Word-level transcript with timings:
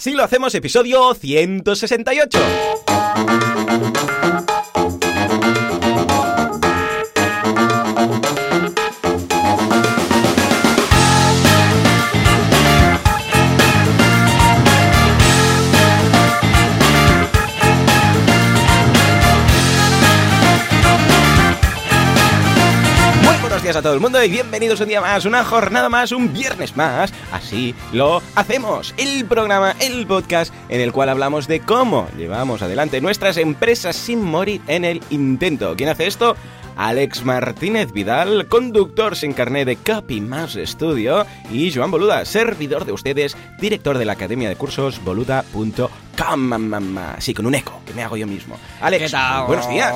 Así 0.00 0.12
lo 0.12 0.24
hacemos, 0.24 0.54
episodio 0.54 1.12
168. 1.12 2.38
A 23.80 23.82
todo 23.82 23.94
el 23.94 24.00
mundo 24.00 24.22
y 24.22 24.28
bienvenidos 24.28 24.78
un 24.80 24.88
día 24.88 25.00
más, 25.00 25.24
una 25.24 25.42
jornada 25.42 25.88
más, 25.88 26.12
un 26.12 26.34
viernes 26.34 26.76
más. 26.76 27.14
Así 27.32 27.74
lo 27.92 28.20
hacemos. 28.34 28.94
El 28.98 29.24
programa, 29.24 29.74
el 29.80 30.06
podcast 30.06 30.52
en 30.68 30.82
el 30.82 30.92
cual 30.92 31.08
hablamos 31.08 31.48
de 31.48 31.60
cómo 31.60 32.06
llevamos 32.18 32.60
adelante 32.60 33.00
nuestras 33.00 33.38
empresas 33.38 33.96
sin 33.96 34.22
morir 34.22 34.60
en 34.66 34.84
el 34.84 35.00
intento. 35.08 35.76
¿Quién 35.76 35.88
hace 35.88 36.06
esto? 36.06 36.36
Alex 36.76 37.24
Martínez 37.24 37.90
Vidal, 37.92 38.48
conductor 38.48 39.16
sin 39.16 39.32
carné 39.32 39.64
de 39.64 39.76
Copy 39.76 40.20
Más 40.20 40.58
Studio, 40.62 41.24
y 41.50 41.72
Joan 41.72 41.90
Boluda, 41.90 42.26
servidor 42.26 42.84
de 42.84 42.92
ustedes, 42.92 43.34
director 43.60 43.96
de 43.96 44.04
la 44.04 44.12
academia 44.12 44.50
de 44.50 44.56
cursos 44.56 45.02
boluda.com. 45.02 46.50
Sí, 47.18 47.32
con 47.32 47.46
un 47.46 47.54
eco, 47.54 47.80
que 47.86 47.94
me 47.94 48.02
hago 48.02 48.18
yo 48.18 48.26
mismo. 48.26 48.58
Alex, 48.82 49.14
buenos 49.46 49.68
días. 49.70 49.94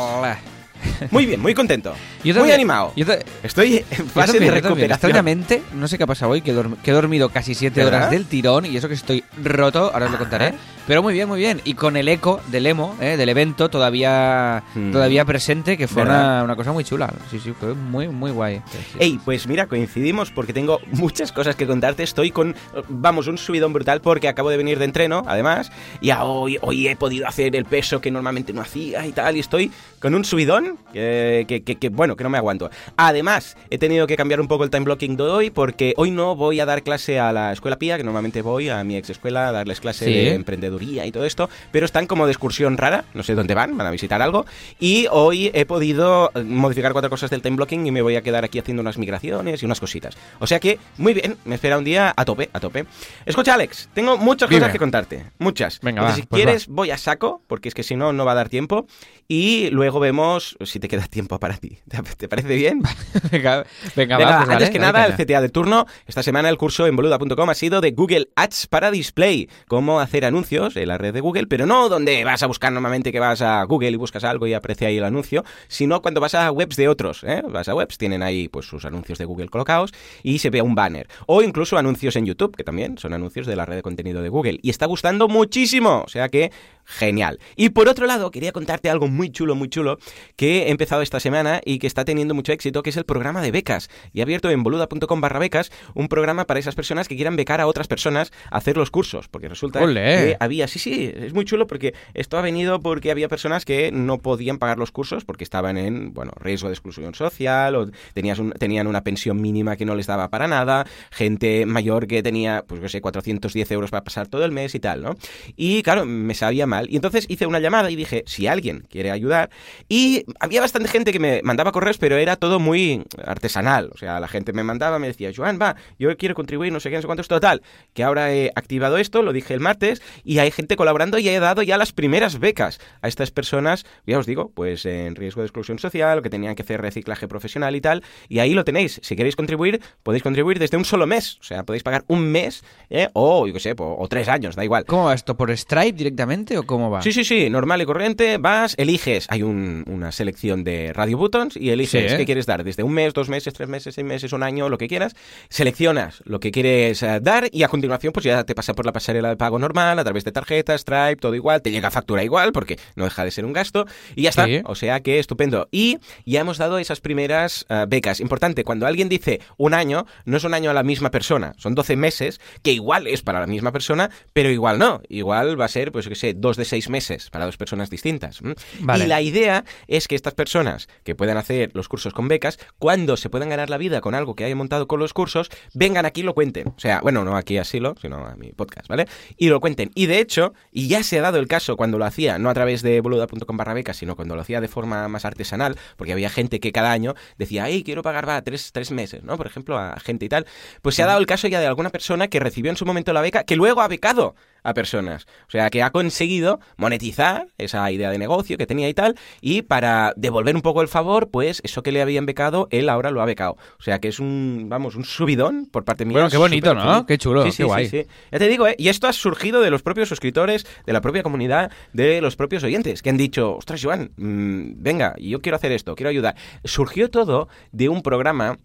Muy 1.10 1.26
bien, 1.26 1.40
muy 1.40 1.54
contento. 1.54 1.94
Yo 2.22 2.34
muy 2.40 2.52
animado. 2.52 2.92
yo 2.96 3.06
Estoy 3.42 3.84
en 3.90 4.06
fase 4.06 4.38
de 4.38 4.50
recuperación. 4.50 4.90
Extrañamente, 4.92 5.62
no 5.74 5.88
sé 5.88 5.98
qué 5.98 6.04
ha 6.04 6.06
pasado 6.06 6.32
hoy, 6.32 6.42
que, 6.42 6.54
que 6.82 6.90
he 6.90 6.94
dormido 6.94 7.28
casi 7.28 7.54
7 7.54 7.84
¿Verdad? 7.84 8.00
horas 8.00 8.10
del 8.10 8.26
tirón 8.26 8.66
y 8.66 8.76
eso 8.76 8.88
que 8.88 8.94
estoy 8.94 9.24
roto, 9.42 9.90
ahora 9.92 10.06
os 10.06 10.12
lo 10.12 10.18
contaré. 10.18 10.54
Pero 10.86 11.02
muy 11.02 11.14
bien, 11.14 11.28
muy 11.28 11.40
bien. 11.40 11.60
Y 11.64 11.74
con 11.74 11.96
el 11.96 12.08
eco 12.08 12.40
del 12.48 12.66
emo, 12.66 12.94
eh, 13.00 13.16
del 13.16 13.28
evento, 13.30 13.70
todavía 13.70 14.62
Hmm. 14.74 14.92
todavía 14.92 15.24
presente, 15.24 15.76
que 15.78 15.88
fue 15.88 16.02
una, 16.02 16.42
una 16.44 16.56
cosa 16.56 16.72
muy 16.72 16.84
chula. 16.84 17.12
Sí, 17.30 17.38
sí, 17.40 17.52
fue 17.58 17.74
muy, 17.74 18.08
muy 18.08 18.30
guay. 18.30 18.60
Ey, 18.98 19.18
pues 19.24 19.46
mira, 19.46 19.66
coincidimos 19.66 20.30
porque 20.30 20.52
tengo 20.52 20.80
muchas 20.92 21.32
cosas 21.32 21.56
que 21.56 21.66
contarte. 21.66 22.02
Estoy 22.02 22.30
con, 22.30 22.54
vamos, 22.88 23.26
un 23.28 23.38
subidón 23.38 23.72
brutal 23.72 24.00
porque 24.02 24.28
acabo 24.28 24.50
de 24.50 24.56
venir 24.58 24.78
de 24.78 24.84
entreno, 24.84 25.22
además, 25.26 25.72
y 26.00 26.10
a 26.10 26.24
hoy, 26.24 26.58
hoy 26.60 26.86
he 26.88 26.96
podido 26.96 27.26
hacer 27.26 27.56
el 27.56 27.64
peso 27.64 28.00
que 28.00 28.10
normalmente 28.10 28.52
no 28.52 28.60
hacía 28.60 29.06
y 29.06 29.12
tal, 29.12 29.36
y 29.36 29.40
estoy 29.40 29.70
con 30.00 30.14
un 30.14 30.24
subidón 30.24 30.76
que, 30.92 31.44
que- 31.48 31.62
que- 31.62 31.76
que, 31.76 31.88
bueno, 31.88 32.14
que 32.16 32.24
no 32.24 32.30
me 32.30 32.36
aguanto. 32.38 32.68
Además, 32.96 33.56
he 33.70 33.78
tenido 33.78 34.06
que 34.06 34.16
cambiar 34.16 34.40
un 34.40 34.48
poco 34.48 34.64
el 34.64 34.70
time 34.70 34.84
blocking 34.84 35.16
de 35.16 35.22
hoy 35.22 35.50
porque 35.50 35.94
hoy 35.96 36.10
no 36.10 36.36
voy 36.36 36.60
a 36.60 36.66
dar 36.66 36.82
clase 36.82 37.18
a 37.18 37.32
la 37.32 37.52
escuela 37.52 37.78
PIA, 37.78 37.96
que 37.96 38.04
normalmente 38.04 38.42
voy 38.42 38.68
a 38.68 38.84
mi 38.84 38.96
ex 38.96 39.10
escuela 39.10 39.48
a 39.48 39.52
darles 39.52 39.80
clase 39.80 40.04
Sí. 40.04 40.12
de 40.12 40.34
y 40.82 41.12
todo 41.12 41.24
esto, 41.24 41.48
pero 41.70 41.86
están 41.86 42.06
como 42.06 42.26
de 42.26 42.32
excursión 42.32 42.76
rara, 42.76 43.04
no 43.14 43.22
sé 43.22 43.34
dónde 43.34 43.54
van, 43.54 43.76
van 43.76 43.86
a 43.86 43.90
visitar 43.90 44.22
algo, 44.22 44.46
y 44.78 45.06
hoy 45.10 45.50
he 45.54 45.64
podido 45.66 46.30
eh, 46.34 46.42
modificar 46.42 46.92
cuatro 46.92 47.10
cosas 47.10 47.30
del 47.30 47.42
time 47.42 47.56
blocking 47.56 47.86
y 47.86 47.90
me 47.90 48.02
voy 48.02 48.16
a 48.16 48.22
quedar 48.22 48.44
aquí 48.44 48.58
haciendo 48.58 48.80
unas 48.80 48.98
migraciones 48.98 49.62
y 49.62 49.66
unas 49.66 49.80
cositas. 49.80 50.16
O 50.38 50.46
sea 50.46 50.60
que, 50.60 50.78
muy 50.98 51.14
bien, 51.14 51.36
me 51.44 51.56
espera 51.56 51.78
un 51.78 51.84
día 51.84 52.12
a 52.16 52.24
tope, 52.24 52.50
a 52.52 52.60
tope. 52.60 52.86
Escucha, 53.26 53.54
Alex, 53.54 53.88
tengo 53.94 54.16
muchas 54.16 54.48
Dime. 54.48 54.60
cosas 54.60 54.72
que 54.72 54.78
contarte, 54.78 55.24
muchas. 55.38 55.80
Venga, 55.80 56.02
Entonces, 56.02 56.20
va, 56.20 56.22
si 56.22 56.26
pues 56.26 56.42
quieres, 56.42 56.66
voy 56.68 56.90
a 56.90 56.98
saco, 56.98 57.42
porque 57.46 57.68
es 57.68 57.74
que 57.74 57.82
si 57.82 57.96
no, 57.96 58.12
no 58.12 58.24
va 58.24 58.32
a 58.32 58.36
dar 58.36 58.48
tiempo, 58.48 58.86
y 59.28 59.70
luego 59.70 60.00
vemos 60.00 60.56
si 60.64 60.80
te 60.80 60.88
queda 60.88 61.06
tiempo 61.06 61.38
para 61.38 61.56
ti. 61.56 61.78
¿Te, 62.16 62.28
parece 62.28 62.54
bien? 62.54 62.82
venga, 63.30 63.64
venga, 63.96 64.18
Venga, 64.18 64.18
va, 64.18 64.44
pues 64.44 64.50
antes 64.50 64.70
que 64.70 64.78
nada, 64.78 65.06
el. 65.06 65.14
CTA 65.14 65.40
de 65.40 65.48
turno. 65.48 65.86
Esta 66.06 66.22
semana 66.22 66.48
el 66.48 66.58
curso 66.58 66.86
en 66.86 66.96
boluda.com 66.96 67.48
ha 67.48 67.54
sido 67.54 67.80
de 67.80 67.92
Google 67.92 68.28
Ads 68.36 68.66
para 68.66 68.90
Display. 68.90 69.48
Cómo 69.68 70.00
hacer 70.00 70.24
anuncios 70.24 70.63
en 70.74 70.88
la 70.88 70.98
red 70.98 71.12
de 71.12 71.20
Google, 71.20 71.46
pero 71.46 71.66
no 71.66 71.88
donde 71.88 72.24
vas 72.24 72.42
a 72.42 72.46
buscar 72.46 72.72
normalmente 72.72 73.12
que 73.12 73.20
vas 73.20 73.42
a 73.42 73.62
Google 73.64 73.90
y 73.90 73.96
buscas 73.96 74.24
algo 74.24 74.46
y 74.46 74.54
aprecia 74.54 74.88
ahí 74.88 74.98
el 74.98 75.04
anuncio, 75.04 75.44
sino 75.68 76.02
cuando 76.02 76.20
vas 76.20 76.34
a 76.34 76.50
webs 76.50 76.76
de 76.76 76.88
otros. 76.88 77.24
¿eh? 77.24 77.42
Vas 77.48 77.68
a 77.68 77.74
webs, 77.74 77.98
tienen 77.98 78.22
ahí 78.22 78.48
pues 78.48 78.66
sus 78.66 78.84
anuncios 78.84 79.18
de 79.18 79.24
Google 79.24 79.48
colocados 79.48 79.92
y 80.22 80.38
se 80.38 80.50
ve 80.50 80.62
un 80.62 80.74
banner. 80.74 81.08
O 81.26 81.42
incluso 81.42 81.76
anuncios 81.76 82.16
en 82.16 82.26
YouTube, 82.26 82.56
que 82.56 82.64
también 82.64 82.98
son 82.98 83.12
anuncios 83.12 83.46
de 83.46 83.56
la 83.56 83.66
red 83.66 83.76
de 83.76 83.82
contenido 83.82 84.22
de 84.22 84.28
Google. 84.28 84.58
Y 84.62 84.70
está 84.70 84.86
gustando 84.86 85.28
muchísimo. 85.28 86.02
O 86.04 86.08
sea 86.08 86.28
que 86.28 86.52
genial. 86.84 87.38
Y 87.56 87.70
por 87.70 87.88
otro 87.88 88.06
lado, 88.06 88.30
quería 88.30 88.52
contarte 88.52 88.90
algo 88.90 89.08
muy 89.08 89.30
chulo, 89.30 89.54
muy 89.54 89.68
chulo, 89.68 89.98
que 90.36 90.64
he 90.64 90.70
empezado 90.70 91.02
esta 91.02 91.20
semana 91.20 91.60
y 91.64 91.78
que 91.78 91.86
está 91.86 92.04
teniendo 92.04 92.34
mucho 92.34 92.52
éxito, 92.52 92.82
que 92.82 92.90
es 92.90 92.96
el 92.96 93.04
programa 93.04 93.42
de 93.42 93.50
becas. 93.50 93.88
Y 94.12 94.20
he 94.20 94.22
abierto 94.22 94.50
en 94.50 94.62
boluda.com 94.62 95.20
barra 95.20 95.38
becas 95.38 95.70
un 95.94 96.08
programa 96.08 96.46
para 96.46 96.60
esas 96.60 96.74
personas 96.74 97.08
que 97.08 97.16
quieran 97.16 97.36
becar 97.36 97.60
a 97.60 97.66
otras 97.66 97.88
personas 97.88 98.32
a 98.50 98.58
hacer 98.58 98.76
los 98.76 98.90
cursos. 98.90 99.28
Porque 99.28 99.48
resulta 99.48 99.82
¡Olé! 99.82 100.02
que 100.02 100.36
había, 100.40 100.68
sí, 100.68 100.78
sí, 100.78 101.10
es 101.14 101.32
muy 101.34 101.44
chulo 101.44 101.66
porque 101.66 101.94
esto 102.14 102.36
ha 102.38 102.42
venido 102.42 102.80
porque 102.80 103.10
había 103.10 103.28
personas 103.28 103.64
que 103.64 103.90
no 103.92 104.18
podían 104.18 104.58
pagar 104.58 104.78
los 104.78 104.90
cursos 104.90 105.24
porque 105.24 105.44
estaban 105.44 105.76
en, 105.78 106.12
bueno, 106.12 106.32
riesgo 106.36 106.68
de 106.68 106.74
exclusión 106.74 107.14
social 107.14 107.74
o 107.76 107.90
tenías 108.12 108.38
un- 108.38 108.52
tenían 108.52 108.86
una 108.86 109.02
pensión 109.02 109.40
mínima 109.40 109.76
que 109.76 109.84
no 109.84 109.94
les 109.94 110.06
daba 110.06 110.28
para 110.28 110.46
nada, 110.48 110.86
gente 111.10 111.66
mayor 111.66 112.06
que 112.06 112.22
tenía, 112.22 112.64
pues 112.66 112.80
no 112.80 112.88
sé, 112.88 113.00
410 113.00 113.70
euros 113.72 113.90
para 113.90 114.04
pasar 114.04 114.28
todo 114.28 114.44
el 114.44 114.52
mes 114.52 114.74
y 114.74 114.80
tal, 114.80 115.02
¿no? 115.02 115.16
Y 115.56 115.82
claro, 115.82 116.04
me 116.04 116.34
sabía 116.34 116.66
mal. 116.74 116.90
Y 116.90 116.96
entonces 116.96 117.26
hice 117.28 117.46
una 117.46 117.60
llamada 117.60 117.90
y 117.90 117.96
dije, 117.96 118.24
si 118.26 118.46
alguien 118.46 118.86
quiere 118.90 119.10
ayudar, 119.10 119.50
y 119.88 120.24
había 120.40 120.60
bastante 120.60 120.88
gente 120.88 121.12
que 121.12 121.18
me 121.18 121.40
mandaba 121.42 121.72
correos, 121.72 121.98
pero 121.98 122.16
era 122.16 122.36
todo 122.36 122.58
muy 122.58 123.04
artesanal. 123.24 123.90
O 123.92 123.98
sea, 123.98 124.20
la 124.20 124.28
gente 124.28 124.52
me 124.52 124.62
mandaba, 124.62 124.98
me 124.98 125.06
decía, 125.06 125.30
Joan, 125.34 125.58
va, 125.60 125.76
yo 125.98 126.16
quiero 126.16 126.34
contribuir, 126.34 126.72
no 126.72 126.80
sé 126.80 126.90
qué, 126.90 126.96
no 126.96 127.02
sé 127.02 127.06
cuánto 127.06 127.22
es 127.22 127.28
total. 127.28 127.62
Que 127.92 128.04
ahora 128.04 128.32
he 128.32 128.50
activado 128.54 128.98
esto, 128.98 129.22
lo 129.22 129.32
dije 129.32 129.54
el 129.54 129.60
martes, 129.60 130.02
y 130.24 130.38
hay 130.38 130.50
gente 130.50 130.76
colaborando 130.76 131.18
y 131.18 131.28
he 131.28 131.40
dado 131.40 131.62
ya 131.62 131.76
las 131.76 131.92
primeras 131.92 132.38
becas 132.38 132.80
a 133.02 133.08
estas 133.08 133.30
personas, 133.30 133.84
ya 134.06 134.18
os 134.18 134.26
digo, 134.26 134.50
pues 134.54 134.86
en 134.86 135.14
riesgo 135.14 135.42
de 135.42 135.46
exclusión 135.46 135.78
social, 135.78 136.18
o 136.18 136.22
que 136.22 136.30
tenían 136.30 136.54
que 136.54 136.62
hacer 136.62 136.80
reciclaje 136.80 137.28
profesional 137.28 137.76
y 137.76 137.80
tal. 137.80 138.02
Y 138.28 138.38
ahí 138.40 138.54
lo 138.54 138.64
tenéis. 138.64 139.00
Si 139.02 139.16
queréis 139.16 139.36
contribuir, 139.36 139.80
podéis 140.02 140.22
contribuir 140.22 140.58
desde 140.58 140.76
un 140.76 140.84
solo 140.84 141.06
mes. 141.06 141.38
O 141.40 141.44
sea, 141.44 141.64
podéis 141.64 141.82
pagar 141.82 142.04
un 142.08 142.30
mes, 142.30 142.64
¿eh? 142.90 143.08
o 143.12 143.46
yo 143.46 143.52
qué 143.52 143.60
sé, 143.60 143.74
tres 144.08 144.28
años, 144.28 144.56
da 144.56 144.64
igual. 144.64 144.84
¿Cómo 144.84 145.04
va 145.06 145.14
esto? 145.14 145.36
¿Por 145.36 145.50
Stripe 145.56 145.92
directamente 145.92 146.56
o 146.58 146.63
cómo 146.66 146.90
va? 146.90 147.02
Sí, 147.02 147.12
sí, 147.12 147.24
sí, 147.24 147.50
normal 147.50 147.82
y 147.82 147.84
corriente, 147.86 148.38
vas, 148.38 148.74
eliges, 148.78 149.26
hay 149.30 149.42
un- 149.42 149.84
una 149.86 150.12
selección 150.12 150.64
de 150.64 150.92
radio 150.92 151.18
buttons 151.18 151.56
y 151.56 151.70
eliges 151.70 152.12
Sí. 152.12 152.16
qué 152.18 152.24
quieres 152.24 152.46
dar, 152.46 152.64
desde 152.64 152.82
un 152.82 152.92
mes, 152.92 153.12
dos 153.14 153.28
meses, 153.28 153.52
tres 153.54 153.68
meses, 153.68 153.94
seis 153.94 154.06
meses, 154.06 154.32
un 154.32 154.42
año, 154.42 154.68
lo 154.68 154.78
que 154.78 154.88
quieras, 154.88 155.14
seleccionas 155.48 156.22
lo 156.24 156.40
que 156.40 156.50
quieres 156.50 157.02
eh, 157.02 157.20
dar 157.22 157.48
y 157.52 157.62
a 157.62 157.68
continuación 157.68 158.12
pues 158.12 158.24
ya 158.24 158.44
te 158.44 158.54
pasa 158.54 158.74
por 158.74 158.86
la 158.86 158.92
pasarela 158.92 159.28
de 159.28 159.36
pago 159.36 159.58
normal, 159.58 159.98
a 159.98 160.04
través 160.04 160.24
de 160.24 160.32
tarjetas, 160.32 160.80
Stripe, 160.80 161.16
todo 161.16 161.34
igual, 161.34 161.62
te 161.62 161.70
llega 161.70 161.90
factura 161.90 162.24
igual 162.24 162.52
porque 162.52 162.78
no 162.96 163.04
deja 163.04 163.24
de 163.24 163.30
ser 163.30 163.44
un 163.44 163.52
gasto 163.52 163.86
y 164.16 164.22
ya 164.22 164.30
está, 164.30 164.46
Sí. 164.46 164.60
o 164.64 164.74
sea 164.74 165.00
que 165.00 165.18
estupendo. 165.18 165.68
Y 165.70 165.98
ya 166.26 166.40
hemos 166.40 166.58
dado 166.58 166.78
esas 166.78 167.00
primeras 167.00 167.66
eh, 167.68 167.84
becas. 167.88 168.20
Importante, 168.20 168.64
cuando 168.64 168.86
alguien 168.86 169.08
dice 169.08 169.40
un 169.56 169.74
año, 169.74 170.06
no 170.24 170.36
es 170.36 170.44
un 170.44 170.54
año 170.54 170.70
a 170.70 170.74
la 170.74 170.82
misma 170.82 171.10
persona, 171.10 171.54
son 171.56 171.74
12 171.74 171.96
meses, 171.96 172.40
que 172.62 172.72
igual 172.72 173.06
es 173.06 173.22
para 173.22 173.40
la 173.40 173.46
misma 173.46 173.72
persona, 173.72 174.10
pero 174.32 174.50
igual 174.50 174.78
no. 174.78 175.00
Igual 175.08 175.60
va 175.60 175.66
a 175.66 175.68
ser, 175.68 175.92
pues 175.92 176.08
qué 176.08 176.14
sé, 176.14 176.34
dos 176.34 176.53
de 176.56 176.64
seis 176.64 176.88
meses 176.88 177.30
para 177.30 177.46
dos 177.46 177.56
personas 177.56 177.90
distintas. 177.90 178.40
Y 178.42 179.06
la 179.06 179.20
idea 179.20 179.64
es 179.86 180.08
que 180.08 180.14
estas 180.14 180.34
personas 180.34 180.88
que 181.02 181.14
puedan 181.14 181.36
hacer 181.36 181.70
los 181.74 181.88
cursos 181.88 182.12
con 182.12 182.28
becas, 182.28 182.58
cuando 182.78 183.16
se 183.16 183.30
puedan 183.30 183.48
ganar 183.48 183.70
la 183.70 183.78
vida 183.78 184.00
con 184.00 184.14
algo 184.14 184.34
que 184.34 184.44
hayan 184.44 184.58
montado 184.58 184.86
con 184.86 185.00
los 185.00 185.12
cursos, 185.12 185.50
vengan 185.74 186.06
aquí 186.06 186.20
y 186.20 186.24
lo 186.24 186.34
cuenten. 186.34 186.68
O 186.68 186.78
sea, 186.78 187.00
bueno, 187.00 187.24
no 187.24 187.36
aquí 187.36 187.58
a 187.58 187.64
Silo, 187.64 187.94
sino 188.00 188.26
a 188.26 188.36
mi 188.36 188.52
podcast, 188.52 188.88
¿vale? 188.88 189.06
Y 189.36 189.48
lo 189.48 189.60
cuenten. 189.60 189.90
Y 189.94 190.06
de 190.06 190.20
hecho, 190.20 190.54
y 190.70 190.88
ya 190.88 191.02
se 191.02 191.18
ha 191.18 191.22
dado 191.22 191.38
el 191.38 191.48
caso 191.48 191.76
cuando 191.76 191.98
lo 191.98 192.04
hacía, 192.04 192.38
no 192.38 192.50
a 192.50 192.54
través 192.54 192.82
de 192.82 193.00
boluda.com 193.00 193.56
barra 193.56 193.74
becas, 193.74 193.96
sino 193.96 194.16
cuando 194.16 194.34
lo 194.36 194.42
hacía 194.42 194.60
de 194.60 194.68
forma 194.68 195.08
más 195.08 195.24
artesanal, 195.24 195.76
porque 195.96 196.12
había 196.12 196.30
gente 196.30 196.60
que 196.60 196.72
cada 196.72 196.92
año 196.92 197.14
decía, 197.38 197.66
hey, 197.68 197.82
quiero 197.84 198.02
pagar, 198.02 198.28
va, 198.28 198.40
tres, 198.42 198.72
tres 198.72 198.90
meses, 198.90 199.22
¿no? 199.22 199.36
Por 199.36 199.46
ejemplo, 199.46 199.78
a 199.78 199.98
gente 200.00 200.26
y 200.26 200.28
tal. 200.28 200.46
Pues 200.82 200.94
se 200.94 201.02
ha 201.02 201.06
dado 201.06 201.18
el 201.18 201.26
caso 201.26 201.48
ya 201.48 201.60
de 201.60 201.66
alguna 201.66 201.90
persona 201.90 202.28
que 202.28 202.40
recibió 202.40 202.70
en 202.70 202.76
su 202.76 202.86
momento 202.86 203.12
la 203.12 203.20
beca, 203.20 203.44
que 203.44 203.56
luego 203.56 203.80
ha 203.80 203.88
becado 203.88 204.34
a 204.64 204.74
personas. 204.74 205.26
O 205.46 205.50
sea, 205.50 205.70
que 205.70 205.82
ha 205.82 205.90
conseguido 205.90 206.58
monetizar 206.76 207.46
esa 207.58 207.88
idea 207.92 208.10
de 208.10 208.18
negocio 208.18 208.58
que 208.58 208.66
tenía 208.66 208.88
y 208.88 208.94
tal, 208.94 209.14
y 209.40 209.62
para 209.62 210.12
devolver 210.16 210.56
un 210.56 210.62
poco 210.62 210.82
el 210.82 210.88
favor, 210.88 211.30
pues 211.30 211.60
eso 211.64 211.82
que 211.82 211.92
le 211.92 212.02
habían 212.02 212.26
becado, 212.26 212.66
él 212.70 212.88
ahora 212.88 213.10
lo 213.10 213.22
ha 213.22 213.26
becado. 213.26 213.56
O 213.78 213.82
sea, 213.82 214.00
que 214.00 214.08
es 214.08 214.18
un, 214.18 214.66
vamos, 214.68 214.96
un 214.96 215.04
subidón 215.04 215.66
por 215.70 215.84
parte 215.84 216.04
mía. 216.04 216.14
Bueno, 216.14 216.30
qué 216.30 216.36
bonito, 216.36 216.74
¿no? 216.74 216.80
feliz. 216.92 217.04
Qué 217.06 217.18
chulo, 217.18 217.42
Sí, 217.44 217.50
qué 217.50 217.52
sí, 217.56 217.62
guay. 217.62 217.88
sí, 217.88 218.02
sí. 218.02 218.08
Ya 218.32 218.38
te 218.38 218.48
digo, 218.48 218.66
¿eh? 218.66 218.74
Y 218.78 218.88
esto 218.88 219.06
ha 219.06 219.12
surgido 219.12 219.60
de 219.60 219.70
los 219.70 219.82
propios 219.82 220.08
suscriptores, 220.08 220.66
de 220.86 220.92
la 220.92 221.00
propia 221.00 221.22
comunidad, 221.22 221.70
de 221.92 222.20
los 222.20 222.36
propios 222.36 222.64
oyentes, 222.64 223.02
que 223.02 223.10
han 223.10 223.16
dicho, 223.16 223.56
ostras, 223.56 223.80
Joan, 223.82 224.12
mm, 224.16 224.82
venga, 224.82 225.14
yo 225.18 225.40
quiero 225.40 225.56
hacer 225.56 225.72
esto, 225.72 225.94
quiero 225.94 226.10
ayudar. 226.10 226.34
Surgió 226.64 227.10
todo 227.10 227.48
de 227.72 227.88
un 227.88 228.02
programa 228.02 228.58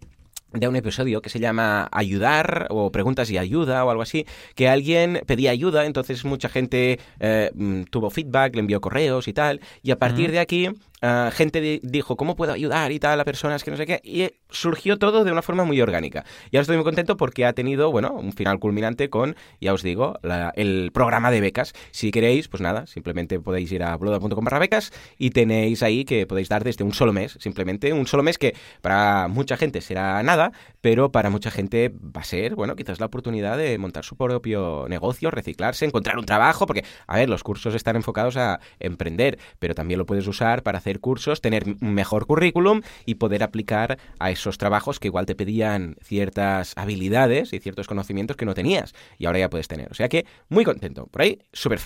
de 0.52 0.68
un 0.68 0.76
episodio 0.76 1.22
que 1.22 1.30
se 1.30 1.40
llama 1.40 1.88
Ayudar 1.92 2.66
o 2.70 2.90
Preguntas 2.90 3.30
y 3.30 3.38
Ayuda 3.38 3.84
o 3.84 3.90
algo 3.90 4.02
así, 4.02 4.26
que 4.54 4.68
alguien 4.68 5.22
pedía 5.26 5.50
ayuda, 5.50 5.86
entonces 5.86 6.24
mucha 6.24 6.48
gente 6.48 6.98
eh, 7.20 7.50
mm, 7.54 7.84
tuvo 7.84 8.10
feedback, 8.10 8.54
le 8.54 8.60
envió 8.60 8.80
correos 8.80 9.28
y 9.28 9.32
tal, 9.32 9.60
y 9.82 9.90
a 9.90 9.98
partir 9.98 10.30
de 10.30 10.40
aquí 10.40 10.70
ah, 11.02 11.30
gente 11.32 11.60
di- 11.60 11.80
dijo, 11.82 12.16
¿cómo 12.16 12.36
puedo 12.36 12.52
ayudar 12.52 12.92
y 12.92 12.98
tal 12.98 13.20
a 13.20 13.24
personas 13.24 13.64
que 13.64 13.70
no 13.70 13.76
sé 13.76 13.86
qué? 13.86 14.00
Y 14.02 14.22
eh, 14.22 14.38
surgió 14.50 14.98
todo 14.98 15.24
de 15.24 15.32
una 15.32 15.42
forma 15.42 15.64
muy 15.64 15.80
orgánica. 15.80 16.24
Y 16.50 16.56
ahora 16.56 16.62
estoy 16.62 16.76
muy 16.76 16.84
contento 16.84 17.16
porque 17.16 17.44
ha 17.46 17.52
tenido, 17.52 17.90
bueno, 17.90 18.12
un 18.12 18.32
final 18.32 18.58
culminante 18.58 19.10
con, 19.10 19.36
ya 19.60 19.72
os 19.72 19.82
digo, 19.82 20.18
el 20.54 20.90
programa 20.92 21.30
de 21.30 21.40
becas. 21.40 21.72
Si 21.90 22.10
queréis, 22.10 22.48
pues 22.48 22.60
nada, 22.60 22.86
simplemente 22.86 23.40
podéis 23.40 23.70
ir 23.72 23.82
a 23.82 23.96
bloda.com 23.96 24.44
barra 24.44 24.58
becas 24.58 24.92
y 25.18 25.30
tenéis 25.30 25.82
ahí 25.82 26.04
que 26.04 26.26
podéis 26.26 26.48
dar 26.48 26.64
desde 26.64 26.84
un 26.84 26.92
solo 26.92 27.12
mes, 27.12 27.36
simplemente 27.40 27.92
un 27.92 28.06
solo 28.06 28.22
mes 28.22 28.38
que 28.38 28.54
para 28.80 29.28
mucha 29.28 29.56
gente 29.56 29.80
será 29.80 30.22
nada, 30.22 30.52
pero 30.80 31.12
para 31.12 31.30
mucha 31.30 31.50
gente 31.50 31.92
va 31.94 32.22
a 32.22 32.24
ser, 32.24 32.54
bueno, 32.54 32.74
quizás 32.76 33.00
la 33.00 33.06
oportunidad 33.06 33.56
de 33.56 33.78
montar 33.78 34.04
su 34.04 34.16
propio 34.16 34.86
negocio, 34.88 35.30
reciclarse, 35.30 35.84
encontrar 35.84 36.18
un 36.18 36.24
trabajo, 36.24 36.66
porque, 36.66 36.84
a 37.06 37.16
ver, 37.16 37.28
los 37.28 37.42
cursos 37.42 37.74
están 37.74 37.96
enfocados 37.96 38.36
a 38.36 38.60
emprender, 38.78 39.38
pero 39.58 39.74
también 39.74 39.98
lo 39.98 40.06
puedes 40.06 40.26
usar 40.26 40.62
para 40.62 40.78
hacer 40.78 40.89
cursos, 40.98 41.40
tener 41.40 41.64
un 41.80 41.94
mejor 41.94 42.26
currículum 42.26 42.80
y 43.06 43.14
poder 43.14 43.44
aplicar 43.44 43.98
a 44.18 44.32
esos 44.32 44.58
trabajos 44.58 44.98
que 44.98 45.06
igual 45.06 45.26
te 45.26 45.36
pedían 45.36 45.94
ciertas 46.02 46.72
habilidades 46.76 47.52
y 47.52 47.60
ciertos 47.60 47.86
conocimientos 47.86 48.36
que 48.36 48.46
no 48.46 48.54
tenías 48.54 48.92
y 49.18 49.26
ahora 49.26 49.38
ya 49.38 49.50
puedes 49.50 49.68
tener. 49.68 49.88
O 49.92 49.94
sea 49.94 50.08
que 50.08 50.26
muy 50.48 50.64
contento. 50.64 51.06
Por 51.06 51.22
ahí, 51.22 51.38
súper 51.52 51.78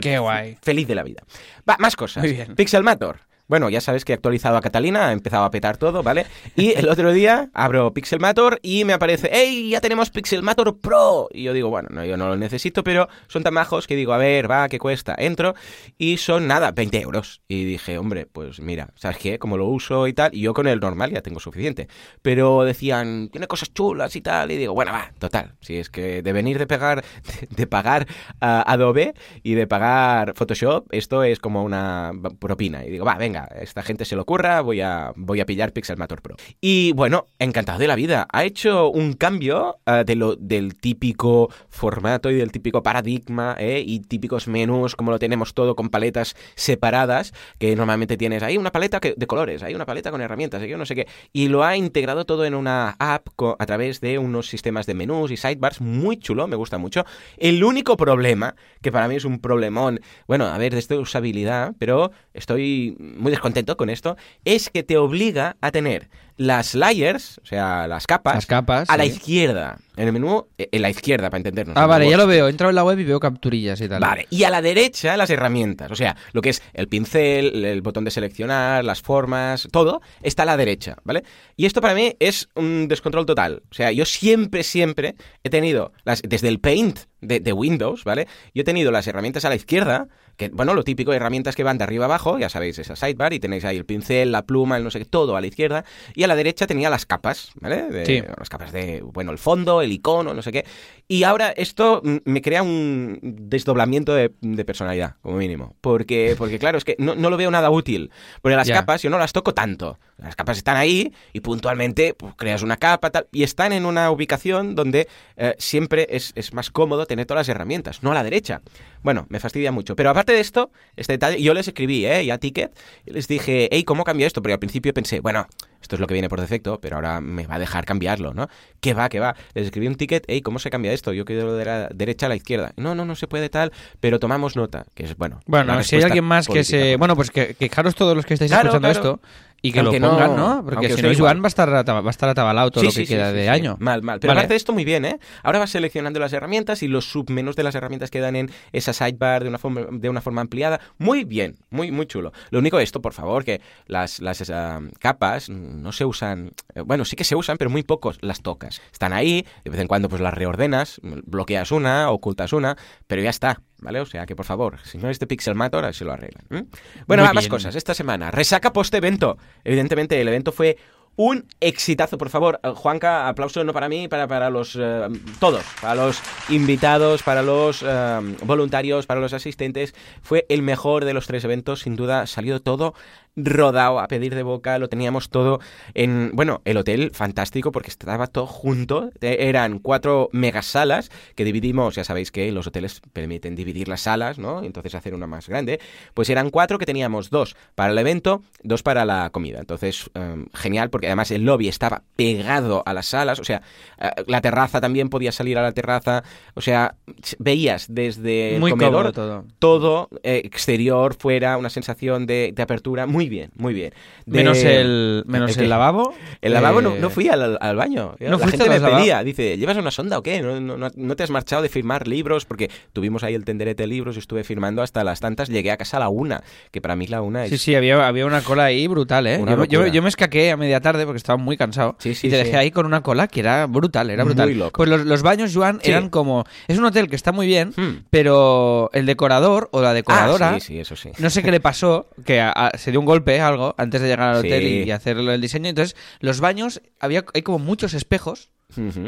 Qué 0.00 0.18
guay. 0.18 0.56
feliz 0.62 0.86
de 0.86 0.94
la 0.94 1.02
vida. 1.02 1.24
Va, 1.68 1.76
más 1.80 1.96
cosas. 1.96 2.22
Muy 2.22 2.32
bien. 2.34 2.54
Pixelmator. 2.54 3.18
Bueno, 3.46 3.68
ya 3.68 3.82
sabes 3.82 4.04
que 4.04 4.12
he 4.12 4.14
actualizado 4.14 4.56
a 4.56 4.62
Catalina, 4.62 5.08
ha 5.08 5.12
empezado 5.12 5.44
a 5.44 5.50
petar 5.50 5.76
todo, 5.76 6.02
¿vale? 6.02 6.24
Y 6.56 6.72
el 6.72 6.88
otro 6.88 7.12
día 7.12 7.50
abro 7.52 7.92
Pixelmator 7.92 8.58
y 8.62 8.84
me 8.84 8.94
aparece, 8.94 9.28
¡Ey, 9.32 9.68
ya 9.68 9.82
tenemos 9.82 10.08
Pixelmator 10.08 10.80
Pro! 10.80 11.28
Y 11.30 11.42
yo 11.42 11.52
digo, 11.52 11.68
bueno, 11.68 11.90
no, 11.92 12.04
yo 12.06 12.16
no 12.16 12.28
lo 12.28 12.36
necesito, 12.36 12.82
pero 12.82 13.06
son 13.26 13.42
tan 13.42 13.52
majos 13.52 13.86
que 13.86 13.96
digo, 13.96 14.14
a 14.14 14.18
ver, 14.18 14.50
va, 14.50 14.68
¿qué 14.70 14.78
cuesta? 14.78 15.14
Entro 15.18 15.54
y 15.98 16.16
son 16.16 16.46
nada, 16.46 16.72
20 16.72 17.00
euros. 17.02 17.42
Y 17.46 17.64
dije, 17.64 17.98
hombre, 17.98 18.24
pues 18.24 18.60
mira, 18.60 18.88
¿sabes 18.94 19.18
qué? 19.18 19.38
Como 19.38 19.58
lo 19.58 19.66
uso 19.66 20.08
y 20.08 20.14
tal, 20.14 20.34
y 20.34 20.40
yo 20.40 20.54
con 20.54 20.66
el 20.66 20.80
normal 20.80 21.10
ya 21.10 21.20
tengo 21.20 21.38
suficiente. 21.38 21.88
Pero 22.22 22.64
decían, 22.64 23.28
tiene 23.28 23.46
cosas 23.46 23.74
chulas 23.74 24.16
y 24.16 24.22
tal, 24.22 24.52
y 24.52 24.56
digo, 24.56 24.72
bueno, 24.72 24.92
va, 24.92 25.12
total. 25.18 25.54
Si 25.60 25.76
es 25.76 25.90
que 25.90 26.22
de 26.22 26.32
venir 26.32 26.58
de 26.58 26.66
pagar, 26.66 27.04
de, 27.50 27.66
pagar 27.66 28.06
a 28.40 28.72
Adobe 28.72 29.12
y 29.42 29.52
de 29.52 29.66
pagar 29.66 30.32
Photoshop, 30.34 30.86
esto 30.92 31.24
es 31.24 31.40
como 31.40 31.62
una 31.62 32.12
propina. 32.38 32.84
Y 32.86 32.90
digo, 32.90 33.04
va, 33.04 33.16
venga, 33.16 33.33
esta 33.34 33.82
gente 33.82 34.04
se 34.04 34.16
lo 34.16 34.22
ocurra, 34.22 34.60
voy 34.60 34.80
a, 34.80 35.12
voy 35.16 35.40
a 35.40 35.46
pillar 35.46 35.72
Pixelmator 35.72 36.22
Pro. 36.22 36.36
Y 36.60 36.92
bueno, 36.92 37.26
encantado 37.38 37.78
de 37.78 37.88
la 37.88 37.96
vida. 37.96 38.26
Ha 38.32 38.44
hecho 38.44 38.90
un 38.90 39.14
cambio 39.14 39.78
eh, 39.86 40.04
de 40.06 40.14
lo, 40.16 40.36
del 40.36 40.76
típico 40.76 41.50
formato 41.68 42.30
y 42.30 42.36
del 42.36 42.52
típico 42.52 42.82
paradigma 42.82 43.56
¿eh? 43.58 43.82
y 43.84 44.00
típicos 44.00 44.48
menús, 44.48 44.96
como 44.96 45.10
lo 45.10 45.18
tenemos 45.18 45.54
todo 45.54 45.76
con 45.76 45.90
paletas 45.90 46.36
separadas, 46.54 47.32
que 47.58 47.74
normalmente 47.76 48.16
tienes 48.16 48.42
ahí 48.42 48.56
una 48.56 48.72
paleta 48.72 49.00
de 49.00 49.26
colores, 49.26 49.62
hay 49.62 49.74
una 49.74 49.86
paleta 49.86 50.10
con 50.10 50.20
herramientas, 50.20 50.62
yo 50.62 50.78
no 50.78 50.86
sé 50.86 50.94
qué. 50.94 51.06
Y 51.32 51.48
lo 51.48 51.64
ha 51.64 51.76
integrado 51.76 52.24
todo 52.24 52.44
en 52.44 52.54
una 52.54 52.96
app 52.98 53.28
a 53.58 53.66
través 53.66 54.00
de 54.00 54.18
unos 54.18 54.48
sistemas 54.48 54.86
de 54.86 54.94
menús 54.94 55.30
y 55.30 55.36
sidebars 55.36 55.80
muy 55.80 56.18
chulo, 56.18 56.46
me 56.46 56.56
gusta 56.56 56.78
mucho. 56.78 57.04
El 57.36 57.64
único 57.64 57.96
problema, 57.96 58.54
que 58.82 58.92
para 58.92 59.08
mí 59.08 59.16
es 59.16 59.24
un 59.24 59.40
problemón, 59.40 60.00
bueno, 60.26 60.46
a 60.46 60.58
ver, 60.58 60.72
de 60.72 60.78
esta 60.78 60.96
usabilidad, 60.96 61.74
pero 61.78 62.12
estoy 62.32 62.96
muy 63.24 63.32
descontento 63.32 63.76
con 63.76 63.90
esto, 63.90 64.16
es 64.44 64.70
que 64.70 64.84
te 64.84 64.96
obliga 64.96 65.56
a 65.60 65.72
tener 65.72 66.08
las 66.36 66.74
layers, 66.74 67.38
o 67.42 67.46
sea, 67.46 67.86
las 67.86 68.06
capas, 68.06 68.34
Las 68.34 68.46
capas, 68.46 68.90
a 68.90 68.96
la 68.96 69.04
izquierda. 69.04 69.78
En 69.96 70.08
el 70.08 70.12
menú, 70.12 70.48
eh, 70.58 70.68
en 70.72 70.82
la 70.82 70.90
izquierda, 70.90 71.30
para 71.30 71.38
entendernos. 71.38 71.76
Ah, 71.76 71.86
vale, 71.86 72.10
ya 72.10 72.16
lo 72.16 72.26
veo. 72.26 72.48
He 72.48 72.50
entrado 72.50 72.70
en 72.70 72.74
la 72.74 72.82
web 72.82 72.98
y 72.98 73.04
veo 73.04 73.20
capturillas 73.20 73.80
y 73.80 73.88
tal. 73.88 74.00
Vale, 74.00 74.26
y 74.28 74.42
a 74.42 74.50
la 74.50 74.60
derecha 74.60 75.16
las 75.16 75.30
herramientas, 75.30 75.90
o 75.92 75.94
sea, 75.94 76.16
lo 76.32 76.42
que 76.42 76.50
es 76.50 76.62
el 76.72 76.88
pincel, 76.88 77.64
el 77.64 77.80
botón 77.82 78.04
de 78.04 78.10
seleccionar, 78.10 78.84
las 78.84 79.02
formas, 79.02 79.68
todo 79.70 80.02
está 80.22 80.42
a 80.42 80.46
la 80.46 80.56
derecha, 80.56 80.96
¿vale? 81.04 81.22
Y 81.56 81.66
esto 81.66 81.80
para 81.80 81.94
mí 81.94 82.16
es 82.18 82.48
un 82.56 82.88
descontrol 82.88 83.26
total. 83.26 83.62
O 83.70 83.74
sea, 83.74 83.92
yo 83.92 84.04
siempre, 84.04 84.64
siempre 84.64 85.14
he 85.44 85.50
tenido, 85.50 85.92
las, 86.04 86.22
desde 86.22 86.48
el 86.48 86.58
Paint 86.58 87.00
de, 87.20 87.38
de 87.38 87.52
Windows, 87.52 88.02
¿vale? 88.02 88.26
Yo 88.52 88.62
he 88.62 88.64
tenido 88.64 88.90
las 88.90 89.06
herramientas 89.06 89.44
a 89.44 89.48
la 89.48 89.54
izquierda, 89.54 90.08
que, 90.36 90.48
bueno, 90.48 90.74
lo 90.74 90.82
típico, 90.82 91.12
herramientas 91.12 91.54
que 91.54 91.62
van 91.62 91.78
de 91.78 91.84
arriba 91.84 92.06
abajo, 92.06 92.38
ya 92.38 92.48
sabéis, 92.48 92.78
esa 92.78 92.96
sidebar, 92.96 93.32
y 93.32 93.38
tenéis 93.38 93.64
ahí 93.64 93.76
el 93.76 93.84
pincel, 93.84 94.32
la 94.32 94.42
pluma, 94.42 94.76
el 94.76 94.84
no 94.84 94.90
sé 94.90 94.98
qué, 94.98 95.04
todo 95.04 95.36
a 95.36 95.40
la 95.40 95.46
izquierda, 95.46 95.84
y 96.14 96.23
a 96.24 96.28
la 96.28 96.36
derecha 96.36 96.66
tenía 96.66 96.90
las 96.90 97.06
capas, 97.06 97.50
¿vale? 97.60 97.82
De- 97.84 98.04
Sí. 98.06 98.22
Las 98.38 98.48
capas 98.48 98.72
de, 98.72 99.00
bueno, 99.02 99.30
el 99.32 99.38
fondo, 99.38 99.80
el 99.82 99.92
icono, 99.92 100.34
no 100.34 100.42
sé 100.42 100.52
qué. 100.52 100.64
Y 101.06 101.22
ahora 101.24 101.50
esto 101.56 102.00
me 102.24 102.40
crea 102.42 102.62
un 102.62 103.18
desdoblamiento 103.22 104.14
de, 104.14 104.32
de 104.40 104.64
personalidad, 104.64 105.16
como 105.22 105.36
mínimo. 105.36 105.76
Porque, 105.80 106.34
porque 106.38 106.58
claro, 106.58 106.78
es 106.78 106.84
que 106.84 106.96
no, 106.98 107.14
no 107.14 107.30
lo 107.30 107.36
veo 107.36 107.50
nada 107.50 107.70
útil. 107.70 108.10
Porque 108.42 108.56
las 108.56 108.66
Ya. 108.66 108.74
capas 108.74 109.02
yo 109.02 109.10
no 109.10 109.18
las 109.18 109.32
toco 109.32 109.52
tanto. 109.54 109.98
Las 110.16 110.36
capas 110.36 110.56
están 110.56 110.76
ahí 110.76 111.12
y 111.32 111.40
puntualmente 111.40 112.14
pues, 112.14 112.34
creas 112.36 112.62
una 112.62 112.76
capa 112.76 113.10
tal, 113.10 113.26
y 113.32 113.42
están 113.42 113.72
en 113.72 113.84
una 113.84 114.10
ubicación 114.10 114.74
donde 114.74 115.08
eh, 115.36 115.54
siempre 115.58 116.06
es, 116.10 116.32
es 116.36 116.54
más 116.54 116.70
cómodo 116.70 117.04
tener 117.06 117.26
todas 117.26 117.40
las 117.46 117.48
herramientas, 117.54 118.02
no 118.02 118.12
a 118.12 118.14
la 118.14 118.22
derecha. 118.22 118.62
Bueno, 119.02 119.26
me 119.28 119.40
fastidia 119.40 119.72
mucho. 119.72 119.96
Pero 119.96 120.10
aparte 120.10 120.32
de 120.32 120.40
esto, 120.40 120.70
este 120.96 121.14
detalle, 121.14 121.42
yo 121.42 121.52
les 121.52 121.68
escribí, 121.68 122.06
¿eh? 122.06 122.22
Y 122.22 122.30
a 122.30 122.38
Ticket, 122.38 122.72
y 123.04 123.10
les 123.10 123.28
dije, 123.28 123.68
hey, 123.70 123.84
¿cómo 123.84 124.04
cambio 124.04 124.26
esto? 124.26 124.40
Porque 124.40 124.54
al 124.54 124.58
principio 124.58 124.94
pensé, 124.94 125.20
bueno, 125.20 125.46
esto 125.84 125.96
es 125.96 126.00
lo 126.00 126.06
que 126.06 126.14
viene 126.14 126.30
por 126.30 126.40
defecto, 126.40 126.80
pero 126.80 126.96
ahora 126.96 127.20
me 127.20 127.46
va 127.46 127.56
a 127.56 127.58
dejar 127.58 127.84
cambiarlo, 127.84 128.32
¿no? 128.32 128.48
¿Qué 128.80 128.94
va, 128.94 129.10
qué 129.10 129.20
va? 129.20 129.36
Les 129.52 129.66
escribí 129.66 129.86
un 129.86 129.96
ticket, 129.96 130.24
hey, 130.28 130.40
¿cómo 130.40 130.58
se 130.58 130.70
cambia 130.70 130.94
esto? 130.94 131.12
Yo 131.12 131.26
quiero 131.26 131.54
de 131.54 131.64
la 131.66 131.88
derecha 131.94 132.24
a 132.24 132.30
la 132.30 132.36
izquierda. 132.36 132.72
No, 132.76 132.94
no, 132.94 133.04
no 133.04 133.14
se 133.16 133.28
puede 133.28 133.50
tal, 133.50 133.70
pero 134.00 134.18
tomamos 134.18 134.56
nota, 134.56 134.86
que 134.94 135.04
es, 135.04 135.14
bueno. 135.14 135.40
Bueno, 135.44 135.82
si 135.82 135.96
hay 135.96 136.02
alguien 136.02 136.24
más 136.24 136.48
que 136.48 136.64
se... 136.64 136.96
Bueno, 136.96 137.14
pues 137.16 137.30
que, 137.30 137.52
quejaros 137.52 137.94
todos 137.94 138.16
los 138.16 138.24
que 138.24 138.32
estáis 138.32 138.50
Claro, 138.50 138.70
escuchando 138.70 138.88
claro. 138.88 139.20
esto 139.20 139.28
y 139.66 139.72
que 139.72 139.80
Aunque 139.80 139.98
lo 139.98 140.08
no- 140.08 140.12
pongan, 140.12 140.36
¿no? 140.36 140.62
Porque 140.62 140.76
aunque 140.76 140.92
os 140.92 141.00
si 141.00 141.02
no, 141.06 141.10
igual. 141.10 141.30
Joan 141.32 141.42
va 141.42 141.46
a 141.46 141.48
estar, 141.48 141.70
va 141.72 142.06
a 142.06 142.10
estar 142.10 142.28
atabalado 142.28 142.70
todo 142.70 142.82
Sí, 142.82 142.86
lo 142.88 142.92
que 142.92 143.06
sí, 143.06 143.14
queda 143.14 143.30
sí, 143.30 143.36
de 143.36 143.48
año. 143.48 143.76
Mal, 143.80 144.02
mal. 144.02 144.20
Pero 144.20 144.30
Vale. 144.32 144.40
aparte 144.40 144.52
de 144.52 144.56
esto, 144.58 144.74
muy 144.74 144.84
bien, 144.84 145.06
¿eh? 145.06 145.18
Ahora 145.42 145.58
vas 145.58 145.70
seleccionando 145.70 146.20
las 146.20 146.34
herramientas 146.34 146.82
y 146.82 146.88
los 146.88 147.06
submenús 147.10 147.56
de 147.56 147.62
las 147.62 147.74
herramientas 147.74 148.10
quedan 148.10 148.36
en 148.36 148.50
esa 148.72 148.92
sidebar 148.92 149.42
de 149.42 149.48
una 149.48 149.56
forma, 149.58 149.86
de 149.90 150.08
una 150.10 150.20
forma 150.20 150.42
ampliada. 150.42 150.80
Muy 150.98 151.24
bien, 151.24 151.56
muy, 151.70 151.90
muy 151.90 152.04
chulo. 152.06 152.32
Lo 152.50 152.58
único 152.58 152.78
esto, 152.78 153.00
por 153.00 153.14
favor, 153.14 153.42
que 153.42 153.62
las, 153.86 154.20
las 154.20 154.50
ah, 154.50 154.80
capas 154.98 155.48
no 155.48 155.92
se 155.92 156.04
usan. 156.04 156.50
eh, 156.74 156.82
Bueno, 156.82 157.06
sí 157.06 157.16
que 157.16 157.24
se 157.24 157.34
usan, 157.34 157.56
pero 157.56 157.70
muy 157.70 157.82
pocos 157.82 158.18
las 158.20 158.42
tocas. 158.42 158.82
Están 158.92 159.14
ahí, 159.14 159.46
de 159.64 159.70
vez 159.70 159.80
en 159.80 159.88
cuando 159.88 160.10
pues 160.10 160.20
las 160.20 160.34
reordenas, 160.34 161.00
bloqueas 161.02 161.72
una, 161.72 162.10
ocultas 162.10 162.52
una, 162.52 162.76
pero 163.06 163.22
ya 163.22 163.30
está. 163.30 163.62
¿Vale? 163.80 164.00
O 164.00 164.06
sea 164.06 164.24
que 164.24 164.36
por 164.36 164.46
favor, 164.46 164.78
si 164.84 164.98
no 164.98 165.10
es 165.10 165.18
de 165.18 165.26
Pixelmator, 165.26 165.84
a 165.84 165.88
ver 165.88 165.94
si 165.94 166.04
lo 166.04 166.12
arreglan. 166.12 166.68
Bueno, 167.06 167.22
va, 167.22 167.32
más 167.32 167.48
cosas. 167.48 167.74
Esta 167.74 167.94
semana, 167.94 168.30
resaca 168.30 168.72
post-evento. 168.72 169.36
Evidentemente, 169.64 170.20
el 170.20 170.28
evento 170.28 170.52
fue 170.52 170.78
un 171.16 171.46
exitazo, 171.60 172.18
por 172.18 172.28
favor. 172.28 172.60
Eh, 172.62 172.70
Juanca, 172.74 173.28
aplauso 173.28 173.62
no 173.64 173.72
para 173.72 173.88
mí, 173.88 174.08
para, 174.08 174.26
para 174.26 174.50
los 174.50 174.76
eh, 174.80 175.08
todos, 175.38 175.64
para 175.80 175.94
los 175.94 176.20
invitados, 176.48 177.22
para 177.22 177.42
los 177.42 177.84
eh, 177.86 178.36
voluntarios, 178.42 179.06
para 179.06 179.20
los 179.20 179.32
asistentes. 179.32 179.94
Fue 180.22 180.46
el 180.48 180.62
mejor 180.62 181.04
de 181.04 181.14
los 181.14 181.26
tres 181.26 181.44
eventos, 181.44 181.80
sin 181.80 181.96
duda. 181.96 182.26
Salió 182.26 182.60
todo 182.60 182.94
rodado 183.36 183.98
a 184.00 184.08
pedir 184.08 184.34
de 184.34 184.42
boca, 184.42 184.78
lo 184.78 184.88
teníamos 184.88 185.28
todo 185.28 185.60
en, 185.94 186.30
bueno, 186.34 186.62
el 186.64 186.76
hotel 186.76 187.10
fantástico 187.12 187.72
porque 187.72 187.90
estaba 187.90 188.26
todo 188.26 188.46
junto, 188.46 189.10
Eh, 189.20 189.48
eran 189.48 189.78
cuatro 189.78 190.28
megasalas 190.32 191.10
que 191.34 191.44
dividimos, 191.44 191.94
ya 191.94 192.04
sabéis 192.04 192.30
que 192.30 192.50
los 192.52 192.66
hoteles 192.66 193.00
permiten 193.12 193.54
dividir 193.56 193.88
las 193.88 194.02
salas, 194.02 194.38
¿no? 194.38 194.62
Entonces 194.62 194.94
hacer 194.94 195.14
una 195.14 195.26
más 195.26 195.48
grande, 195.48 195.80
pues 196.14 196.28
eran 196.30 196.50
cuatro 196.50 196.78
que 196.78 196.86
teníamos 196.86 197.30
dos 197.30 197.56
para 197.74 197.92
el 197.92 197.98
evento, 197.98 198.42
dos 198.62 198.82
para 198.82 199.04
la 199.04 199.30
comida, 199.30 199.60
entonces 199.60 200.10
em, 200.14 200.46
genial 200.54 200.90
porque 200.90 201.06
además 201.06 201.30
el 201.30 201.42
lobby 201.44 201.68
estaba 201.68 202.02
pegado 202.16 202.82
a 202.86 202.92
las 202.92 203.06
salas, 203.06 203.38
o 203.40 203.44
sea, 203.44 203.62
eh, 203.98 204.10
la 204.26 204.40
terraza 204.40 204.80
también 204.80 205.08
podía 205.08 205.32
salir 205.32 205.58
a 205.58 205.62
la 205.62 205.72
terraza, 205.72 206.22
o 206.54 206.60
sea, 206.60 206.94
veías 207.38 207.86
desde 207.88 208.54
el 208.54 208.60
Muy 208.60 208.70
comedor 208.70 209.12
todo. 209.12 209.44
todo 209.58 210.08
eh, 210.22 210.42
exterior, 210.44 211.14
fuera, 211.14 211.56
una 211.56 211.70
sensación 211.70 212.26
de, 212.26 212.52
de 212.54 212.62
apertura. 212.62 213.06
Muy 213.06 213.23
bien, 213.28 213.50
muy 213.56 213.74
bien. 213.74 213.92
De- 214.26 214.38
Menos 214.38 214.58
el, 214.64 215.24
menos 215.26 215.56
¿El 215.56 215.64
el, 215.64 215.70
lavabo. 215.70 216.14
El 216.40 216.52
lavabo 216.52 216.80
no, 216.82 216.94
eh, 216.94 216.98
no 217.00 217.10
fui 217.10 217.28
al, 217.28 217.58
al 217.60 217.76
baño. 217.76 218.14
¿No 218.20 218.38
la 218.38 218.48
gente 218.48 218.68
me 218.68 218.80
pedía, 218.80 219.22
dice, 219.24 219.56
¿llevas 219.58 219.76
una 219.76 219.90
sonda 219.90 220.18
o 220.18 220.22
qué? 220.22 220.40
¿No, 220.40 220.60
no, 220.60 220.88
no- 220.94 221.16
te 221.16 221.22
has 221.22 221.30
marchado 221.30 221.62
de 221.62 221.68
firmar 221.68 222.06
libros? 222.08 222.44
Porque 222.44 222.70
tuvimos 222.92 223.22
ahí 223.24 223.34
el 223.34 223.44
tenderete 223.44 223.82
de 223.84 223.86
libros 223.86 224.16
y 224.16 224.18
estuve 224.18 224.44
firmando 224.44 224.82
hasta 224.82 225.04
las 225.04 225.20
tantas. 225.20 225.48
Llegué 225.48 225.70
a 225.70 225.76
casa 225.76 225.96
a 225.98 226.00
la 226.00 226.08
una, 226.08 226.42
que 226.70 226.80
para 226.80 226.96
mí 226.96 227.06
la 227.06 227.22
una 227.22 227.44
es... 227.44 227.50
Sí, 227.50 227.58
sí, 227.58 227.74
había, 227.74 228.06
había 228.06 228.26
una 228.26 228.40
cola 228.42 228.64
ahí 228.64 228.86
brutal, 228.86 229.26
¿eh? 229.26 229.42
Yo, 229.46 229.64
yo- 229.64 229.86
yo 229.86 230.02
me 230.02 230.08
escaqué 230.08 230.50
a 230.50 230.56
media 230.56 230.80
tarde 230.80 231.04
porque 231.04 231.18
estaba 231.18 231.36
muy 231.36 231.56
cansado. 231.56 231.96
Sí, 231.98 232.14
sí, 232.14 232.26
y 232.26 232.30
te 232.30 232.38
sí. 232.38 232.44
dejé 232.44 232.56
ahí 232.56 232.70
con 232.70 232.86
una 232.86 233.02
cola 233.02 233.28
que 233.28 233.40
era 233.40 233.66
brutal, 233.66 234.10
era 234.10 234.24
brutal. 234.24 234.46
Muy 234.48 234.54
loco. 234.54 234.72
Pues 234.76 234.88
los, 234.88 235.04
los 235.04 235.22
baños, 235.22 235.52
Joan, 235.54 235.80
eran 235.82 236.08
como... 236.08 236.44
Es 236.68 236.78
un 236.78 236.84
hotel 236.84 237.08
que 237.08 237.16
está 237.16 237.32
muy 237.32 237.46
bien, 237.46 237.72
Hmm. 237.76 238.04
pero 238.10 238.90
el 238.92 239.06
decorador 239.06 239.68
o 239.72 239.80
la 239.82 239.92
decoradora... 239.94 240.50
Ah, 240.54 240.60
sí, 240.60 240.66
sí, 240.74 240.80
eso 240.80 240.96
sí. 240.96 241.10
No 241.18 241.30
sé 241.30 241.42
qué 241.42 241.50
le 241.50 241.60
pasó, 241.60 242.08
que 242.24 242.40
a- 242.40 242.50
a- 242.50 242.76
se 242.78 242.90
dio 242.90 243.00
un 243.00 243.06
golpe, 243.06 243.13
algo, 243.40 243.74
antes 243.78 244.00
de 244.00 244.08
llegar 244.08 244.30
al 244.34 244.42
Sí. 244.42 244.48
hotel 244.48 244.62
y, 244.66 244.82
y 244.84 244.90
hacer 244.90 245.16
el 245.18 245.40
diseño. 245.40 245.68
Entonces, 245.68 245.96
los 246.20 246.40
baños, 246.40 246.82
había 247.00 247.24
hay 247.34 247.42
como 247.42 247.58
muchos 247.58 247.94
espejos 247.94 248.50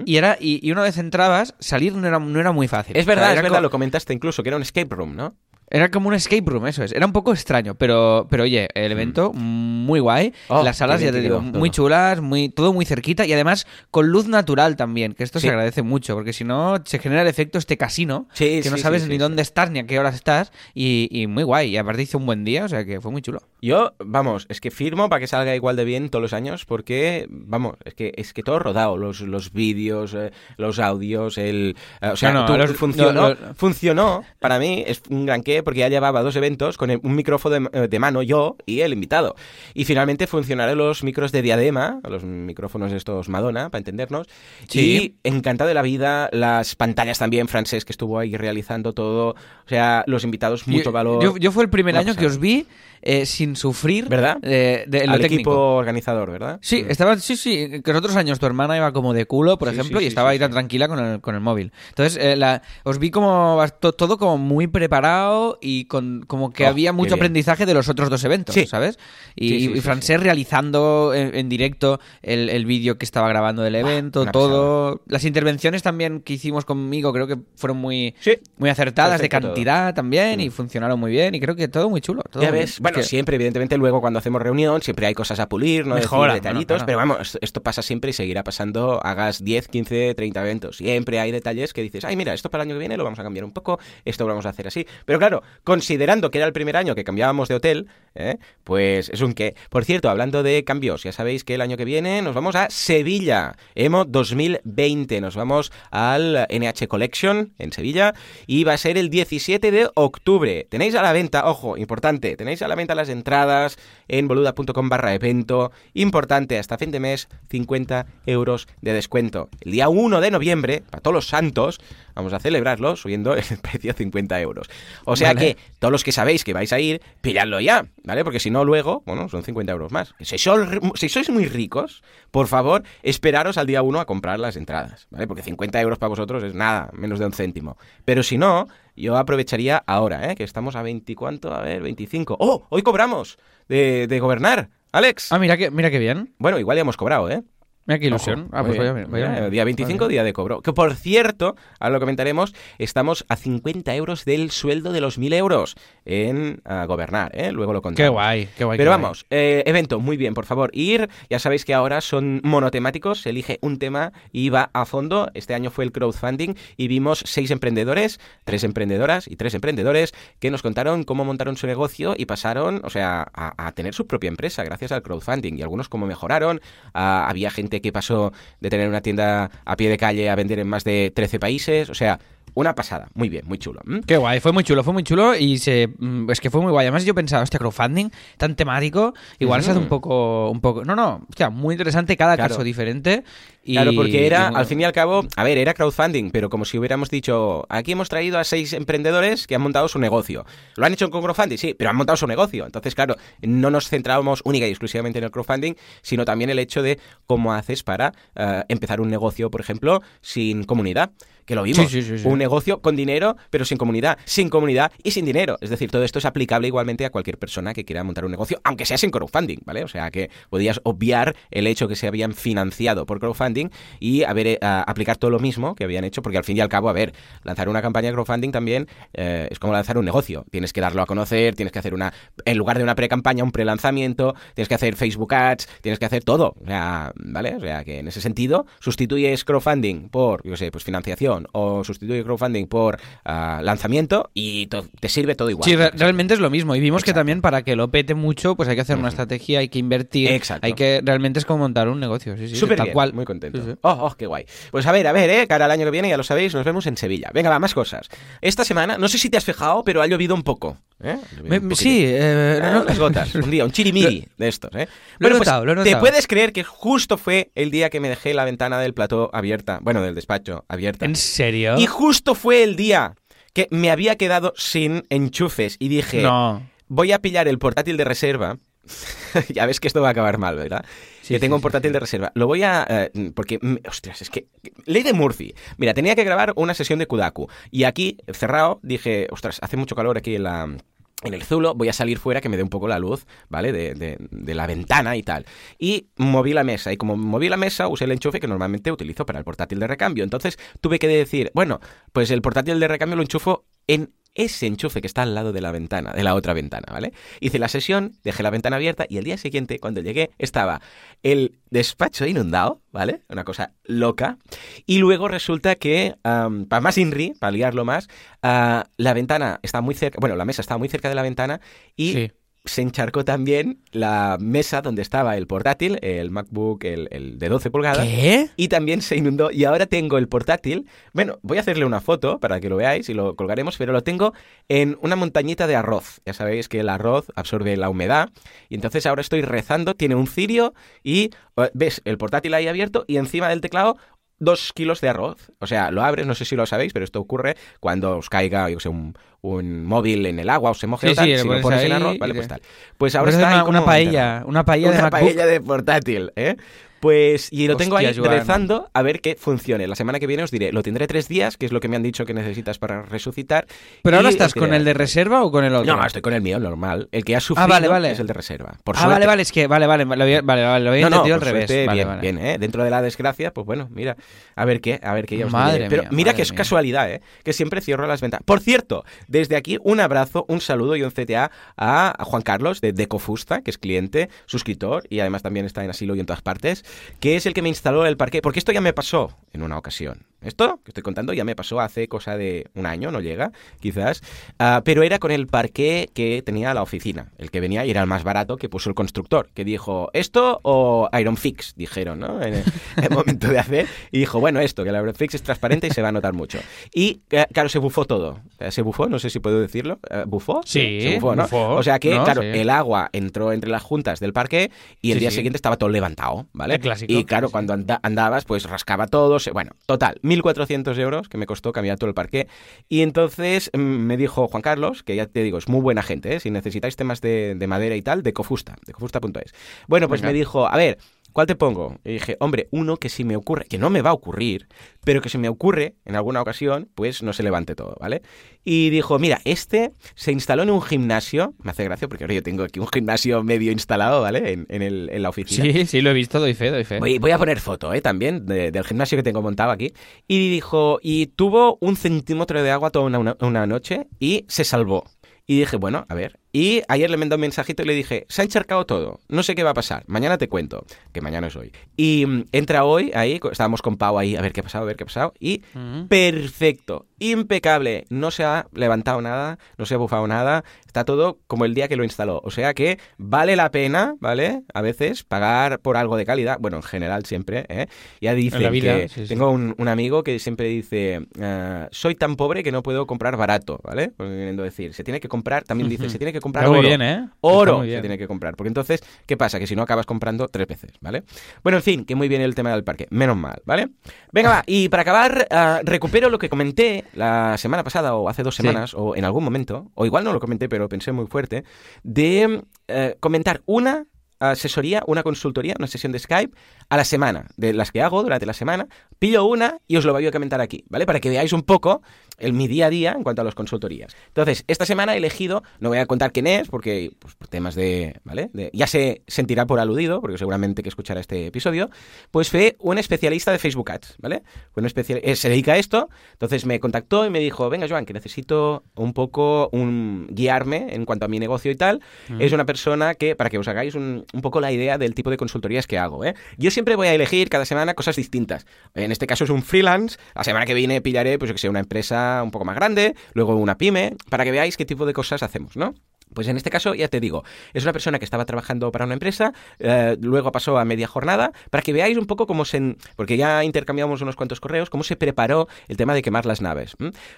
Y 0.05 0.17
era 0.17 0.37
y, 0.41 0.67
y 0.67 0.71
una 0.73 0.83
vez 0.83 0.97
entrabas, 0.99 1.55
salir 1.59 1.95
no 1.95 2.07
era, 2.07 2.19
no 2.19 2.39
era 2.41 2.53
muy 2.53 2.69
fácil. 2.69 2.97
Es 2.97 3.03
O 3.03 3.07
sea, 3.07 3.15
verdad, 3.15 3.31
era 3.33 3.41
es 3.41 3.43
verdad, 3.43 3.63
lo 3.63 3.71
comentaste 3.71 4.13
incluso, 4.15 4.43
que 4.43 4.49
era 4.51 4.57
un 4.57 4.63
escape 4.63 4.95
room, 4.95 5.17
¿no? 5.17 5.35
Era 5.69 5.91
como 5.91 6.07
un 6.07 6.15
escape 6.15 6.45
room, 6.47 6.69
eso 6.69 6.85
es. 6.85 6.93
Era 6.93 7.07
un 7.07 7.13
poco 7.13 7.33
extraño, 7.33 7.75
pero, 7.75 8.29
pero 8.31 8.45
oye, 8.45 8.69
el 8.75 8.93
evento 8.93 9.33
muy 9.33 9.99
guay. 9.99 10.33
Oh, 10.47 10.63
Las 10.63 10.77
salas, 10.77 11.01
ya 11.01 11.11
te 11.11 11.21
digo, 11.21 11.41
muy 11.41 11.71
chulas, 11.71 12.21
muy, 12.21 12.49
todo 12.51 12.73
muy 12.73 12.85
cerquita 12.85 13.27
y 13.27 13.33
además 13.33 13.67
con 13.91 14.07
luz 14.07 14.29
natural 14.29 14.77
también, 14.77 15.13
que 15.15 15.25
esto 15.25 15.41
Sí. 15.41 15.47
se 15.49 15.51
agradece 15.51 15.83
mucho, 15.83 16.15
porque 16.15 16.33
si 16.33 16.45
no 16.45 16.77
se 16.85 17.01
genera 17.01 17.23
el 17.23 17.27
efecto 17.27 17.59
este 17.59 17.77
casino, 17.77 18.29
Sí, 18.33 18.61
que 18.63 18.71
no 18.71 18.77
sabes 18.77 19.09
ni 19.09 19.19
dónde 19.19 19.43
estás 19.43 19.73
ni 19.73 19.81
a 19.81 19.87
qué 19.89 19.99
horas 19.99 20.15
estás, 20.15 20.53
y, 20.73 21.09
y 21.11 21.27
muy 21.27 21.43
guay. 21.43 21.71
Y 21.71 21.77
aparte 21.79 22.03
hizo 22.03 22.19
un 22.19 22.27
buen 22.27 22.45
día, 22.45 22.65
o 22.67 22.69
sea 22.69 22.85
que 22.85 23.01
fue 23.01 23.11
muy 23.11 23.21
chulo. 23.23 23.43
Yo, 23.61 23.95
vamos, 23.99 24.47
es 24.49 24.61
que 24.61 24.71
firmo 24.71 25.09
para 25.09 25.19
que 25.19 25.27
salga 25.27 25.57
igual 25.57 25.75
de 25.75 25.85
bien 25.85 26.11
todos 26.11 26.23
los 26.23 26.33
años 26.33 26.65
porque, 26.65 27.27
vamos, 27.29 27.75
es 27.85 27.95
que 27.95 28.13
es 28.17 28.33
que 28.33 28.45
todo 28.45 28.61
rodado, 28.61 28.97
los, 28.97 29.21
los 29.21 29.46
vídeos, 29.53 30.15
eh, 30.15 30.31
los 30.57 30.79
audios, 30.79 31.39
el... 31.39 31.77
eh, 32.01 32.09
o 32.09 32.17
sea, 32.17 32.33
No, 32.33 32.41
no, 32.41 32.47
tú- 32.47 32.57
los- 32.59 32.73
funcionó, 32.77 33.31
no, 33.31 33.37
funcionó, 33.55 34.25
para 34.41 34.59
mí 34.59 34.85
es 34.87 35.03
un 35.09 35.27
gran 35.27 35.43
qué 35.43 35.63
porque 35.63 35.81
ya 35.81 35.89
llevaba 35.89 36.23
dos 36.23 36.37
eventos 36.37 36.77
con 36.77 36.91
el- 36.91 37.01
un 37.03 37.15
micrófono 37.15 37.69
de, 37.71 37.89
de 37.89 37.99
mano 37.99 38.23
yo 38.23 38.57
y 38.67 38.81
el 38.81 38.93
invitado. 38.93 39.35
Y 39.75 39.85
finalmente 39.85 40.27
funcionaron 40.27 40.79
los 40.79 41.03
micros 41.05 41.33
de 41.33 41.43
diadema, 41.43 42.01
los 42.09 42.25
micrófonos 42.25 42.93
estos 42.93 43.29
Madonna, 43.29 43.71
para 43.71 43.79
entendernos. 43.81 44.27
Sí. 44.69 45.17
Y 45.25 45.29
encantado 45.29 45.69
de 45.69 45.75
la 45.75 45.83
vida, 45.83 46.29
las 46.33 46.75
pantallas 46.77 47.19
también, 47.19 47.49
Francés, 47.49 47.85
que 47.85 47.93
estuvo 47.93 48.19
ahí 48.19 48.37
realizando 48.37 48.93
todo. 48.93 49.31
O 49.31 49.69
sea, 49.69 50.05
los 50.07 50.25
invitados, 50.25 50.67
mucho 50.69 50.85
yo, 50.85 50.93
valor. 50.93 51.23
Yo, 51.23 51.37
yo 51.37 51.53
fue 51.53 51.65
el 51.65 51.71
primer 51.71 51.97
año 51.97 52.15
que 52.15 52.27
os 52.27 52.39
vi 52.39 52.67
eh, 53.03 53.27
sin 53.27 53.57
sufrir 53.57 54.09
¿Verdad? 54.09 54.39
de, 54.39 54.85
de- 54.89 55.07
lo 55.07 55.13
al 55.13 55.21
técnico. 55.21 55.35
equipo 55.51 55.53
organizador, 55.77 56.31
¿verdad? 56.31 56.59
Sí, 56.63 56.83
Mm. 56.83 56.91
estaba, 56.91 57.17
sí, 57.19 57.37
sí, 57.37 57.81
que 57.85 57.93
los 57.93 57.99
otros 57.99 58.17
años 58.17 58.39
tu 58.39 58.47
hermana 58.47 58.77
iba 58.77 58.93
como 58.93 59.13
de 59.13 59.27
culo, 59.37 59.59
por 59.59 59.69
Sí, 59.69 59.75
ejemplo, 59.75 59.99
sí, 59.99 60.05
y 60.05 60.09
estaba 60.09 60.31
ahí 60.31 60.39
tan 60.39 60.51
tranquila 60.51 60.89
con 60.89 60.99
el, 60.99 61.21
con 61.21 61.35
el 61.35 61.41
móvil. 61.41 61.73
Entonces, 61.91 62.19
eh, 62.23 62.37
la- 62.37 62.63
os 62.85 62.99
vi 62.99 63.11
como 63.11 63.63
to- 63.81 63.93
todo 63.93 64.19
como 64.19 64.39
muy 64.39 64.67
preparado 64.67 65.59
y 65.61 65.85
con 65.87 66.25
como 66.27 66.53
que 66.53 66.65
Oh, 66.65 66.69
había 66.69 66.93
mucho 66.93 67.15
aprendizaje 67.17 67.67
de 67.67 67.75
los 67.75 67.89
otros 67.89 68.09
dos 68.11 68.23
eventos. 68.25 68.55
¿sabes? 68.69 68.99
Y, 69.35 69.55
y 69.77 69.81
Francés 69.81 70.21
realizando 70.21 71.13
en, 71.15 71.35
en 71.35 71.49
directo 71.49 72.01
el, 72.23 72.49
el 72.51 72.67
vídeo 72.67 72.99
que 72.99 73.05
estaba 73.05 73.29
grabando 73.29 73.63
del 73.63 73.75
evento, 73.75 74.25
todo. 74.27 75.01
Las 75.07 75.25
intervenciones 75.25 75.83
también 75.83 76.21
que 76.21 76.35
hicimos 76.35 76.65
conmigo 76.65 77.13
creo 77.13 77.27
que 77.27 77.37
fueron 77.57 77.77
muy, 77.79 78.15
muy 78.59 78.71
acertadas 78.71 79.21
de 79.21 79.29
todo. 79.29 79.41
cantidad 79.43 79.95
también 79.95 80.41
y 80.41 80.49
Mm. 80.49 80.53
funcionaron 80.53 80.99
muy 81.01 81.11
bien 81.11 81.35
y 81.35 81.41
creo 81.41 81.55
que 81.57 81.69
todo 81.69 81.91
muy 81.91 82.01
chulo. 82.01 82.23
todo 82.31 82.43
Ya 82.43 82.51
ves, 82.51 82.81
bueno, 82.81 82.99
Es 82.99 83.05
que- 83.07 83.09
siempre, 83.11 83.37
evidentemente, 83.37 83.77
luego 83.77 84.01
cuando 84.01 84.19
hacemos 84.19 84.41
reunión, 84.41 84.81
siempre 84.83 85.07
hay 85.07 85.15
cosas 85.15 85.39
a 85.41 85.49
pulir, 85.49 85.87
no 85.87 85.95
Decir 85.97 86.11
Mejora, 86.11 86.35
detallitos, 86.35 86.83
pero 86.85 86.99
vamos, 86.99 87.39
esto 87.41 87.63
pasa 87.63 87.83
siempre 87.83 88.11
y 88.11 88.13
seguirá 88.13 88.43
pasando, 88.45 89.01
hagas 89.27 89.43
10, 89.43 89.69
15, 89.69 90.15
30 90.15 90.41
eventos. 90.41 90.77
Siempre 90.77 91.21
hay 91.21 91.33
detalles 91.33 91.73
que 91.73 91.83
dices, 91.83 92.05
ay, 92.05 92.17
mira, 92.17 92.33
esto 92.33 92.51
para 92.51 92.63
el 92.63 92.69
año 92.69 92.77
que 92.77 92.81
viene 92.81 92.97
lo 92.97 93.05
vamos 93.05 93.19
a 93.19 93.23
cambiar 93.23 93.45
un 93.45 93.53
poco, 93.53 93.79
esto 94.05 94.25
lo 94.25 94.29
vamos 94.29 94.47
a 94.47 94.51
hacer 94.51 94.67
así. 94.67 94.87
Pero 95.05 95.19
claro, 95.19 95.43
considerando 95.65 96.31
que 96.31 96.39
era 96.39 96.47
el 96.47 96.53
primer 96.53 96.77
año 96.77 96.95
que 96.95 97.05
cambiábamos 97.05 97.49
de 97.49 97.57
hotel, 97.57 97.89
¿eh? 98.15 98.39
pues 98.65 99.09
es 99.09 99.21
un 99.21 99.35
qué. 99.35 99.55
Por 99.71 99.85
cierto, 99.85 100.09
hablando 100.09 100.43
de 100.43 100.65
cambios, 100.65 101.03
ya 101.03 101.13
sabéis 101.13 101.45
que 101.45 101.55
el 101.55 101.61
año 101.61 101.77
que 101.77 101.85
viene 101.85 102.23
nos 102.23 102.35
vamos 102.35 102.55
a 102.55 102.71
Sevilla, 102.71 103.57
EMO 103.75 104.05
2020, 104.05 105.21
nos 105.21 105.37
vamos 105.37 105.73
al 105.91 106.47
NH 106.49 106.87
Collection 106.89 107.53
en 107.59 107.73
Sevilla 107.73 108.15
y 108.47 108.65
va 108.65 108.75
a 108.75 108.79
ser 108.79 108.99
el 108.99 109.11
17 109.11 109.71
de 109.71 109.91
octubre. 109.95 110.67
Tenéis 110.71 110.95
a 110.95 111.03
la 111.03 111.13
venta, 111.13 111.49
ojo, 111.49 111.77
importante, 111.77 112.37
tenéis 112.37 112.63
a 112.63 112.69
la 112.69 112.75
venta 112.75 112.95
las 112.95 113.09
entradas 113.09 113.79
en 114.09 114.29
boluda.com 114.29 114.89
barra 114.89 115.15
evento, 115.15 115.73
importante, 115.95 116.59
hasta 116.59 116.79
fin 116.79 116.91
de 116.91 117.01
mes, 117.01 117.29
50 117.51 118.07
euros 118.27 118.69
de 118.81 118.93
descuento. 118.93 119.16
El 119.17 119.73
día 119.73 119.89
1 119.89 120.21
de 120.21 120.31
noviembre, 120.31 120.83
para 120.91 121.01
todos 121.03 121.15
los 121.15 121.27
santos, 121.27 121.81
vamos 122.15 122.33
a 122.33 122.39
celebrarlo 122.39 122.97
subiendo 122.97 123.35
el 123.35 123.45
precio 123.63 123.91
a 123.91 123.95
50 123.95 124.41
euros. 124.41 124.69
O 125.05 125.17
sea 125.17 125.35
Vale. 125.35 125.55
que 125.55 125.61
todos 125.79 125.93
los 125.93 126.05
que 126.05 126.13
sabéis 126.13 126.45
que 126.45 126.53
vais 126.53 126.73
a 126.73 126.81
ir, 126.81 127.01
pilladlo 127.21 127.61
ya, 127.61 127.87
¿vale? 128.05 128.25
Porque 128.25 128.41
si 128.41 128.51
no, 128.51 128.65
luego, 128.65 129.03
bueno, 129.07 129.29
son 129.29 129.43
50 129.43 129.73
euros 129.73 129.93
más. 129.93 130.15
Si 130.21 130.39
sois, 130.39 130.69
si 130.95 131.09
sois 131.09 131.31
muy 131.31 131.47
ricos, 131.47 132.03
por 132.31 132.47
favor, 132.47 132.83
esperaros 133.03 133.59
al 133.59 133.67
día 133.67 133.83
1 133.83 134.01
a 134.01 134.05
comprar 134.07 134.39
las 134.39 134.57
entradas, 134.57 135.07
¿vale? 135.11 135.27
Porque 135.27 135.43
50 135.43 135.81
euros 135.81 135.99
para 135.99 136.09
vosotros 136.09 136.43
es 136.43 136.55
nada, 136.55 136.91
menos 136.93 137.19
de 137.19 137.27
un 137.27 137.33
céntimo. 137.33 137.77
Pero 138.05 138.23
si 138.23 138.39
no, 138.39 138.69
yo 138.97 139.17
aprovecharía 139.17 139.83
ahora, 139.87 140.31
¿eh? 140.31 140.35
Que 140.35 140.45
estamos 140.45 140.77
a 140.77 140.83
20, 140.83 141.15
¿cuánto? 141.15 141.55
A 141.55 141.61
ver, 141.61 141.83
25. 141.83 142.37
¡Oh! 142.39 142.67
Hoy 142.71 142.83
cobramos 142.83 143.39
de, 143.69 144.07
de 144.07 144.21
gobernar, 144.21 144.71
Alex. 144.93 145.33
Ah, 145.33 145.39
mira 145.39 145.57
que, 145.57 145.71
mira 145.71 145.91
qué 145.91 145.99
bien. 145.99 146.35
Bueno, 146.39 146.59
igual 146.59 146.77
ya 146.77 146.81
hemos 146.81 146.97
cobrado, 146.97 147.31
¿eh? 147.31 147.43
Mira 147.87 147.99
qué 147.99 148.07
ilusión. 148.07 148.49
Ah, 148.53 148.65
pues 148.65 148.79
vaya 148.79 148.93
vaya 149.09 149.41
bien. 149.41 149.51
Día 149.51 149.65
25, 149.65 149.99
Vale. 150.05 150.13
día 150.13 150.25
de 150.25 150.33
cobro. 150.33 150.61
Que 150.61 150.73
por 150.73 150.95
cierto, 150.95 151.57
ahora 151.79 151.95
lo 151.95 152.01
comentaremos, 152.01 152.55
estamos 152.79 153.25
a 153.29 153.37
50 153.37 153.95
euros 153.95 154.25
del 154.25 154.51
sueldo 154.51 154.93
de 154.93 155.01
los 155.01 155.19
1000 155.19 155.33
euros 155.35 155.77
en 156.05 156.63
gobernar, 156.87 157.31
¿eh? 157.35 157.53
Luego 157.53 157.73
lo 157.73 157.83
contamos. 157.83 158.05
Qué 158.05 158.09
guay, 158.09 158.49
qué 158.57 158.65
guay. 158.65 158.79
Pero 158.79 158.91
qué 158.91 158.97
guay. 158.97 159.03
vamos, 159.03 159.27
eh, 159.31 159.63
evento, 159.67 160.01
muy 160.01 160.17
bien, 160.17 160.35
por 160.35 160.47
favor, 160.47 160.71
ir. 160.73 161.09
Ya 161.31 161.39
sabéis 161.39 161.65
que 161.65 161.75
ahora 161.75 162.01
son 162.01 162.41
monotemáticos, 162.43 163.23
se 163.23 163.31
elige 163.31 163.59
un 163.63 163.79
tema 163.79 164.13
y 164.33 164.49
va 164.49 164.71
a 164.73 164.85
fondo. 164.85 165.31
Este 165.35 165.55
año 165.55 165.71
fue 165.71 165.85
el 165.85 165.93
crowdfunding 165.93 166.55
y 166.77 166.89
vimos 166.89 167.23
seis 167.25 167.51
emprendedores, 167.51 168.21
tres 168.45 168.65
emprendedoras 168.65 169.29
y 169.29 169.37
tres 169.37 169.55
emprendedores 169.55 170.13
que 170.41 170.51
nos 170.51 170.63
contaron 170.63 171.05
cómo 171.05 171.25
montaron 171.25 171.57
su 171.57 171.67
negocio 171.67 172.15
y 172.17 172.27
pasaron, 172.27 172.81
o 172.85 172.91
sea, 172.91 173.27
a, 173.33 173.67
a 173.67 173.73
tener 173.73 173.95
su 173.95 174.07
propia 174.07 174.29
empresa 174.29 174.65
gracias 174.65 174.93
al 174.93 175.03
crowdfunding. 175.03 175.55
Y 175.57 175.63
algunos 175.63 175.89
cómo 175.89 176.07
mejoraron. 176.07 176.61
Había 176.93 177.51
gente 177.51 177.76
que 177.81 177.93
pasó 177.93 178.33
de 178.61 178.71
tener 178.71 178.89
una 178.89 179.01
tienda 179.01 179.51
a 179.65 179.77
pie 179.77 179.89
de 179.89 179.99
calle 179.99 180.29
a 180.31 180.35
vender 180.35 180.59
en 180.59 180.69
más 180.69 180.85
de 180.85 181.13
13 181.15 181.39
países. 181.39 181.91
O 181.91 181.95
sea, 181.95 182.19
una 182.55 182.75
pasada. 182.75 183.09
Muy 183.15 183.29
bien, 183.29 183.45
muy 183.47 183.59
chulo. 183.59 183.81
Qué 184.07 184.17
guay, 184.17 184.41
fue 184.41 184.51
muy 184.53 184.65
chulo, 184.65 184.83
fue 184.83 184.95
muy 184.95 185.03
chulo 185.03 185.35
y 185.37 185.59
se 185.59 185.89
mm, 185.99 186.31
es 186.31 186.41
que 186.41 186.49
fue 186.51 186.63
muy 186.63 186.71
guay. 186.73 186.87
Además 186.87 187.05
yo 187.05 187.15
pensaba, 187.15 187.45
este 187.45 187.59
crowdfunding 187.59 188.09
tan 188.39 188.57
temático, 188.57 189.13
igual 189.39 189.63
se 189.63 189.73
hace 189.73 189.81
un 189.81 189.89
poco 189.89 190.49
un 190.51 190.61
poco, 190.63 190.83
no, 190.85 190.97
no, 190.97 191.27
hostia, 191.29 191.51
muy 191.51 191.75
interesante 191.75 192.17
cada 192.17 192.35
Claro. 192.37 192.55
caso 192.55 192.65
diferente 192.65 193.25
y 193.67 193.75
Claro, 193.75 193.93
porque 193.95 194.27
era, 194.27 194.49
al 194.49 194.67
fin 194.67 194.81
y 194.81 194.85
al 194.85 194.93
cabo, 194.93 195.27
a 195.37 195.45
ver, 195.45 195.59
era 195.59 195.75
crowdfunding, 195.75 196.31
pero 196.31 196.49
como 196.49 196.65
si 196.65 196.79
hubiéramos 196.79 197.11
dicho, 197.11 197.67
aquí 197.69 197.93
hemos 197.93 198.09
traído 198.09 198.39
a 198.39 198.45
seis 198.45 198.73
emprendedores 198.73 199.47
que 199.47 199.57
han 199.57 199.63
montado 199.63 199.89
su 199.89 199.99
negocio. 199.99 200.47
¿Lo 200.77 200.87
han 200.87 200.93
hecho 200.93 201.11
con 201.11 201.23
crowdfunding? 201.23 201.57
Sí, 201.57 201.75
pero 201.75 201.91
han 201.91 201.97
montado 201.97 202.17
su 202.17 202.27
negocio. 202.27 202.65
Entonces, 202.65 202.95
claro, 202.95 203.17
no 203.43 203.71
nos 203.71 203.89
centrábamos 203.89 204.41
única 204.45 204.67
y 204.67 204.71
exclusivamente 204.71 205.19
en 205.19 205.25
el 205.25 205.31
crowdfunding, 205.31 205.75
sino 206.01 206.25
también 206.25 206.51
el 206.51 206.59
hecho 206.59 206.83
de 206.83 206.99
cómo 207.27 207.53
haces 207.53 207.83
para 207.83 208.13
eh, 208.37 208.63
empezar 208.69 209.01
un 209.01 209.09
negocio, 209.09 209.51
por 209.51 209.61
ejemplo, 209.61 210.01
sin 210.21 210.65
comunidad. 210.65 211.11
Que 211.47 211.55
lo 211.55 211.63
vimos. 211.63 211.89
Sí, 211.91 212.03
sí, 212.03 212.09
sí, 212.09 212.19
sí. 212.19 212.29
Un 212.29 212.39
negocio 212.39 212.81
con 212.83 212.97
dinero, 212.97 213.37
pero 213.51 213.65
sin 213.65 213.79
comunidad. 213.79 214.19
Sin 214.25 214.49
comunidad 214.51 214.93
y 215.03 215.13
sin 215.13 215.25
dinero. 215.25 215.57
Es 215.61 215.71
decir, 215.71 215.91
todo 215.91 216.03
esto 216.05 216.19
es 216.19 216.25
aplicable 216.25 216.67
igualmente 216.69 217.05
a 217.07 217.11
cualquier 217.11 217.39
persona 217.39 217.73
que 217.73 217.85
quiera 217.85 218.03
montar 218.05 218.25
un 218.25 218.33
negocio, 218.33 218.61
aunque 218.65 218.85
sea 218.85 218.99
sin 218.99 219.11
crowdfunding, 219.11 219.61
¿vale? 219.65 219.85
O 219.85 219.89
sea, 219.89 220.11
que 220.11 220.29
podías 220.51 220.81
obviar 220.83 221.37
el 221.51 221.67
hecho 221.67 221.87
que 221.89 221.95
se 221.97 222.07
habían 222.09 222.35
financiado 222.35 223.07
por 223.07 223.21
crowdfunding 223.21 223.69
y 224.01 224.25
haber, 224.25 224.47
eh, 224.49 224.59
a- 224.61 224.83
aplicar 224.83 225.17
todo 225.17 225.31
lo 225.31 225.39
mismo 225.39 225.75
que 225.77 225.85
habían 225.85 226.05
hecho, 226.05 226.21
porque 226.21 226.37
al 226.39 226.45
fin 226.45 226.57
y 226.57 226.61
al 226.61 226.69
cabo, 226.69 226.89
a 226.89 226.93
ver, 226.93 227.13
lanzar 227.45 227.69
una 227.69 227.81
campaña 227.81 228.09
de 228.09 228.15
crowdfunding 228.15 228.51
también 228.51 228.89
eh, 229.15 229.47
es 229.51 229.59
como 229.61 229.73
lanzar 229.73 229.99
un 229.99 230.05
negocio. 230.05 230.45
Tienes 230.51 230.73
que 230.73 230.81
darlo 230.81 231.01
a 231.03 231.07
conocer, 231.07 231.55
tienes 231.55 231.71
que 231.73 231.79
hacer 231.79 231.95
una, 231.95 232.13
en 232.45 232.59
lugar 232.59 232.77
de 232.77 232.83
una 232.83 232.97
pre-campaña, 232.97 233.45
un 233.45 233.53
pre-lanzamiento, 233.53 234.35
tienes 234.55 234.69
que 234.69 234.75
hacer 234.75 234.97
Facebook 234.97 235.33
Ads, 235.33 235.69
tienes 235.81 235.99
que 235.99 236.07
hacer 236.07 236.25
todo. 236.25 236.55
O 236.61 236.67
sea, 236.67 237.13
¿vale? 237.17 237.55
O 237.57 237.61
sea, 237.61 237.85
que 237.85 238.01
en 238.01 238.09
ese 238.09 238.21
sentido 238.21 238.67
sustituyes 238.81 239.45
crowdfunding 239.45 240.09
por, 240.09 240.43
yo 240.45 240.57
sé, 240.57 240.71
pues 240.73 240.83
financiación 240.83 241.36
o 241.53 241.85
sustituyes 241.85 242.25
crowdfunding 242.25 242.67
por 242.67 242.99
ah, 243.25 243.61
lanzamiento 243.63 244.31
y 244.35 244.67
te 244.67 245.09
sirve 245.09 245.35
todo 245.35 245.51
igual. 245.51 245.69
Sí, 245.69 245.77
re- 245.77 245.91
realmente 245.91 246.35
es 246.35 246.41
lo 246.41 246.51
mismo. 246.51 246.75
Y 246.77 246.81
vimos 246.81 247.05
que 247.05 247.13
también 247.13 247.41
para 247.41 247.63
que 247.63 247.77
lo 247.77 247.91
pete 247.91 248.15
mucho, 248.15 248.57
pues 248.57 248.69
hay 248.69 248.75
que 248.75 248.83
hacer 248.83 248.97
una 248.99 249.09
estrategia, 249.09 249.59
hay 249.61 249.69
que 249.69 249.79
invertir. 249.79 250.31
Exacto. 250.31 250.67
Hay 250.67 250.73
que 250.75 251.01
realmente 251.05 251.39
es 251.39 251.45
como 251.45 251.61
montar 251.61 251.89
un 251.89 252.01
negocio. 252.01 252.37
Sí, 252.37 252.49
sí, 252.49 252.57
Súper 252.57 252.77
tal 252.77 252.87
bien, 252.87 252.95
cual. 252.95 253.13
muy 253.13 253.25
contento. 253.25 253.59
Sí, 253.61 253.65
sí. 253.73 253.79
Oh, 253.83 253.91
oh, 254.01 254.15
qué 254.17 254.27
guay. 254.27 254.45
Pues 254.71 254.87
a 254.87 254.93
ver, 254.93 255.07
a 255.07 255.13
ver, 255.13 255.31
eh, 255.31 255.47
cara 255.47 255.65
al 255.67 255.71
año 255.71 255.85
que 255.85 255.91
viene, 255.91 256.09
ya 256.09 256.17
lo 256.17 256.23
sabéis, 256.25 256.55
nos 256.55 256.65
vemos 256.65 256.87
en 256.87 256.97
Sevilla. 256.97 257.31
Venga, 257.35 257.51
va, 257.51 257.59
más 257.59 257.75
cosas. 257.75 258.09
Esta 258.41 258.65
semana, 258.65 258.99
no 258.99 259.09
sé 259.09 259.19
si 259.19 259.31
te 259.31 259.37
has 259.37 259.45
fijado, 259.45 259.83
pero 259.85 260.03
ha 260.03 260.07
llovido 260.07 260.35
un 260.35 260.43
poco. 260.43 260.79
¿eh? 261.03 261.17
Me- 261.43 261.75
sí, 261.75 262.05
eh, 262.07 262.61
Ah, 262.63 262.71
no- 262.73 262.83
unas 262.83 262.99
gotas, 262.99 263.35
un 263.35 263.51
día, 263.51 263.65
un 263.65 263.71
chirimiri 263.71 264.27
de 264.39 264.49
estos, 264.49 264.71
¿eh? 264.75 264.89
Lo 265.19 265.29
he 265.29 265.31
pues, 265.31 265.41
notado, 265.41 265.65
lo 265.67 265.81
he 265.81 265.85
¿te 265.85 265.97
puedes 265.97 266.27
creer 266.27 266.53
que 266.53 266.65
justo 266.65 267.19
fue 267.19 267.51
el 267.55 267.71
día 267.71 267.91
que 267.91 268.01
me 268.01 268.09
dejé 268.09 268.33
la 268.35 268.45
ventana 268.45 268.79
del 268.79 268.95
plató 268.95 269.31
abierta, 269.35 269.79
bueno, 269.83 270.01
del 270.03 270.15
despacho 270.15 270.65
abierta? 270.69 271.05
¿En 271.05 271.15
serio? 271.27 271.77
Y 271.79 271.87
justo 271.87 272.35
fue 272.35 272.63
el 272.63 272.77
día 272.77 273.15
que 273.53 273.69
me 273.71 273.91
había 273.91 274.17
quedado 274.17 274.53
sin 274.57 275.05
enchufes 275.11 275.77
y 275.79 275.89
dije, 275.89 276.23
No. 276.23 276.63
voy 276.89 277.13
a 277.13 277.21
pillar 277.21 277.49
el 277.49 277.59
portátil 277.59 277.97
de 277.97 278.05
reserva. 278.05 278.59
ya 279.49 279.67
ves 279.67 279.81
que 279.81 279.89
esto 279.89 280.01
va 280.01 280.09
a 280.09 280.11
acabar 280.13 280.39
mal, 280.39 280.57
¿verdad? 280.57 280.85
Sí, 281.23 281.35
que 281.35 281.41
tengo 281.41 281.57
sí, 281.57 281.59
un 281.59 281.63
portátil 281.63 281.93
de 281.93 281.99
reserva. 282.01 282.31
Lo 282.35 282.47
voy 282.47 282.63
a... 282.63 282.87
eh, 282.89 283.33
porque, 283.35 283.59
mm, 283.61 283.77
ostras, 283.89 284.23
es 284.23 284.31
que... 284.31 284.47
Ley 284.85 285.03
de 285.03 285.13
Murphy. 285.13 285.55
Mira, 285.77 285.93
tenía 285.93 286.15
que 286.15 286.23
grabar 286.23 286.53
una 286.55 286.73
sesión 286.75 286.99
de 287.01 287.07
Kudaku. 287.07 287.49
Y 287.73 287.83
aquí, 287.85 288.19
cerrado, 288.33 288.79
dije, 288.83 289.27
ostras, 289.33 289.59
hace 289.61 289.77
mucho 289.77 289.97
calor 289.97 290.17
aquí 290.19 290.37
en 290.37 290.45
la... 290.45 290.77
En 291.23 291.33
el 291.33 291.43
Zulo 291.45 291.75
voy 291.75 291.89
a 291.89 291.93
salir 291.95 292.19
fuera 292.19 292.41
que 292.43 292.49
me 292.51 292.57
dé 292.59 292.63
un 292.63 292.69
poco 292.69 292.89
la 292.89 292.99
luz, 292.99 293.27
¿vale? 293.49 293.73
De, 293.73 293.95
de- 293.95 294.19
de 294.31 294.55
la 294.55 294.67
ventana 294.67 295.17
y 295.17 295.23
tal. 295.23 295.47
Y 295.79 296.09
moví 296.17 296.53
la 296.53 296.63
mesa. 296.63 296.93
Y 296.93 296.99
como 296.99 297.17
moví 297.17 297.49
la 297.49 297.57
mesa, 297.57 297.89
usé 297.89 298.05
el 298.05 298.13
enchufe 298.13 298.39
que 298.39 298.47
normalmente 298.47 298.93
utilizo 298.93 299.25
para 299.25 299.39
el 299.39 299.45
portátil 299.45 299.79
de 299.81 299.87
recambio. 299.87 300.25
Entonces 300.25 300.59
tuve 300.81 300.99
que 300.99 301.09
decir, 301.09 301.51
bueno, 301.55 301.81
pues 302.13 302.31
el 302.31 302.43
portátil 302.43 302.79
de 302.81 302.89
recambio 302.89 303.17
lo 303.17 303.23
enchufo 303.23 303.65
en 303.87 304.13
ese 304.37 304.67
enchufe 304.67 305.01
que 305.01 305.07
está 305.07 305.23
al 305.23 305.35
lado 305.35 305.53
de 305.53 305.61
la 305.61 305.73
ventana, 305.73 306.13
de 306.13 306.23
la 306.23 306.35
otra 306.35 306.53
ventana, 306.53 306.87
¿vale? 306.93 307.13
Hice 307.41 307.59
la 307.59 307.69
sesión, 307.69 308.13
dejé 308.23 308.43
la 308.43 308.51
ventana 308.51 308.77
abierta 308.77 309.07
y 309.09 309.17
el 309.19 309.25
día 309.25 309.39
siguiente, 309.39 309.81
cuando 309.81 310.01
llegué, 310.01 310.31
estaba 310.39 310.81
el 311.23 311.59
despacho 311.71 312.27
inundado, 312.27 312.83
¿vale? 312.93 313.23
Una 313.29 313.45
cosa 313.45 313.73
loca. 313.85 314.39
Y 314.87 314.99
luego 314.99 315.27
resulta 315.29 315.75
que, 315.75 316.15
para 316.23 316.81
más 316.81 316.99
INRI, 316.99 317.35
para 317.41 317.51
liarlo 317.51 317.85
más, 317.85 318.09
ah, 318.43 318.85
la 318.97 319.15
ventana 319.15 319.59
está 319.63 319.81
muy 319.81 319.95
cerca, 319.95 320.19
bueno, 320.21 320.37
la 320.37 320.45
mesa 320.45 320.63
estaba 320.63 320.79
muy 320.79 320.89
cerca 320.89 321.09
de 321.09 321.15
la 321.15 321.23
ventana 321.23 321.61
y 321.97 322.13
Sí. 322.13 322.33
Se 322.67 322.83
encharcó 322.83 323.25
también 323.25 323.79
la 323.93 324.37
mesa 324.41 324.83
donde 324.83 325.03
estaba 325.03 325.37
el 325.37 325.47
portátil, 325.47 325.99
el 326.03 326.31
MacBook, 326.31 326.85
el, 326.85 327.09
el 327.11 327.39
de 327.39 327.49
12 327.49 327.71
pulgadas. 327.71 328.07
¿Qué? 328.07 328.51
Y 328.57 328.69
también 328.69 329.03
se 329.03 329.17
inundó. 329.17 329.51
Y 329.51 329.65
ahora 329.65 329.87
tengo 329.87 330.19
el 330.19 330.29
portátil. 330.29 330.87
Bueno, 331.13 331.39
voy 331.43 331.59
a 331.59 331.61
hacerle 331.61 331.85
una 331.85 332.01
foto 332.01 332.39
para 332.39 332.61
que 332.61 332.69
lo 332.69 332.77
veáis 332.77 333.09
y 333.09 333.15
lo 333.15 333.37
colgaremos, 333.37 333.77
pero 333.77 333.93
lo 333.93 334.03
tengo 334.03 334.35
en 334.69 334.99
una 335.01 335.17
montañita 335.17 335.67
de 335.67 335.77
arroz. 335.77 336.21
Ya 336.27 336.35
sabéis 336.35 336.69
que 336.69 336.81
el 336.81 336.89
arroz 336.89 337.33
absorbe 337.35 337.77
la 337.77 337.89
humedad. 337.89 338.31
Y 338.69 338.75
entonces 338.75 339.07
ahora 339.07 339.21
estoy 339.21 339.43
rezando. 339.43 339.95
Tiene 339.95 340.15
un 340.15 340.27
cirio 340.27 340.75
y 341.03 341.31
eh, 341.57 341.71
ves 341.73 342.03
el 342.05 342.19
portátil 342.19 342.55
ahí 342.55 342.69
abierto 342.69 343.05
y 343.07 343.17
encima 343.17 343.49
del 343.49 343.61
teclado 343.61 343.97
dos 344.39 344.73
kilos 344.75 345.01
de 345.01 345.09
arroz. 345.09 345.51
O 345.61 345.67
sea, 345.67 345.91
lo 345.91 346.03
abres, 346.03 346.27
no 346.27 346.35
sé 346.35 346.45
si 346.45 346.57
lo 346.57 346.67
sabéis, 346.67 346.93
pero 346.93 347.05
esto 347.05 347.21
ocurre 347.21 347.57
cuando 347.81 348.19
os 348.19 348.29
caiga, 348.29 348.69
yo 348.71 348.81
sé, 348.81 348.89
un, 348.89 349.15
un 349.41 349.85
móvil 349.85 350.27
en 350.27 350.39
el 350.39 350.51
agua 350.51 350.71
o 350.73 350.75
se 350.75 350.87
moje 350.87 351.09
Sí, 351.09 351.13
o 351.13 351.17
tal. 351.17 351.25
sí, 351.27 351.39
si 351.39 351.49
lo 351.49 351.61
pones 351.61 351.83
en 351.83 351.93
ahí 351.93 352.03
arroz, 352.03 352.19
vale, 352.19 352.35
pues 352.35 352.49
tal. 352.49 352.61
Pues 352.99 353.15
ahora 353.15 353.31
está 353.31 353.49
ahí 353.49 353.55
una, 353.55 353.61
como 353.65 353.71
una 353.79 353.85
paella, 353.85 354.43
una 354.47 354.65
paella 354.65 354.89
de 354.91 354.95
Una 354.95 355.03
MacBook. 355.11 355.21
paella 355.21 355.47
de 355.47 355.61
portátil, 355.61 356.33
¿eh? 356.37 356.57
Pues, 357.01 357.53
y 357.53 357.67
lo 357.69 357.77
tengo 357.77 357.97
ahí 357.97 358.07
Hostia, 358.07 358.23
Joan. 358.23 358.39
rezando 358.39 358.91
a 358.93 359.03
ver 359.03 359.21
que 359.21 359.37
funcione. 359.37 359.87
La 359.87 359.95
semana 359.97 360.19
que 360.19 360.27
viene 360.27 360.43
os 360.43 360.51
diré, 360.51 360.73
lo 360.73 360.83
tendré 360.83 361.07
tres 361.07 361.29
días, 361.29 361.57
que 361.57 361.67
es 361.67 361.73
lo 361.73 361.81
que 361.81 361.89
me 361.89 361.97
han 361.97 362.03
dicho 362.03 362.25
que 362.25 362.35
necesitas 362.35 362.79
para 362.79 363.03
resucitar. 363.03 363.67
¿Pero 364.03 364.17
y 364.17 364.19
ahora 364.19 364.29
estás 364.31 364.55
con 364.55 364.73
el 364.75 364.85
de 364.85 364.95
reserva 364.95 365.45
o 365.45 365.51
con 365.51 365.65
el 365.65 365.75
otro? 365.75 365.97
No, 365.97 366.05
estoy 366.05 366.23
con 366.23 366.33
el 366.33 366.43
mío, 366.43 366.59
normal. 366.59 367.09
El 367.13 367.25
que 367.25 367.37
has 367.37 367.45
sufrido 367.45 367.69
vale, 367.69 367.89
vale. 367.89 368.11
es 368.13 368.19
el 368.21 368.27
de 368.27 368.33
reserva. 368.33 368.75
Por 368.83 368.97
ah, 368.97 369.01
suerte. 369.01 369.15
vale, 369.15 369.27
vale, 369.27 369.43
es 369.43 369.53
que, 369.53 369.67
vale, 369.67 369.87
vale, 369.87 370.05
lo 370.05 370.23
había, 370.23 370.43
vale, 370.43 370.63
vale, 370.65 370.85
lo 370.85 370.91
había 370.91 371.03
No, 371.03 371.11
no, 371.11 371.17
entendido 371.17 371.39
por 371.39 371.49
al 371.49 371.53
revés. 371.55 371.67
suerte, 371.69 371.87
Vale, 371.87 371.97
bien, 371.97 372.09
vale. 372.09 372.21
bien, 372.21 372.39
¿eh? 372.39 372.57
Dentro 372.59 372.85
de 372.85 372.91
la 372.91 373.03
desgracia, 373.03 373.53
pues 373.53 373.67
bueno, 373.67 373.89
mira, 373.91 374.17
a 374.55 374.65
ver 374.65 374.81
qué, 374.81 374.99
a 375.03 375.13
ver 375.15 375.27
qué 375.27 375.37
ya 375.37 375.47
os 375.47 375.53
Madre 375.53 375.75
diré. 375.79 375.89
Pero 375.91 376.03
mía, 376.05 376.11
mira 376.13 376.27
madre 376.31 376.37
que 376.37 376.43
es 376.43 376.51
mía. 376.51 376.57
casualidad, 376.59 377.11
¿eh? 377.13 377.21
Que 377.45 377.53
siempre 377.53 377.81
cierro 377.81 378.07
las 378.07 378.21
ventanas. 378.21 378.45
Por 378.45 378.61
cierto, 378.61 379.05
desde 379.29 379.57
aquí 379.57 379.79
un 379.83 380.01
abrazo, 380.01 380.45
un 380.49 380.61
saludo 380.61 380.97
y 380.97 381.03
un 381.03 381.11
CTA 381.11 381.51
a 381.77 382.17
Juan 382.25 382.43
Carlos 382.43 382.81
de 382.81 382.93
Decofusta, 382.93 383.61
que 383.63 383.71
es 383.71 383.79
cliente, 383.79 384.29
suscriptor 384.47 385.05
y 385.11 385.21
además 385.21 385.43
también 385.43 385.67
está 385.67 385.85
en 385.85 385.91
asilo 385.91 386.15
y 386.17 386.21
en 386.21 386.27
todas 386.27 386.43
partes, 386.43 386.85
que 387.21 387.37
es 387.37 387.47
el 387.47 387.55
que 387.55 387.63
me 387.63 387.69
instaló 387.69 388.07
el 388.07 388.17
parque, 388.17 388.43
porque 388.43 388.59
esto 388.59 388.73
ya 388.73 388.81
me 388.81 388.93
pasó 388.93 389.37
en 389.53 389.63
una 389.63 389.79
ocasión. 389.79 390.27
Esto 390.47 390.81
que 390.85 390.91
estoy 390.91 391.03
contando 391.03 391.33
ya 391.33 391.45
me 391.45 391.55
pasó 391.57 391.81
hace 391.81 392.09
cosa 392.09 392.37
de 392.37 392.67
un 392.75 392.87
año, 392.87 393.11
no 393.11 393.21
llega, 393.21 393.53
quizás, 393.81 394.23
Ah, 394.59 394.83
pero 394.85 395.03
era 395.03 395.19
con 395.19 395.31
el 395.31 395.47
parque 395.47 396.09
que 396.15 396.43
tenía 396.43 396.73
la 396.75 396.83
oficina, 396.83 397.31
el 397.39 397.51
que 397.51 397.61
venía 397.61 397.85
y 397.85 397.91
era 397.91 398.01
el 398.01 398.07
más 398.07 398.25
barato 398.25 398.57
que 398.57 398.69
puso 398.69 398.89
el 398.89 398.95
constructor, 398.95 399.49
que 399.55 399.65
dijo, 399.65 400.11
¿esto 400.13 400.61
o 400.63 401.09
Iron 401.19 401.37
Fix? 401.37 401.75
Dijeron, 401.77 402.21
¿no? 402.21 402.41
En 402.43 402.55
el, 402.55 402.65
en 402.97 403.05
el 403.05 403.11
momento 403.11 403.49
de 403.49 403.59
hacer, 403.59 403.87
y 404.13 404.19
dijo, 404.19 404.41
bueno, 404.41 404.61
esto, 404.61 404.85
que 404.85 404.91
el 404.91 404.97
Iron 404.97 405.15
Fix 405.15 405.35
es 405.35 405.43
transparente 405.43 405.87
y 405.89 405.91
se 405.91 406.03
va 406.03 406.09
a 406.09 406.13
notar 406.13 406.33
mucho. 406.33 406.59
Y 406.95 407.21
eh, 407.31 407.47
claro, 407.53 407.69
se 407.69 407.79
bufó 407.79 408.05
todo. 408.05 408.41
Eh, 408.59 408.71
Se 408.71 408.83
bufó, 408.83 409.09
no 409.09 409.19
sé 409.19 409.31
si 409.31 409.39
puedo 409.41 409.61
decirlo. 409.61 409.99
Eh, 410.11 410.25
¿Bufó? 410.27 410.61
Sí, 410.65 411.01
se 411.03 411.15
bufó, 411.17 411.35
¿no? 411.37 411.43
bufó. 411.43 411.71
O 411.75 411.83
sea 411.83 411.99
que, 411.99 412.15
No, 412.15 412.25
claro, 412.25 412.43
sí. 412.43 412.49
el 412.49 412.71
agua 412.71 413.11
entró 413.13 413.53
entre 413.53 413.71
las 413.71 413.83
juntas 413.83 414.21
del 414.21 414.33
parque 414.33 414.71
y 415.03 415.11
el 415.13 415.17
Sí, 415.19 415.21
día 415.21 415.31
sí. 415.31 415.37
siguiente 415.37 415.57
estaba 415.57 415.77
todo 415.77 415.91
levantado, 415.91 416.47
¿vale? 416.53 416.75
El 416.75 416.81
clásico. 416.81 417.13
Y 417.13 417.25
claro, 417.25 417.51
cuando 417.51 417.73
anda- 417.75 418.01
andabas, 418.03 418.45
pues 418.45 418.65
rascaba 418.65 419.07
todo. 419.07 419.39
se- 419.39 419.51
Bueno, 419.51 419.73
total, 419.87 420.19
1.400 420.43 420.99
euros 420.99 421.29
que 421.29 421.39
me 421.39 421.47
costó 421.47 421.73
cambiar 421.73 421.99
todo 421.99 422.09
el 422.09 422.15
parque. 422.15 422.49
Y 422.89 423.03
entonces 423.03 423.71
mm, 423.73 423.79
me 423.79 424.17
dijo 424.17 424.49
Juan 424.49 424.63
Carlos, 424.63 425.03
que 425.03 425.17
ya 425.17 425.27
te 425.27 425.43
digo, 425.43 425.59
es 425.59 425.69
muy 425.69 425.81
buena 425.81 426.03
gente, 426.03 426.35
¿eh? 426.35 426.41
si 426.41 426.51
necesitáis 426.51 426.97
temas 426.97 427.21
de, 427.21 427.55
de 427.57 427.67
madera 427.67 427.97
y 427.97 428.03
tal, 428.03 428.23
de 428.23 428.33
Cofusta, 428.33 428.77
de 428.87 428.93
cofusta.es. 428.93 429.55
Bueno, 429.89 430.09
pues 430.09 430.21
Venga. 430.21 430.33
me 430.33 430.39
dijo, 430.39 430.67
a 430.67 430.77
ver, 430.77 430.99
¿cuál 431.37 431.47
te 431.47 431.55
pongo? 431.55 431.99
Y 432.03 432.13
dije, 432.15 432.39
hombre, 432.41 432.67
uno 432.71 432.97
que 432.97 433.11
si 433.11 433.23
me 433.23 433.37
ocurre, 433.37 433.67
que 433.67 433.77
no 433.77 433.91
me 433.91 434.01
va 434.01 434.09
a 434.09 434.15
ocurrir, 434.15 434.69
pero 435.05 435.21
que 435.21 435.29
si 435.29 435.37
me 435.37 435.51
ocurre 435.51 435.95
en 436.07 436.17
alguna 436.17 436.41
ocasión, 436.41 436.89
pues 436.95 437.23
no 437.23 437.35
se 437.35 437.43
levante 437.43 437.75
todo, 437.75 437.95
¿vale? 438.01 438.23
Y 438.65 438.89
dijo, 438.89 439.19
mira, 439.19 439.43
este 439.45 439.93
se 440.15 440.33
instaló 440.33 440.63
en 440.63 440.71
un 440.71 440.81
gimnasio, 440.81 441.53
me 441.63 441.73
hace 441.73 441.85
gracia 441.85 442.09
porque 442.09 442.25
ahora 442.25 442.33
yo 442.33 442.43
tengo 442.43 442.63
aquí 442.63 442.81
un 442.81 442.89
gimnasio 442.89 443.43
medio 443.43 443.71
instalado, 443.71 444.23
¿vale? 444.23 444.51
En, 444.55 444.65
en 444.71 444.81
el- 444.81 445.11
en 445.13 445.23
la 445.23 445.29
oficina. 445.29 445.65
Sí, 445.71 445.85
sí, 445.85 446.01
lo 446.01 446.09
he 446.09 446.15
visto, 446.15 446.41
doy 446.41 446.55
fe, 446.55 446.71
doy 446.71 446.85
fe. 446.85 446.99
Voy, 447.01 447.19
voy 447.19 447.33
a 447.33 447.39
poner 447.39 447.61
foto, 447.61 447.93
¿eh? 447.93 448.01
También, 448.01 448.47
de- 448.47 448.71
del 448.73 448.85
gimnasio 448.85 449.17
que 449.19 449.23
tengo 449.23 449.43
montado 449.43 449.73
aquí. 449.73 449.93
Y 450.27 450.51
dijo, 450.51 451.01
y 451.03 451.27
tuvo 451.27 451.77
un 451.83 451.97
centímetro 451.97 452.63
de 452.63 452.71
agua 452.71 452.89
toda 452.89 453.05
una, 453.05 453.19
una- 453.19 453.37
una 453.41 453.67
noche 453.67 454.07
y 454.19 454.47
se 454.49 454.65
salvó. 454.65 455.05
Y 455.47 455.59
dije, 455.61 455.77
bueno, 455.77 456.07
a 456.09 456.15
ver. 456.15 456.41
Y 456.59 456.81
ayer 456.89 457.11
le 457.11 457.19
mandé 457.19 457.35
un 457.35 457.43
mensajito 457.43 457.83
y 457.83 457.87
le 457.87 457.93
dije, 457.93 458.25
se 458.31 458.41
ha 458.41 458.45
encharcado 458.47 458.87
todo, 458.87 459.21
no 459.29 459.43
sé 459.43 459.55
qué 459.55 459.63
va 459.63 459.73
a 459.73 459.75
pasar, 459.75 460.05
mañana 460.07 460.39
te 460.39 460.49
cuento, 460.49 460.87
que 461.13 461.21
mañana 461.21 461.49
es 461.49 461.57
hoy. 461.57 461.71
Y 461.99 462.25
mm, 462.27 462.45
entra 462.53 462.85
hoy, 462.85 463.13
ahí, 463.15 463.39
estábamos 463.53 463.83
con 463.83 463.99
Pau 463.99 464.19
ahí, 464.19 464.37
a 464.37 464.41
ver 464.41 464.55
qué 464.55 464.61
ha 464.61 464.63
pasado, 464.63 464.85
a 464.85 464.87
ver 464.87 464.97
qué 464.97 465.03
ha 465.05 465.07
pasado. 465.07 465.35
Y 465.39 465.61
Mm. 465.75 466.07
perfecto, 466.09 467.05
impecable, 467.19 468.07
no 468.09 468.31
se 468.31 468.45
ha 468.45 468.69
levantado 468.73 469.21
nada, 469.21 469.59
no 469.77 469.85
se 469.85 469.93
ha 469.95 469.99
bufado 469.99 470.27
nada, 470.27 470.65
está 470.97 471.05
todo 471.05 471.39
como 471.47 471.67
el 471.67 471.75
día 471.75 471.89
que 471.89 471.97
lo 471.97 472.05
instaló. 472.05 472.41
O 472.43 472.51
sea 472.51 472.73
que 472.73 472.99
vale 473.19 473.55
la 473.55 473.71
pena, 473.71 474.17
¿vale? 474.19 474.63
A 474.73 474.81
veces 474.81 475.25
pagar 475.25 475.81
por 475.81 475.99
algo 475.99 476.17
de 476.17 476.25
calidad, 476.25 476.57
bueno, 476.59 476.79
en 476.79 476.83
general 476.83 477.27
siempre, 477.27 477.67
¿eh? 477.69 477.87
Ya 478.23 478.33
vida, 478.33 478.59
que 478.71 479.09
sí, 479.09 479.23
sí. 479.23 479.29
tengo 479.29 479.51
un, 479.51 479.75
un 479.77 479.89
amigo 479.89 480.23
que 480.23 480.39
siempre 480.39 480.69
dice, 480.69 481.27
ah, 481.41 481.89
soy 481.91 482.15
tan 482.15 482.37
pobre 482.37 482.63
que 482.63 482.73
no 482.73 482.83
puedo 482.83 483.07
comprar 483.07 483.37
barato, 483.37 483.79
¿vale? 483.83 484.13
Queriendo 484.17 484.63
decir, 484.63 484.95
se 484.95 485.05
tiene 485.05 485.21
que 485.21 485.29
comprar, 485.29 485.65
también 485.65 485.91
dice, 485.91 486.09
se 486.09 486.17
tiene 486.19 486.33
que 486.33 486.41
comprar 486.41 486.67
oro. 486.67 486.81
bien, 486.81 487.03
¿eh? 487.03 487.29
Oro 487.43 487.83
se 487.85 488.01
tiene 488.01 488.17
que 488.17 488.27
comprar. 488.27 488.57
Porque 488.57 488.69
entonces, 488.69 489.03
¿qué 489.27 489.37
pasa? 489.37 489.59
Que 489.59 489.67
si 489.67 489.77
no 489.77 489.83
acabas 489.83 490.07
comprando 490.07 490.49
tres 490.49 490.67
veces, 490.67 490.93
¿vale? 491.03 491.25
Bueno, 491.63 491.77
en 491.77 491.83
fin, 491.83 492.05
que 492.07 492.15
muy 492.15 492.29
bien 492.29 492.41
el 492.41 492.55
tema 492.55 492.71
del 492.71 492.85
parque. 492.85 493.07
Menos 493.11 493.37
mal, 493.37 493.61
¿vale? 493.67 493.89
Venga, 494.33 494.49
va. 494.49 494.63
Y 494.67 494.89
para 494.89 495.03
acabar, 495.03 495.47
ah, 495.51 495.81
recupero 495.85 496.31
lo 496.31 496.39
que 496.39 496.49
comenté 496.49 497.05
la 497.15 497.59
semana 497.59 497.85
pasada 497.85 498.15
o 498.15 498.31
hace 498.31 498.43
dos 498.43 498.57
Sí. 498.57 498.63
semanas 498.63 498.95
o 498.95 499.15
en 499.15 499.27
algún 499.27 499.45
momento, 499.45 499.91
o 499.95 500.07
igual 500.07 500.25
no 500.25 500.33
lo 500.33 500.41
comenté, 500.41 500.69
pero 500.71 500.86
pensé 500.89 501.13
muy 501.13 501.27
fuerte, 501.27 501.65
de 502.03 502.63
eh, 502.89 503.17
comentar 503.21 503.63
una 503.67 504.07
asesoría, 504.39 505.03
una 505.07 505.23
consultoría, 505.23 505.75
una 505.79 505.87
sesión 505.87 506.13
de 506.13 506.19
Skype 506.19 506.57
a 506.89 506.97
la 506.97 507.05
semana, 507.05 507.47
de 507.57 507.73
las 507.73 507.91
que 507.91 508.03
hago 508.03 508.23
durante 508.23 508.47
la 508.47 508.53
semana, 508.53 508.87
pillo 509.19 509.45
una 509.47 509.79
y 509.87 509.97
os 509.97 510.05
lo 510.05 510.13
voy 510.13 510.27
a 510.27 510.31
comentar 510.31 510.61
aquí, 510.61 510.85
¿vale? 510.89 511.07
Para 511.07 511.21
que 511.21 511.31
veáis 511.31 511.53
un 511.53 511.63
poco 511.63 512.03
el, 512.39 512.53
mi 512.53 512.69
día 512.69 512.87
a 512.87 512.91
día 512.91 513.13
en 513.13 513.23
cuanto 513.23 513.43
a 513.43 513.45
las 513.45 513.55
consultorías. 513.55 514.15
Entonces, 514.29 514.65
esta 514.67 514.87
semana 514.87 515.15
he 515.15 515.19
elegido, 515.19 515.63
no 515.81 515.89
voy 515.89 515.99
a 515.99 516.07
contar 516.07 516.33
quién 516.33 516.47
es, 516.47 516.69
porque 516.69 517.13
pues, 517.19 517.35
por 517.35 517.49
temas 517.49 517.75
de, 517.75 518.21
¿vale? 518.25 518.51
De- 518.53 518.71
ya 518.73 518.87
se 518.87 519.23
sentirá 519.27 519.67
por 519.67 519.81
aludido, 519.81 520.21
porque 520.21 520.39
seguramente 520.39 520.83
que 520.83 520.89
escuchará 520.89 521.21
este 521.21 521.47
episodio, 521.47 521.91
pues 522.31 522.51
fue 522.51 522.77
un 522.79 522.99
especialista 522.99 523.53
de 523.53 523.59
Facebook 523.59 523.91
Ads, 523.91 524.17
¿vale? 524.19 524.43
Fue 524.73 524.81
un 524.83 524.87
especial, 524.87 525.21
eh, 525.23 525.37
se 525.37 525.49
dedica 525.49 525.73
a 525.75 525.77
esto, 525.79 526.09
entonces 526.33 526.67
me 526.67 526.81
contactó 526.81 527.27
y 527.27 527.31
me 527.31 527.41
dijo, 527.41 527.69
venga 527.71 527.89
Joan, 527.89 528.05
que 528.05 528.13
necesito 528.13 528.85
un 528.95 529.13
poco 529.13 529.69
un, 529.73 530.27
guiarme 530.31 530.95
en 530.95 531.05
cuanto 531.05 531.25
a 531.25 531.29
mi 531.29 531.39
negocio 531.39 531.71
y 531.71 531.77
tal. 531.77 532.03
Es 532.39 532.53
una 532.53 532.67
persona 532.67 533.15
que, 533.15 533.37
para 533.37 533.51
que 533.51 533.59
os 533.59 533.69
hagáis 533.69 533.95
un, 533.95 534.27
un 534.33 534.41
poco 534.41 534.61
la 534.61 534.73
idea 534.73 534.99
del 534.99 535.15
tipo 535.15 535.31
de 535.31 535.37
consultorías 535.37 535.87
que 535.87 535.99
hago, 535.99 536.25
¿eh? 536.25 536.35
Yo 536.57 536.71
siempre 536.71 536.97
voy 536.97 537.09
a 537.09 537.15
elegir 537.15 537.49
cada 537.49 537.65
semana 537.65 537.95
cosas 537.95 538.17
distintas. 538.17 538.67
En 538.95 539.13
este 539.13 539.27
caso 539.27 539.45
es 539.45 539.51
un 539.51 539.63
freelance, 539.63 540.19
la 540.35 540.45
semana 540.45 540.67
que 540.67 540.75
viene 540.75 541.01
pillaré, 541.01 541.39
pues 541.39 541.49
yo 541.49 541.55
que 541.55 541.59
sé, 541.59 541.69
una 541.69 541.81
empresa 541.81 542.26
un 542.43 542.51
poco 542.51 542.65
más 542.65 542.77
grande, 542.77 543.15
luego 543.35 543.57
una 543.57 543.79
pyme, 543.79 544.17
para 544.31 544.45
que 544.45 544.51
veáis 544.51 544.77
qué 544.77 544.85
tipo 544.85 545.07
de 545.07 545.13
cosas 545.13 545.43
hacemos, 545.43 545.77
¿no? 545.77 545.95
Pues 546.35 546.49
en 546.49 546.57
este 546.57 546.71
caso, 546.71 546.95
ya 546.95 547.09
te 547.09 547.21
digo, 547.21 547.45
es 547.73 547.85
una 547.85 547.93
persona 547.93 548.19
que 548.19 548.25
estaba 548.25 548.45
trabajando 548.45 548.91
para 548.91 549.05
una 549.05 549.15
empresa, 549.15 549.53
eh, 549.79 550.17
luego 550.21 550.51
pasó 550.51 550.77
a 550.77 550.85
media 550.85 551.07
jornada, 551.07 551.53
para 551.71 551.83
que 551.83 551.93
veáis 551.93 552.19
un 552.19 552.27
poco 552.27 552.47
cómo 552.47 552.65
se... 552.65 552.97
Porque 553.15 553.37
ya 553.37 553.63
intercambiamos 553.63 554.21
unos 554.23 554.35
cuantos 554.35 554.61
correos, 554.61 554.91
cómo 554.91 555.05
se 555.05 555.17
preparó 555.17 555.69
el 555.87 555.97
tema 555.97 556.15
de 556.15 556.23
quemar 556.23 556.45
las 556.45 556.61
naves. 556.61 556.97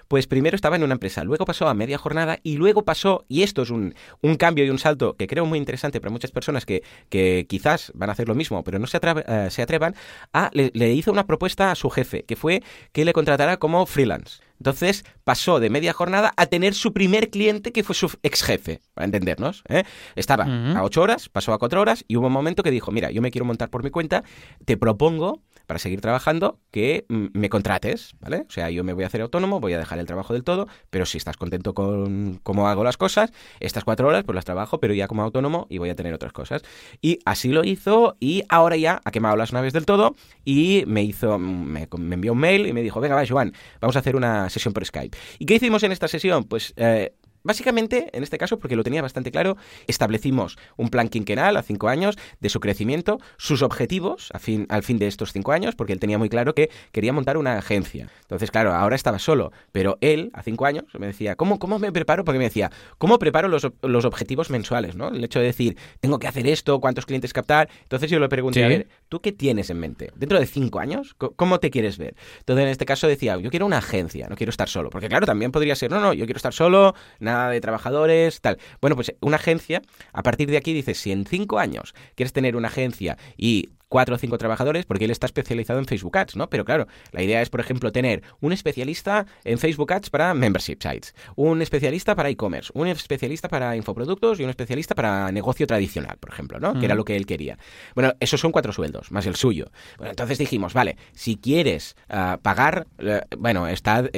Pues 0.09 0.27
primero 0.27 0.57
estaba 0.57 0.77
en 0.77 0.85
una 0.85 0.95
empresa, 0.95 1.23
luego 1.23 1.45
pasó 1.45 1.69
a 1.69 1.75
media 1.75 1.99
jornada 1.99 2.39
y 2.43 2.57
luego 2.57 2.85
pasó, 2.85 3.27
y 3.29 3.43
esto 3.43 3.63
es 3.63 3.71
un, 3.71 3.95
un 4.23 4.37
cambio 4.37 4.65
y 4.65 4.71
un 4.71 4.79
salto 4.79 5.17
que 5.17 5.27
creo 5.27 5.45
muy 5.45 5.59
interesante 5.59 6.01
para 6.01 6.11
muchas 6.11 6.31
personas 6.31 6.65
que, 6.65 6.83
que 7.11 7.47
quizás 7.49 7.93
van 7.95 8.09
a 8.09 8.13
hacer 8.13 8.27
lo 8.27 8.35
mismo, 8.35 8.65
pero 8.65 8.79
no 8.79 8.87
se, 8.87 8.99
eh, 9.03 9.49
se 9.51 9.63
atrevan, 9.63 9.95
a, 10.33 10.51
le, 10.55 10.71
le 10.75 10.93
hizo 10.95 11.13
una 11.13 11.27
propuesta 11.27 11.71
a 11.71 11.75
su 11.75 11.91
jefe, 11.91 12.25
que 12.25 12.37
fue 12.37 12.63
que 12.93 13.05
le 13.05 13.13
contratara 13.13 13.59
como 13.59 13.85
freelance. 13.85 14.48
Entonces 14.59 15.05
pasó 15.25 15.61
de 15.61 15.71
media 15.71 15.93
jornada 15.93 16.33
a 16.37 16.47
tener 16.47 16.75
su 16.75 16.93
primer 16.93 17.31
cliente 17.31 17.73
que 17.73 17.83
fue 17.83 17.95
su 17.95 18.13
ex 18.23 18.43
jefe, 18.43 18.81
para 18.95 19.05
entendernos. 19.05 19.63
¿eh? 19.69 19.85
Estaba 20.17 20.45
a 20.45 20.83
ocho 20.83 21.03
horas, 21.03 21.29
pasó 21.29 21.53
a 21.53 21.59
cuatro 21.59 21.81
horas 21.81 22.05
y 22.09 22.17
hubo 22.17 22.27
un 22.27 22.33
momento 22.33 22.63
que 22.63 22.71
dijo, 22.71 22.91
mira, 22.91 23.11
yo 23.11 23.23
me 23.23 23.31
quiero 23.31 23.45
montar 23.45 23.71
por 23.71 23.83
mi 23.83 23.91
cuenta, 23.91 24.25
te 24.65 24.77
propongo 24.77 25.43
para 25.69 25.79
seguir 25.79 26.01
trabajando 26.01 26.59
que 26.71 27.05
mm, 27.11 27.27
me 27.35 27.51
contrates, 27.51 28.15
¿vale? 28.21 28.47
O 28.49 28.51
sea, 28.51 28.71
yo 28.71 28.83
me 28.85 28.95
voy 28.95 29.05
a 29.05 29.07
hacer 29.07 29.21
autónomo, 29.21 29.61
voy 29.61 29.75
a 29.75 29.79
dejar 29.79 29.99
el 29.99 30.07
trabajo 30.07 30.33
del 30.33 30.43
todo, 30.43 30.67
pero 30.89 31.05
si 31.05 31.19
estás 31.19 31.37
contento 31.37 31.75
con 31.75 32.41
cómo 32.43 32.69
hago 32.69 32.83
las 32.85 32.97
cosas, 32.97 33.33
estas 33.61 33.85
cuatro 33.85 34.09
horas 34.09 34.25
pues 34.25 34.35
las 34.35 34.47
trabajo, 34.47 34.81
pero 34.81 34.95
ya 34.95 35.07
como 35.09 35.23
autónomo 35.23 35.67
y 35.69 35.77
voy 35.77 35.91
a 35.91 35.95
tener 35.95 36.15
otras 36.15 36.33
cosas. 36.33 36.63
Y 37.03 37.19
así 37.27 37.51
lo 37.51 37.65
hizo 37.65 38.17
y 38.19 38.45
ahora 38.49 38.77
ya 38.77 39.03
ha 39.05 39.11
quemado 39.11 39.37
las 39.37 39.53
naves 39.53 39.75
del 39.75 39.85
todo 39.85 40.17
y 40.43 40.85
me 40.87 41.03
hizo, 41.03 41.39
me, 41.39 41.87
me 41.99 42.15
envió 42.15 42.33
un 42.33 42.39
mail 42.39 42.67
y 42.67 42.73
me 42.73 42.83
dijo, 42.83 42.99
venga, 42.99 43.15
va, 43.15 43.27
Joan, 43.29 43.53
vamos 43.79 43.95
a 43.97 43.99
hacer 43.99 44.17
una 44.17 44.49
sesión 44.49 44.73
por 44.73 44.87
Skype. 44.87 45.19
¿Y 45.39 45.45
qué 45.45 45.57
hicimos 45.57 45.83
en 45.83 45.93
esta 45.93 46.09
sesión? 46.09 46.45
Pues 46.45 46.73
eh, 46.77 47.13
Básicamente, 47.49 48.11
en 48.13 48.23
este 48.23 48.37
caso, 48.37 48.59
porque 48.59 48.77
lo 48.77 48.85
tenía 48.85 49.01
bastante 49.01 49.31
claro, 49.31 49.57
establecimos 49.87 50.59
un 50.77 50.91
plan 50.91 51.09
quinquenal 51.09 51.57
a 51.57 51.63
cinco 51.63 51.89
años 51.89 52.19
de 52.41 52.51
su 52.51 52.61
crecimiento, 52.61 53.21
sus 53.39 53.63
objetivos 53.63 54.29
a 54.35 54.39
fin, 54.39 54.67
al 54.69 54.83
fin 54.83 54.99
de 54.99 55.07
estos 55.07 55.33
cinco 55.33 55.53
años, 55.53 55.75
porque 55.75 55.95
él 55.95 55.99
tenía 55.99 56.19
muy 56.19 56.29
claro 56.29 56.55
que 56.55 56.69
quería 56.93 57.15
montar 57.15 57.39
una 57.39 57.57
agencia. 57.57 58.11
Entonces, 58.21 58.51
claro, 58.51 58.75
ahora 58.75 58.97
estaba 58.97 59.19
solo, 59.19 59.51
pero 59.73 59.97
él, 60.03 60.31
a 60.35 60.43
cinco 60.43 60.67
años, 60.67 60.85
me 60.99 61.07
decía, 61.07 61.37
¿cómo, 61.37 61.59
cómo 61.59 61.79
me 61.79 61.91
preparo? 61.91 62.23
Porque 62.23 62.37
me 62.37 62.45
decía, 62.45 62.71
¿cómo 62.99 63.19
preparo 63.19 63.49
los, 63.49 63.67
los 63.81 64.05
objetivos 64.05 64.51
mensuales? 64.51 64.95
¿no? 64.95 65.09
El 65.09 65.25
hecho 65.25 65.39
de 65.39 65.47
decir, 65.47 65.79
tengo 66.01 66.19
que 66.19 66.29
hacer 66.29 66.47
esto, 66.47 66.79
cuántos 66.81 67.07
clientes 67.07 67.33
captar. 67.33 67.71
Entonces 67.85 68.11
yo 68.11 68.21
le 68.21 68.29
pregunté, 68.29 68.63
a 68.63 68.69
ver, 68.69 68.89
¿tú 69.09 69.23
qué 69.23 69.33
tienes 69.33 69.71
en 69.71 69.81
mente? 69.81 70.11
¿Dentro 70.17 70.39
de 70.39 70.45
cinco 70.45 70.81
años? 70.81 71.15
¿Cómo 71.15 71.61
te 71.61 71.71
quieres 71.71 71.97
ver? 71.97 72.15
Entonces, 72.41 72.63
en 72.65 72.69
este 72.69 72.85
caso 72.85 73.09
decía, 73.09 73.39
yo 73.39 73.49
quiero 73.49 73.65
una 73.65 73.79
agencia, 73.79 74.27
no 74.29 74.37
quiero 74.37 74.51
estar 74.51 74.69
solo. 74.69 74.91
Porque, 74.91 75.09
claro, 75.09 75.25
también 75.25 75.51
podría 75.51 75.75
ser, 75.75 75.91
no, 75.91 75.99
no, 75.99 76.13
yo 76.13 76.27
quiero 76.27 76.37
estar 76.37 76.53
solo, 76.53 76.95
nada 77.21 77.38
de 77.47 77.61
trabajadores, 77.61 78.41
tal. 78.41 78.59
Bueno, 78.81 78.97
pues 78.97 79.15
una 79.21 79.37
agencia, 79.37 79.83
a 80.13 80.23
partir 80.23 80.51
de 80.51 80.57
aquí 80.57 80.73
dices, 80.73 80.99
si 80.99 81.13
en 81.13 81.25
cinco 81.25 81.59
años 81.59 81.95
quieres 82.15 82.33
tener 82.33 82.57
una 82.57 82.69
agencia 82.69 83.17
y 83.37 83.71
cuatro 83.89 84.15
o 84.15 84.19
cinco 84.19 84.39
trabajadores, 84.39 84.87
porque 84.87 85.05
él 85.05 85.11
está 85.11 85.27
especializado 85.27 85.79
en 85.79 85.87
Facebook 85.87 86.17
Ads, 86.17 86.37
¿no? 86.37 86.49
Pero 86.49 86.65
claro, 86.65 86.87
la 87.13 87.23
idea 87.23 87.43
es, 87.43 87.51
por 87.51 87.61
ejemplo, 87.61 87.93
tener 87.93 88.23
un 88.41 88.53
especialista 88.53 89.27
en 89.45 89.59
Facebook 89.59 89.93
Ads 89.93 90.11
para 90.11 90.35
membership 90.35 90.79
sites, 90.81 91.15
un 91.37 91.63
especialista 91.63 92.15
para 92.15 92.29
e-commerce, 92.29 92.71
un 92.75 92.89
especialista 92.89 93.49
para 93.49 93.77
infoproductos 93.77 94.41
y 94.41 94.45
un 94.45 94.51
especialista 94.51 94.95
para 94.95 95.31
negocio 95.33 95.67
tradicional, 95.67 96.19
por 96.19 96.31
ejemplo, 96.31 96.61
¿no? 96.61 96.79
Que 96.79 96.87
era 96.87 96.95
lo 96.95 97.05
que 97.05 97.17
él 97.17 97.27
quería. 97.27 97.59
Bueno, 97.95 98.13
esos 98.21 98.41
son 98.41 98.53
cuatro 98.53 98.73
sueldos, 98.73 99.11
más 99.11 99.27
el 99.27 99.37
suyo. 99.37 99.71
Bueno, 99.97 100.11
entonces 100.11 100.39
dijimos, 100.39 100.75
vale, 100.75 100.97
si 101.13 101.37
quieres 101.37 101.97
ah, 102.09 102.39
pagar, 102.43 102.87
eh, 102.99 103.23
bueno, 103.39 103.67
está 103.69 104.09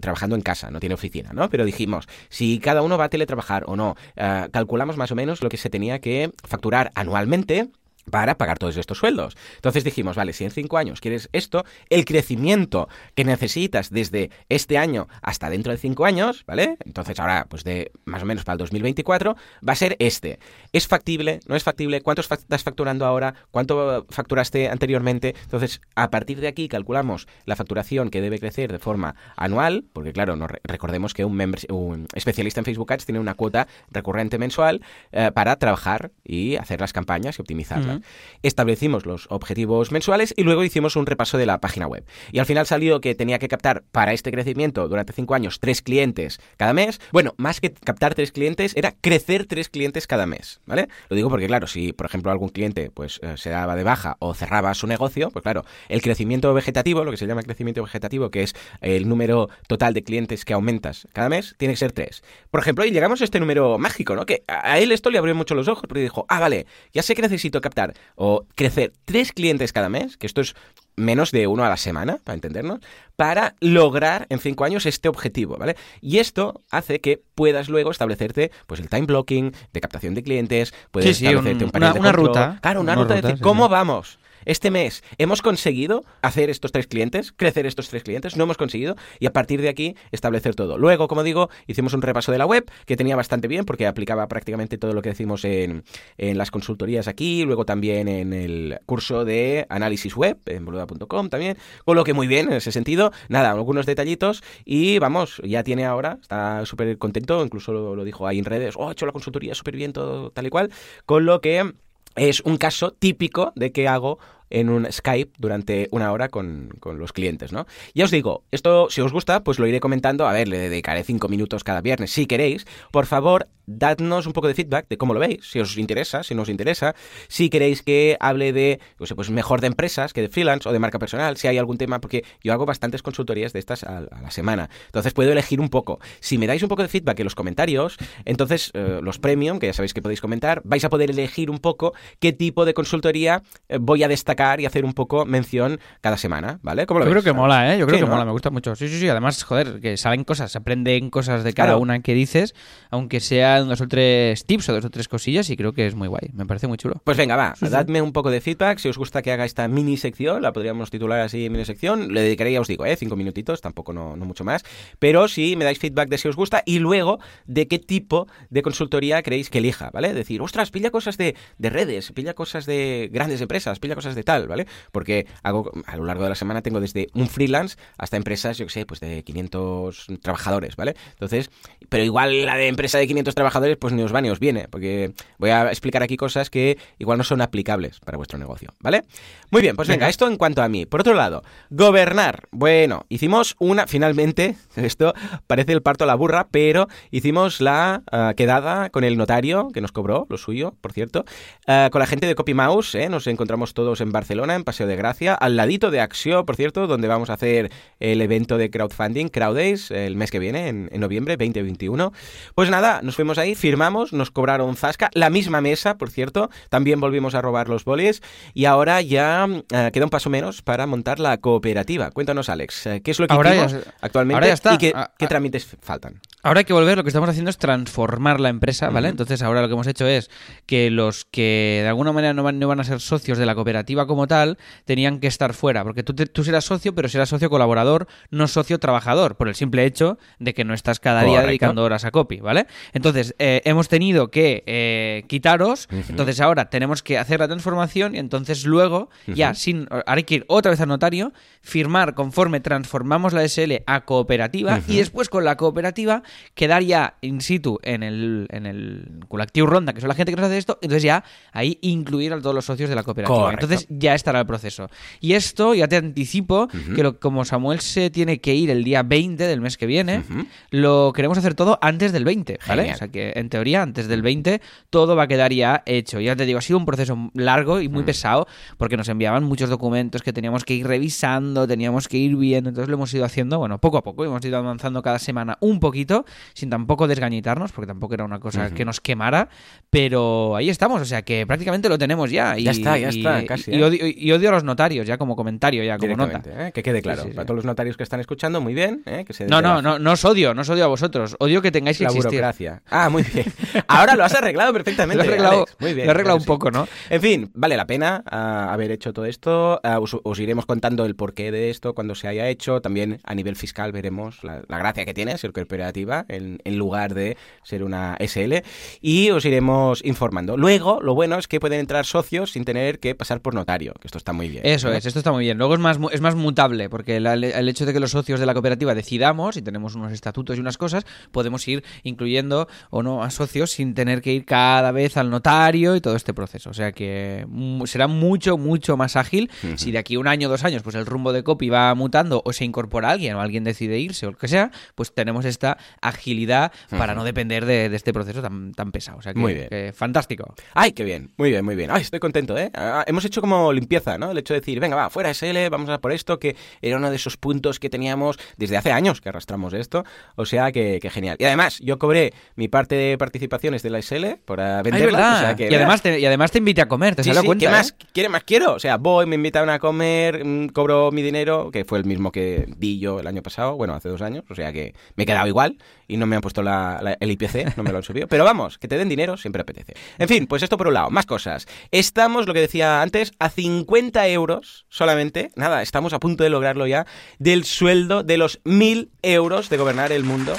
trabajando 0.00 0.36
en 0.36 0.42
casa, 0.42 0.70
no 0.70 0.80
tiene 0.80 0.94
oficina, 0.94 1.30
¿no? 1.32 1.48
Pero 1.50 1.64
dijimos, 1.64 2.08
si 2.28 2.58
cada 2.58 2.82
uno 2.82 2.98
va 2.98 3.04
a 3.04 3.08
teletrabajar 3.08 3.64
o 3.66 3.76
no, 3.76 3.96
ah, 4.16 4.48
calculamos 4.52 4.96
más 4.96 5.10
o 5.12 5.14
menos 5.14 5.42
lo 5.42 5.48
que 5.48 5.56
se 5.56 5.70
tenía 5.70 6.00
que 6.00 6.30
facturar 6.44 6.90
anualmente 6.94 7.68
para 8.10 8.36
pagar 8.36 8.58
todos 8.58 8.76
estos 8.76 8.98
sueldos. 8.98 9.36
Entonces 9.56 9.84
dijimos, 9.84 10.16
vale, 10.16 10.32
si 10.32 10.44
en 10.44 10.50
cinco 10.50 10.78
años 10.78 11.00
quieres 11.00 11.28
esto, 11.32 11.64
el 11.90 12.04
crecimiento 12.04 12.88
que 13.14 13.24
necesitas 13.24 13.90
desde 13.90 14.30
este 14.48 14.78
año 14.78 15.08
hasta 15.22 15.50
dentro 15.50 15.72
de 15.72 15.78
cinco 15.78 16.04
años, 16.04 16.44
¿vale? 16.46 16.76
Entonces 16.84 17.18
ahora, 17.20 17.46
pues 17.48 17.64
de 17.64 17.90
más 18.04 18.22
o 18.22 18.26
menos 18.26 18.44
para 18.44 18.54
el 18.54 18.58
2024, 18.58 19.36
va 19.66 19.72
a 19.72 19.76
ser 19.76 19.96
este. 19.98 20.38
¿Es 20.72 20.86
factible? 20.86 21.40
¿No 21.46 21.56
es 21.56 21.64
factible? 21.64 22.00
¿Cuánto 22.00 22.22
estás 22.22 22.62
facturando 22.62 23.06
ahora? 23.06 23.34
¿Cuánto 23.50 24.06
facturaste 24.10 24.68
anteriormente? 24.68 25.34
Entonces, 25.42 25.80
a 25.94 26.10
partir 26.10 26.40
de 26.40 26.48
aquí 26.48 26.68
calculamos 26.68 27.26
la 27.44 27.56
facturación 27.56 28.10
que 28.10 28.20
debe 28.20 28.38
crecer 28.38 28.72
de 28.72 28.78
forma 28.78 29.14
anual, 29.36 29.84
porque 29.92 30.12
claro, 30.12 30.36
no 30.36 30.46
recordemos 30.64 31.14
que 31.14 31.24
un, 31.24 31.38
un 31.70 32.06
especialista 32.14 32.60
en 32.60 32.64
Facebook 32.64 32.92
Ads 32.92 33.06
tiene 33.06 33.20
una 33.20 33.34
cuota 33.34 33.66
recurrente 33.90 34.38
mensual 34.38 34.82
eh, 35.12 35.30
para 35.34 35.56
trabajar 35.56 36.12
y 36.24 36.56
hacer 36.56 36.80
las 36.80 36.92
campañas 36.92 37.38
y 37.38 37.42
optimizarlas. 37.42 37.97
Establecimos 38.42 39.06
los 39.06 39.26
objetivos 39.30 39.92
mensuales 39.92 40.34
y 40.36 40.42
luego 40.42 40.64
hicimos 40.64 40.96
un 40.96 41.06
repaso 41.06 41.38
de 41.38 41.46
la 41.46 41.60
página 41.60 41.86
web. 41.86 42.04
Y 42.32 42.38
al 42.38 42.46
final 42.46 42.66
salió 42.66 43.00
que 43.00 43.14
tenía 43.14 43.38
que 43.38 43.48
captar 43.48 43.84
para 43.92 44.12
este 44.12 44.30
crecimiento 44.30 44.88
durante 44.88 45.12
cinco 45.12 45.34
años 45.34 45.60
tres 45.60 45.82
clientes 45.82 46.40
cada 46.56 46.72
mes. 46.72 47.00
Bueno, 47.12 47.34
más 47.36 47.60
que 47.60 47.72
captar 47.72 48.14
tres 48.14 48.32
clientes, 48.32 48.76
era 48.76 48.92
crecer 49.00 49.46
tres 49.46 49.68
clientes 49.68 50.06
cada 50.06 50.26
mes, 50.26 50.60
¿vale? 50.66 50.88
Lo 51.08 51.16
digo 51.16 51.30
porque, 51.30 51.46
claro, 51.46 51.66
si 51.66 51.92
por 51.92 52.06
ejemplo 52.06 52.30
algún 52.30 52.48
cliente 52.48 52.90
pues 52.90 53.20
eh, 53.22 53.34
se 53.36 53.50
daba 53.50 53.76
de 53.76 53.84
baja 53.84 54.16
o 54.20 54.34
cerraba 54.34 54.74
su 54.74 54.86
negocio, 54.86 55.30
pues 55.30 55.42
claro, 55.42 55.64
el 55.88 56.02
crecimiento 56.02 56.52
vegetativo, 56.54 57.04
lo 57.04 57.10
que 57.10 57.16
se 57.16 57.26
llama 57.26 57.42
crecimiento 57.42 57.82
vegetativo, 57.82 58.30
que 58.30 58.42
es 58.42 58.54
el 58.80 59.08
número 59.08 59.48
total 59.66 59.94
de 59.94 60.02
clientes 60.02 60.44
que 60.44 60.52
aumentas 60.52 61.06
cada 61.12 61.28
mes, 61.28 61.54
tiene 61.58 61.74
que 61.74 61.78
ser 61.78 61.92
tres. 61.92 62.22
Por 62.50 62.60
ejemplo, 62.60 62.84
y 62.84 62.90
llegamos 62.90 63.20
a 63.20 63.24
este 63.24 63.40
número 63.40 63.78
mágico, 63.78 64.14
¿no? 64.14 64.26
Que 64.26 64.44
a 64.46 64.78
él 64.78 64.92
esto 64.92 65.10
le 65.10 65.18
abrió 65.18 65.34
mucho 65.34 65.54
los 65.54 65.68
ojos 65.68 65.84
porque 65.88 66.02
dijo, 66.02 66.26
ah, 66.28 66.40
vale, 66.40 66.66
ya 66.92 67.02
sé 67.02 67.14
que 67.14 67.22
necesito 67.22 67.60
captar 67.60 67.87
o 68.16 68.44
crecer 68.54 68.92
tres 69.04 69.32
clientes 69.32 69.72
cada 69.72 69.88
mes, 69.88 70.16
que 70.16 70.26
esto 70.26 70.40
es 70.40 70.54
menos 70.96 71.30
de 71.30 71.46
uno 71.46 71.64
a 71.64 71.68
la 71.68 71.76
semana, 71.76 72.18
para 72.24 72.34
entendernos, 72.34 72.80
para 73.16 73.54
lograr 73.60 74.26
en 74.30 74.40
cinco 74.40 74.64
años 74.64 74.84
este 74.84 75.08
objetivo, 75.08 75.56
¿vale? 75.56 75.76
Y 76.00 76.18
esto 76.18 76.62
hace 76.70 77.00
que 77.00 77.22
puedas 77.34 77.68
luego 77.68 77.90
establecerte, 77.90 78.50
pues, 78.66 78.80
el 78.80 78.88
time 78.88 79.06
blocking 79.06 79.52
de 79.72 79.80
captación 79.80 80.14
de 80.14 80.22
clientes, 80.22 80.74
puedes 80.90 81.20
establecerte 81.20 81.64
un, 81.64 81.70
una, 81.74 81.92
de 81.92 82.12
ruta. 82.12 82.58
Claro, 82.60 82.80
una, 82.80 82.94
ruta, 82.94 83.20
de 83.20 83.38
cómo 83.38 83.68
vamos 83.68 84.18
este 84.48 84.70
mes 84.70 85.04
hemos 85.18 85.42
conseguido 85.42 86.04
hacer 86.22 86.48
estos 86.48 86.72
tres 86.72 86.86
clientes, 86.86 87.32
crecer 87.32 87.66
estos 87.66 87.90
tres 87.90 88.02
clientes, 88.02 88.34
no 88.36 88.44
hemos 88.44 88.56
conseguido, 88.56 88.96
y 89.20 89.26
a 89.26 89.32
partir 89.32 89.60
de 89.60 89.68
aquí 89.68 89.94
establecer 90.10 90.54
todo. 90.54 90.78
Luego, 90.78 91.06
como 91.06 91.22
digo, 91.22 91.50
hicimos 91.66 91.92
un 91.92 92.00
repaso 92.00 92.32
de 92.32 92.38
la 92.38 92.46
web, 92.46 92.64
que 92.86 92.96
tenía 92.96 93.14
bastante 93.14 93.46
bien, 93.46 93.66
porque 93.66 93.86
aplicaba 93.86 94.26
prácticamente 94.26 94.78
todo 94.78 94.94
lo 94.94 95.02
que 95.02 95.10
decimos 95.10 95.44
en, 95.44 95.84
las 96.16 96.50
consultorías 96.50 97.08
aquí, 97.08 97.44
luego 97.44 97.66
también 97.66 98.08
en 98.08 98.32
el 98.32 98.78
curso 98.86 99.26
de 99.26 99.66
análisis 99.68 100.16
web, 100.16 100.38
en 100.46 100.64
boluda.com 100.64 101.28
también, 101.28 101.58
con 101.84 101.96
lo 101.96 102.04
que 102.04 102.14
muy 102.14 102.26
bien 102.26 102.48
en 102.48 102.54
ese 102.54 102.72
sentido. 102.72 103.12
Nada, 103.28 103.50
algunos 103.50 103.84
detallitos, 103.84 104.42
y 104.64 104.98
vamos, 104.98 105.42
ya 105.44 105.62
tiene 105.62 105.84
ahora, 105.84 106.18
está 106.22 106.64
súper 106.64 106.96
contento, 106.96 107.44
incluso 107.44 107.74
lo, 107.74 107.94
lo, 107.94 108.04
dijo 108.04 108.26
ahí 108.26 108.38
en 108.38 108.46
redes, 108.46 108.76
oh, 108.78 108.88
he 108.88 108.92
hecho 108.92 109.04
la 109.04 109.12
consultoría 109.12 109.54
súper 109.54 109.76
bien, 109.76 109.92
todo 109.92 110.30
tal 110.30 110.46
y 110.46 110.50
cual, 110.50 110.70
con 111.04 111.26
lo 111.26 111.42
que 111.42 111.74
es 112.16 112.40
un 112.40 112.56
caso 112.56 112.92
típico 112.92 113.52
de 113.54 113.72
que 113.72 113.88
hago 113.88 114.18
en 114.50 114.68
un 114.68 114.90
Skype 114.90 115.32
durante 115.38 115.88
una 115.90 116.12
hora 116.12 116.28
con, 116.28 116.70
los 116.84 117.12
clientes, 117.12 117.52
¿no? 117.52 117.66
Ya 117.94 118.04
os 118.04 118.10
digo, 118.10 118.44
esto 118.50 118.88
si 118.90 119.00
os 119.00 119.12
gusta, 119.12 119.44
pues 119.44 119.58
lo 119.58 119.66
iré 119.66 119.80
comentando, 119.80 120.26
a 120.26 120.32
ver, 120.32 120.48
le 120.48 120.58
dedicaré 120.58 121.04
cinco 121.04 121.28
minutos 121.28 121.64
cada 121.64 121.80
viernes, 121.80 122.10
si 122.10 122.26
queréis. 122.26 122.66
Por 122.90 123.06
favor, 123.06 123.48
dadnos 123.66 124.26
un 124.26 124.32
poco 124.32 124.48
de 124.48 124.54
feedback 124.54 124.88
de 124.88 124.96
cómo 124.96 125.12
lo 125.14 125.20
veis, 125.20 125.40
si 125.42 125.60
os 125.60 125.76
interesa, 125.76 126.22
si 126.22 126.34
no 126.34 126.42
os 126.42 126.48
interesa, 126.48 126.94
si 127.28 127.50
queréis 127.50 127.82
que 127.82 128.16
hable 128.20 128.52
de, 128.52 128.80
pues, 128.96 129.12
pues 129.14 129.30
mejor 129.30 129.60
de 129.60 129.66
empresas 129.66 130.12
que 130.12 130.22
de 130.22 130.28
freelance 130.28 130.68
o 130.68 130.72
de 130.72 130.78
marca 130.78 130.98
personal, 130.98 131.36
si 131.36 131.48
hay 131.48 131.58
algún 131.58 131.76
tema, 131.76 132.00
porque 132.00 132.24
yo 132.42 132.52
hago 132.52 132.64
bastantes 132.64 133.02
consultorías 133.02 133.52
de 133.52 133.58
estas 133.58 133.84
a, 133.84 134.00
la 134.00 134.30
semana, 134.30 134.70
entonces 134.86 135.12
puedo 135.12 135.30
elegir 135.30 135.60
un 135.60 135.68
poco. 135.68 136.00
Si 136.20 136.38
me 136.38 136.46
dais 136.46 136.62
un 136.62 136.68
poco 136.68 136.82
de 136.82 136.88
feedback 136.88 137.20
en 137.20 137.24
los 137.24 137.34
comentarios, 137.34 137.96
entonces 138.24 138.70
eh, 138.74 139.00
los 139.02 139.18
premium, 139.18 139.58
que 139.58 139.66
ya 139.66 139.72
sabéis 139.72 139.92
que 139.92 140.02
podéis 140.02 140.20
comentar, 140.20 140.62
vais 140.64 140.84
a 140.84 140.88
poder 140.88 141.10
elegir 141.10 141.50
un 141.50 141.58
poco 141.58 141.92
qué 142.20 142.32
tipo 142.32 142.64
de 142.64 142.74
consultoría 142.74 143.42
eh, 143.68 143.78
voy 143.78 144.02
a 144.02 144.08
destacar 144.08 144.37
y 144.38 144.66
hacer 144.66 144.84
un 144.84 144.92
poco 144.92 145.24
mención 145.24 145.80
cada 146.00 146.16
semana, 146.16 146.60
¿vale? 146.62 146.86
¿Cómo 146.86 147.00
lo 147.00 147.06
Yo 147.06 147.10
creo 147.10 147.22
que 147.22 147.32
mola, 147.32 147.74
¿eh? 147.74 147.78
Yo 147.78 147.86
creo 147.86 147.98
que 147.98 148.06
mola, 148.06 148.24
me 148.24 148.30
gusta 148.30 148.50
mucho. 148.50 148.76
Sí, 148.76 148.88
sí, 148.88 149.00
sí. 149.00 149.08
Además, 149.08 149.42
joder, 149.42 149.80
que 149.80 149.96
salen 149.96 150.24
cosas, 150.24 150.52
se 150.52 150.58
aprenden 150.58 151.10
cosas 151.10 151.42
de 151.42 151.52
cada 151.52 151.76
una 151.76 152.00
que 152.00 152.14
dices, 152.14 152.54
aunque 152.90 153.20
sean 153.20 153.68
dos 153.68 153.80
o 153.80 153.88
tres 153.88 154.44
tips 154.44 154.68
o 154.68 154.74
dos 154.74 154.84
o 154.84 154.90
tres 154.90 155.08
cosillas, 155.08 155.50
y 155.50 155.56
creo 155.56 155.72
que 155.72 155.86
es 155.86 155.94
muy 155.94 156.06
guay. 156.06 156.30
Me 156.34 156.46
parece 156.46 156.68
muy 156.68 156.78
chulo. 156.78 157.00
Pues 157.04 157.16
venga, 157.16 157.36
va, 157.36 157.54
dadme 157.60 158.00
un 158.00 158.12
poco 158.12 158.30
de 158.30 158.40
feedback. 158.40 158.78
Si 158.78 158.88
os 158.88 158.96
gusta 158.96 159.22
que 159.22 159.32
haga 159.32 159.44
esta 159.44 159.66
mini 159.66 159.96
sección, 159.96 160.40
la 160.40 160.52
podríamos 160.52 160.90
titular 160.90 161.20
así 161.20 161.50
mini 161.50 161.64
sección. 161.64 162.14
Le 162.14 162.22
dedicaré, 162.22 162.52
ya 162.52 162.60
os 162.60 162.68
digo, 162.68 162.86
¿eh? 162.86 162.94
Cinco 162.96 163.16
minutitos, 163.16 163.60
tampoco 163.60 163.92
no, 163.92 164.16
no 164.16 164.24
mucho 164.24 164.44
más. 164.44 164.64
Pero 164.98 165.26
si 165.26 165.56
me 165.56 165.64
dais 165.64 165.78
feedback 165.78 166.08
de 166.08 166.18
si 166.18 166.28
os 166.28 166.36
gusta 166.36 166.62
y 166.64 166.78
luego 166.78 167.18
de 167.46 167.66
qué 167.66 167.78
tipo 167.78 168.28
de 168.50 168.62
consultoría 168.62 169.22
queréis 169.22 169.50
que 169.50 169.58
elija, 169.58 169.90
¿vale? 169.90 170.14
Decir, 170.14 170.40
ostras, 170.42 170.70
pilla 170.70 170.90
cosas 170.90 171.16
de, 171.16 171.34
de 171.58 171.70
redes, 171.70 172.12
pilla 172.12 172.34
cosas 172.34 172.66
de 172.66 173.08
grandes 173.12 173.40
empresas, 173.40 173.78
pilla 173.78 173.94
cosas 173.94 174.14
de 174.14 174.22
tal, 174.28 174.46
¿vale? 174.46 174.66
Porque 174.92 175.26
hago, 175.42 175.72
a 175.86 175.96
lo 175.96 176.04
largo 176.04 176.22
de 176.22 176.28
la 176.28 176.34
semana 176.34 176.60
tengo 176.60 176.80
desde 176.80 177.08
un 177.14 177.28
freelance 177.28 177.78
hasta 177.96 178.18
empresas, 178.18 178.58
yo 178.58 178.66
que 178.66 178.72
sé, 178.72 178.84
pues 178.84 179.00
de 179.00 179.24
500 179.24 180.06
trabajadores, 180.20 180.76
¿vale? 180.76 180.94
Entonces, 181.12 181.50
pero 181.88 182.04
igual 182.04 182.44
la 182.44 182.56
de 182.56 182.68
empresa 182.68 182.98
de 182.98 183.06
500 183.06 183.34
trabajadores, 183.34 183.78
pues 183.78 183.94
ni 183.94 184.02
os 184.02 184.14
va 184.14 184.20
ni 184.20 184.28
os 184.28 184.38
viene, 184.38 184.68
porque 184.68 185.12
voy 185.38 185.48
a 185.48 185.70
explicar 185.70 186.02
aquí 186.02 186.18
cosas 186.18 186.50
que 186.50 186.76
igual 186.98 187.16
no 187.16 187.24
son 187.24 187.40
aplicables 187.40 188.00
para 188.00 188.18
vuestro 188.18 188.38
negocio, 188.38 188.74
¿vale? 188.80 189.04
Muy 189.50 189.62
bien, 189.62 189.76
pues 189.76 189.88
venga, 189.88 190.10
esto 190.10 190.26
en 190.26 190.36
cuanto 190.36 190.60
a 190.60 190.68
mí. 190.68 190.84
Por 190.84 191.00
otro 191.00 191.14
lado, 191.14 191.42
gobernar. 191.70 192.48
Bueno, 192.50 193.06
hicimos 193.08 193.56
una, 193.58 193.86
finalmente, 193.86 194.56
esto 194.76 195.14
parece 195.46 195.72
el 195.72 195.80
parto 195.80 196.04
a 196.04 196.06
la 196.06 196.16
burra, 196.16 196.48
pero 196.50 196.86
hicimos 197.10 197.62
la 197.62 198.02
eh, 198.12 198.34
quedada 198.36 198.90
con 198.90 199.04
el 199.04 199.16
notario, 199.16 199.68
que 199.72 199.80
nos 199.80 199.92
cobró 199.92 200.26
lo 200.28 200.36
suyo, 200.36 200.74
por 200.82 200.92
cierto, 200.92 201.24
eh, 201.66 201.88
con 201.90 202.00
la 202.00 202.06
gente 202.06 202.26
de 202.26 202.34
CopyMouse, 202.34 202.94
¿eh? 202.96 203.08
Nos 203.08 203.26
encontramos 203.26 203.72
todos 203.72 204.02
en 204.02 204.12
Barcelona, 204.18 204.56
en 204.56 204.64
Paseo 204.64 204.88
de 204.88 204.96
Gracia, 204.96 205.34
al 205.34 205.56
ladito 205.56 205.92
de 205.92 206.00
Axio, 206.00 206.44
por 206.44 206.56
cierto, 206.56 206.88
donde 206.88 207.06
vamos 207.06 207.30
a 207.30 207.34
hacer 207.34 207.70
el 208.00 208.20
evento 208.20 208.58
de 208.58 208.68
crowdfunding, 208.68 209.28
Crowdays, 209.28 209.92
el 209.92 210.16
mes 210.16 210.32
que 210.32 210.40
viene, 210.40 210.68
en, 210.68 210.88
noviembre 210.98 211.36
2021. 211.36 212.12
Pues 212.56 212.68
nada, 212.68 213.00
nos 213.02 213.14
fuimos 213.14 213.38
ahí, 213.38 213.54
firmamos, 213.54 214.12
nos 214.12 214.32
cobraron 214.32 214.74
Zasca, 214.74 215.08
la 215.14 215.30
misma 215.30 215.60
mesa, 215.60 215.96
por 215.98 216.10
cierto, 216.10 216.50
también 216.68 216.98
volvimos 216.98 217.36
a 217.36 217.42
robar 217.42 217.68
los 217.68 217.84
bolis 217.84 218.20
y 218.54 218.64
ahora 218.64 219.00
ya 219.02 219.46
eh, 219.70 219.90
queda 219.92 220.04
un 220.04 220.10
paso 220.10 220.30
menos 220.30 220.62
para 220.62 220.86
montar 220.88 221.20
la 221.20 221.36
cooperativa. 221.38 222.10
Cuéntanos, 222.10 222.48
Alex, 222.48 222.86
eh, 222.86 223.00
¿qué 223.02 223.12
es 223.12 223.20
lo 223.20 223.28
que 223.28 223.34
ahora 223.34 223.54
hicimos 223.54 223.86
actualmente 224.00 224.52
y 224.74 224.78
qué, 224.78 224.92
ah, 224.96 225.12
qué 225.16 225.26
ah. 225.26 225.28
trámites 225.28 225.76
faltan? 225.80 226.20
Ahora 226.42 226.60
hay 226.60 226.64
que 226.64 226.72
volver, 226.72 226.96
lo 226.96 227.02
que 227.02 227.08
estamos 227.10 227.28
haciendo 227.28 227.50
es 227.50 227.58
transformar 227.58 228.38
la 228.38 228.48
empresa, 228.48 228.90
¿vale? 228.90 229.08
Entonces 229.08 229.42
ahora 229.42 229.60
lo 229.60 229.66
que 229.68 229.74
hemos 229.74 229.86
hecho 229.88 230.06
es 230.06 230.30
que 230.66 230.88
los 230.90 231.24
que 231.24 231.80
de 231.82 231.88
alguna 231.88 232.12
manera 232.12 232.32
no 232.32 232.42
van, 232.44 232.58
no 232.60 232.68
van 232.68 232.78
a 232.80 232.84
ser 232.84 233.00
socios 233.00 233.38
de 233.38 233.46
la 233.46 233.54
cooperativa 233.56 234.06
como 234.06 234.26
tal, 234.28 234.56
tenían 234.84 235.18
que 235.18 235.26
estar 235.26 235.52
fuera, 235.52 235.82
porque 235.82 236.02
tú, 236.04 236.14
te- 236.14 236.26
tú 236.26 236.44
serás 236.44 236.64
socio, 236.64 236.94
pero 236.94 237.08
serás 237.08 237.28
socio 237.28 237.50
colaborador, 237.50 238.06
no 238.30 238.46
socio 238.46 238.78
trabajador, 238.78 239.36
por 239.36 239.48
el 239.48 239.54
simple 239.56 239.84
hecho 239.84 240.16
de 240.38 240.54
que 240.54 240.64
no 240.64 240.74
estás 240.74 241.00
cada 241.00 241.22
día 241.22 241.40
dedicando 241.48 241.82
horas 241.82 242.04
a 242.04 242.10
copy, 242.12 242.38
¿vale? 242.40 242.66
Entonces 242.92 243.34
eh, 243.40 243.60
hemos 243.64 243.88
tenido 243.88 244.30
que 244.30 244.62
eh, 244.66 245.24
quitaros, 245.26 245.88
entonces 246.08 246.40
ahora 246.40 246.70
tenemos 246.70 247.02
que 247.02 247.18
hacer 247.18 247.40
la 247.40 247.48
transformación 247.48 248.14
y 248.14 248.18
entonces 248.18 248.64
luego, 248.64 249.10
ya 249.26 249.54
sin, 249.54 249.86
ahora 249.90 250.04
hay 250.06 250.22
que 250.24 250.36
ir 250.36 250.44
otra 250.48 250.70
vez 250.70 250.80
al 250.80 250.88
notario, 250.88 251.32
firmar 251.62 252.14
conforme 252.14 252.60
transformamos 252.60 253.32
la 253.32 253.42
SL 253.46 253.82
a 253.86 254.04
cooperativa 254.04 254.76
y 254.88 254.98
después 254.98 255.28
con 255.28 255.44
la 255.44 255.56
cooperativa 255.56 256.22
quedar 256.54 256.82
ya 256.82 257.14
in 257.20 257.40
situ 257.40 257.78
en 257.82 258.02
el, 258.02 258.46
en 258.50 258.66
el 258.66 259.20
colectivo 259.28 259.66
Ronda, 259.66 259.92
que 259.92 260.00
son 260.00 260.08
la 260.08 260.14
gente 260.14 260.32
que 260.32 260.36
nos 260.36 260.46
hace 260.46 260.58
esto, 260.58 260.78
entonces 260.82 261.02
ya 261.02 261.24
ahí 261.52 261.78
incluir 261.82 262.32
a 262.32 262.40
todos 262.40 262.54
los 262.54 262.64
socios 262.64 262.88
de 262.90 262.96
la 262.96 263.02
cooperativa. 263.02 263.36
Correcto. 263.44 263.64
Entonces 263.66 263.86
ya 263.90 264.14
estará 264.14 264.40
el 264.40 264.46
proceso. 264.46 264.88
Y 265.20 265.32
esto, 265.34 265.74
ya 265.74 265.88
te 265.88 265.96
anticipo, 265.96 266.68
que 266.94 267.02
lo- 267.02 267.18
como 267.20 267.44
Samuel 267.44 267.80
se 267.80 268.10
tiene 268.10 268.40
que 268.40 268.54
ir 268.54 268.70
el 268.70 268.84
día 268.84 269.02
20 269.02 269.44
del 269.44 269.60
mes 269.60 269.76
que 269.76 269.86
viene, 269.86 270.22
lo 270.70 271.12
queremos 271.14 271.38
hacer 271.38 271.54
todo 271.54 271.78
antes 271.82 272.12
del 272.12 272.24
20, 272.24 272.58
¿vale? 272.66 272.82
Genial. 272.82 272.94
O 272.94 272.98
sea 272.98 273.08
que 273.08 273.32
en 273.36 273.48
teoría 273.48 273.82
antes 273.82 274.08
del 274.08 274.22
20 274.22 274.60
todo 274.90 275.16
va 275.16 275.24
a 275.24 275.26
quedar 275.28 275.52
ya 275.52 275.82
hecho. 275.86 276.20
Ya 276.20 276.36
te 276.36 276.46
digo, 276.46 276.58
ha 276.58 276.62
sido 276.62 276.78
un 276.78 276.86
proceso 276.86 277.30
largo 277.34 277.80
y 277.80 277.88
muy 277.88 278.02
pesado 278.02 278.46
porque 278.76 278.96
nos 278.96 279.08
enviaban 279.08 279.44
muchos 279.44 279.70
documentos 279.70 280.22
que 280.22 280.32
teníamos 280.32 280.64
que 280.64 280.74
ir 280.74 280.86
revisando, 280.86 281.66
teníamos 281.66 282.08
que 282.08 282.18
ir 282.18 282.36
viendo, 282.36 282.68
entonces 282.70 282.88
lo 282.88 282.94
hemos 282.96 283.12
ido 283.14 283.24
haciendo, 283.24 283.58
bueno, 283.58 283.78
poco 283.78 283.98
a 283.98 284.02
poco, 284.02 284.24
hemos 284.24 284.44
ido 284.44 284.58
avanzando 284.58 285.02
cada 285.02 285.18
semana 285.18 285.56
un 285.60 285.80
poquito, 285.80 286.17
sin 286.54 286.70
tampoco 286.70 287.06
desgañitarnos, 287.08 287.72
porque 287.72 287.86
tampoco 287.86 288.14
era 288.14 288.24
una 288.24 288.38
cosa 288.40 288.70
que 288.70 288.84
nos 288.84 289.00
quemara, 289.00 289.48
pero 289.90 290.56
ahí 290.56 290.68
estamos, 290.68 291.00
o 291.00 291.04
sea 291.04 291.22
que 291.22 291.46
prácticamente 291.46 291.88
lo 291.88 291.98
tenemos 291.98 292.30
ya. 292.30 292.58
Y, 292.58 292.64
Ya 292.64 292.70
está, 292.72 292.98
ya 292.98 293.10
y- 293.12 293.18
está, 293.18 293.44
casi, 293.46 293.70
Y, 293.72 293.76
¿eh? 293.80 293.84
odio, 293.84 294.06
y 294.06 294.32
odio 294.32 294.48
a 294.50 294.52
los 294.52 294.64
notarios, 294.64 295.06
ya 295.06 295.16
como 295.18 295.36
comentario, 295.36 295.82
ya 295.84 295.98
como 295.98 296.16
nota. 296.16 296.42
¿eh? 296.46 296.72
Que 296.74 296.82
quede 296.82 297.02
claro. 297.02 297.22
Sí, 297.22 297.28
sí, 297.28 297.30
sí. 297.32 297.36
Para 297.36 297.46
todos 297.46 297.56
los 297.56 297.64
notarios 297.64 297.96
que 297.96 298.02
están 298.02 298.20
escuchando, 298.20 298.60
muy 298.60 298.74
bien. 298.74 299.02
¿eh? 299.06 299.24
Que 299.26 299.32
se 299.32 299.46
No, 299.46 299.60
no, 299.62 299.80
no, 299.82 299.98
no 299.98 300.12
os 300.12 300.24
odio, 300.24 300.54
no 300.54 300.62
os 300.62 300.68
odio 300.68 300.84
a 300.84 300.88
vosotros, 300.88 301.36
odio 301.38 301.62
que 301.62 301.70
tengáis 301.72 301.98
que 301.98 302.04
La 302.04 302.10
existir. 302.10 302.30
burocracia. 302.30 302.82
Ah, 302.90 303.08
muy 303.08 303.22
bien. 303.22 303.46
Ahora 303.88 304.14
lo 304.16 304.24
has 304.24 304.34
arreglado 304.34 304.72
perfectamente. 304.72 305.18
Lo 305.18 305.24
he 305.24 305.26
arreglado, 305.28 305.56
Alex. 305.62 305.76
Muy 305.80 305.94
bien. 305.94 306.06
lo 306.06 306.10
he 306.12 306.14
arreglado 306.14 306.38
claro 306.38 306.52
un 306.54 306.58
poco, 306.58 306.70
¿no? 306.70 306.86
En 307.10 307.20
fin, 307.20 307.50
vale 307.54 307.76
la 307.76 307.86
pena 307.86 308.22
ah, 308.30 308.72
haber 308.72 308.90
hecho 308.90 309.12
todo 309.12 309.24
esto. 309.24 309.80
Ah, 309.82 309.98
os, 310.00 310.16
os 310.22 310.38
iremos 310.38 310.66
contando 310.66 311.04
el 311.06 311.16
porqué 311.16 311.50
de 311.50 311.70
esto 311.70 311.94
cuando 311.94 312.14
se 312.14 312.28
haya 312.28 312.48
hecho. 312.48 312.80
También 312.80 313.20
a 313.24 313.34
nivel 313.34 313.56
fiscal 313.56 313.92
veremos 313.92 314.42
la, 314.44 314.62
la 314.68 314.78
gracia 314.78 315.04
que 315.04 315.14
tiene 315.14 315.36
ser 315.38 315.52
cooperativa 315.52 316.07
en, 316.28 316.60
en 316.64 316.76
lugar 316.78 317.14
de 317.14 317.36
ser 317.62 317.82
una 317.84 318.16
SL. 318.20 318.62
Y 319.00 319.30
os 319.30 319.44
iremos 319.44 320.04
informando. 320.04 320.56
Luego, 320.56 321.00
lo 321.02 321.14
bueno 321.14 321.38
es 321.38 321.48
que 321.48 321.60
pueden 321.60 321.80
entrar 321.80 322.04
socios 322.06 322.52
sin 322.52 322.64
tener 322.64 322.98
que 322.98 323.14
pasar 323.14 323.40
por 323.40 323.54
notario, 323.54 323.94
que 324.00 324.08
esto 324.08 324.18
está 324.18 324.32
muy 324.32 324.48
bien. 324.48 324.62
Eso 324.66 324.88
¿no? 324.88 324.94
es, 324.94 325.06
esto 325.06 325.18
está 325.20 325.32
muy 325.32 325.44
bien. 325.44 325.58
Luego 325.58 325.74
es 325.74 325.80
más, 325.80 325.98
es 326.12 326.20
más 326.20 326.34
mutable, 326.34 326.88
porque 326.88 327.20
la- 327.20 327.34
el 327.34 327.68
hecho 327.68 327.86
de 327.86 327.92
que 327.92 328.00
los 328.00 328.10
socios 328.10 328.40
de 328.40 328.46
la 328.46 328.54
cooperativa 328.54 328.94
decidamos 328.94 329.56
y 329.56 329.62
tenemos 329.62 329.94
unos 329.94 330.12
estatutos 330.12 330.56
y 330.56 330.60
unas 330.60 330.78
cosas, 330.78 331.04
podemos 331.32 331.66
ir 331.68 331.84
incluyendo 332.02 332.68
o 332.90 333.02
no 333.02 333.22
a 333.22 333.30
socios 333.30 333.70
sin 333.70 333.94
tener 333.94 334.22
que 334.22 334.32
ir 334.32 334.44
cada 334.44 334.90
vez 334.92 335.16
al 335.16 335.30
notario 335.30 335.94
y 335.96 336.00
todo 336.00 336.16
este 336.16 336.34
proceso. 336.34 336.70
O 336.70 336.74
sea 336.74 336.92
que 336.92 337.46
será 337.84 338.06
mucho, 338.08 338.56
mucho 338.58 338.96
más 338.96 339.16
ágil 339.16 339.50
si 339.76 339.92
de 339.92 339.98
aquí 339.98 340.16
un 340.16 340.26
año, 340.26 340.48
dos 340.48 340.64
años, 340.64 340.82
pues 340.82 340.94
el 340.96 341.06
rumbo 341.06 341.32
de 341.32 341.42
copy 341.42 341.68
va 341.68 341.94
mutando 341.94 342.42
o 342.44 342.52
se 342.52 342.64
incorpora 342.64 343.10
alguien 343.10 343.34
o 343.36 343.40
alguien 343.40 343.64
decide 343.64 343.98
irse 343.98 344.26
o 344.26 344.30
lo 344.32 344.36
que 344.38 344.48
sea, 344.48 344.70
pues 344.94 345.12
tenemos 345.12 345.44
esta 345.44 345.78
agilidad 346.02 346.72
para 346.90 347.14
no 347.14 347.24
depender 347.24 347.64
de, 347.66 347.88
de 347.88 347.96
este 347.96 348.12
proceso 348.12 348.42
tan, 348.42 348.72
tan 348.72 348.92
pesado. 348.92 349.18
O 349.18 349.22
sea 349.22 349.32
que, 349.32 349.38
Muy 349.38 349.54
bien. 349.54 349.68
que 349.68 349.92
fantástico. 349.94 350.54
Ay, 350.74 350.92
qué 350.92 351.04
bien, 351.04 351.30
muy 351.36 351.50
bien, 351.50 351.64
muy 351.64 351.74
bien. 351.76 351.90
Ay, 351.90 352.02
estoy 352.02 352.20
contento, 352.20 352.56
¿eh? 352.56 352.70
Ah, 352.74 353.04
hemos 353.06 353.24
hecho 353.24 353.40
como 353.40 353.72
limpieza, 353.72 354.18
¿no? 354.18 354.30
El 354.30 354.38
hecho 354.38 354.54
de 354.54 354.60
decir, 354.60 354.80
venga, 354.80 354.96
va, 354.96 355.10
fuera 355.10 355.32
SL, 355.32 355.68
vamos 355.70 355.88
a 355.90 355.98
por 355.98 356.12
esto, 356.12 356.38
que 356.38 356.56
era 356.82 356.96
uno 356.96 357.10
de 357.10 357.16
esos 357.16 357.36
puntos 357.36 357.78
que 357.80 357.90
teníamos 357.90 358.38
desde 358.56 358.76
hace 358.76 358.92
años 358.92 359.20
que 359.20 359.28
arrastramos 359.28 359.72
esto. 359.74 360.04
O 360.36 360.46
sea, 360.46 360.72
que, 360.72 360.98
que 361.00 361.10
genial. 361.10 361.36
Y 361.38 361.44
además, 361.44 361.78
yo 361.80 361.98
cobré 361.98 362.32
mi 362.56 362.68
parte 362.68 362.94
de 362.94 363.18
participaciones 363.18 363.82
de 363.82 363.90
la 363.90 363.98
SL 364.02 364.24
ah, 364.26 364.36
Ah, 364.58 364.76
es 364.78 364.82
venderla. 364.84 365.18
verdad. 365.18 365.36
o 365.36 365.40
sea, 365.40 365.56
que, 365.56 365.70
y, 365.70 365.74
además 365.74 366.02
te, 366.02 366.18
y 366.20 366.26
además 366.26 366.50
te 366.50 366.58
invité 366.58 366.80
a 366.82 366.88
comer, 366.88 367.14
te 367.14 367.22
Sí, 367.24 367.32
sí, 367.32 367.46
cuenta. 367.46 367.62
¿qué 367.62 367.66
¿eh? 367.66 367.70
más 367.70 367.94
quiere 368.12 368.28
más 368.28 368.44
quiero? 368.44 368.74
O 368.74 368.78
sea, 368.78 368.96
voy, 368.96 369.26
me 369.26 369.34
invitan 369.36 369.68
a 369.70 369.78
comer, 369.78 370.44
mm, 370.44 370.68
cobro 370.68 371.10
mi 371.12 371.22
dinero, 371.22 371.70
que 371.70 371.84
fue 371.84 371.98
el 371.98 372.04
mismo 372.04 372.32
que 372.32 372.66
di 372.76 372.98
yo 372.98 373.20
el 373.20 373.26
año 373.26 373.42
pasado, 373.42 373.76
bueno, 373.76 373.94
hace 373.94 374.08
dos 374.08 374.22
años, 374.22 374.44
o 374.48 374.54
sea 374.54 374.72
que 374.72 374.94
me 375.16 375.24
he 375.24 375.26
quedado 375.26 375.46
igual 375.46 375.78
y 376.06 376.16
no 376.16 376.26
me 376.26 376.36
han 376.36 376.42
puesto 376.42 376.62
la- 376.62 377.16
el 377.20 377.30
IPC, 377.30 377.76
no 377.76 377.82
me 377.82 377.90
lo 377.92 377.98
han 377.98 378.02
subido. 378.02 378.28
Pero 378.28 378.44
vamos, 378.44 378.78
que 378.78 378.88
te 378.88 378.96
den 378.96 379.08
dinero 379.08 379.36
siempre 379.36 379.62
apetece. 379.62 379.94
En 380.18 380.28
fin, 380.28 380.46
pues 380.46 380.62
esto 380.62 380.76
por 380.78 380.88
un 380.88 380.94
lado, 380.94 381.10
más 381.10 381.26
cosas. 381.26 381.66
Estamos, 381.90 382.46
lo 382.46 382.54
que 382.54 382.60
decía 382.60 383.02
antes, 383.02 383.32
a 383.38 383.50
50 383.50 384.26
euros 384.28 384.86
solamente, 384.88 385.50
nada, 385.56 385.82
estamos 385.82 386.12
a 386.12 386.18
punto 386.18 386.44
de 386.44 386.50
lograrlo 386.50 386.86
ya, 386.86 387.06
del 387.38 387.64
sueldo 387.64 388.22
de 388.22 388.38
los 388.38 388.60
1000 388.64 389.10
euros 389.22 389.68
de 389.68 389.76
gobernar 389.76 390.12
el 390.12 390.24
mundo. 390.24 390.54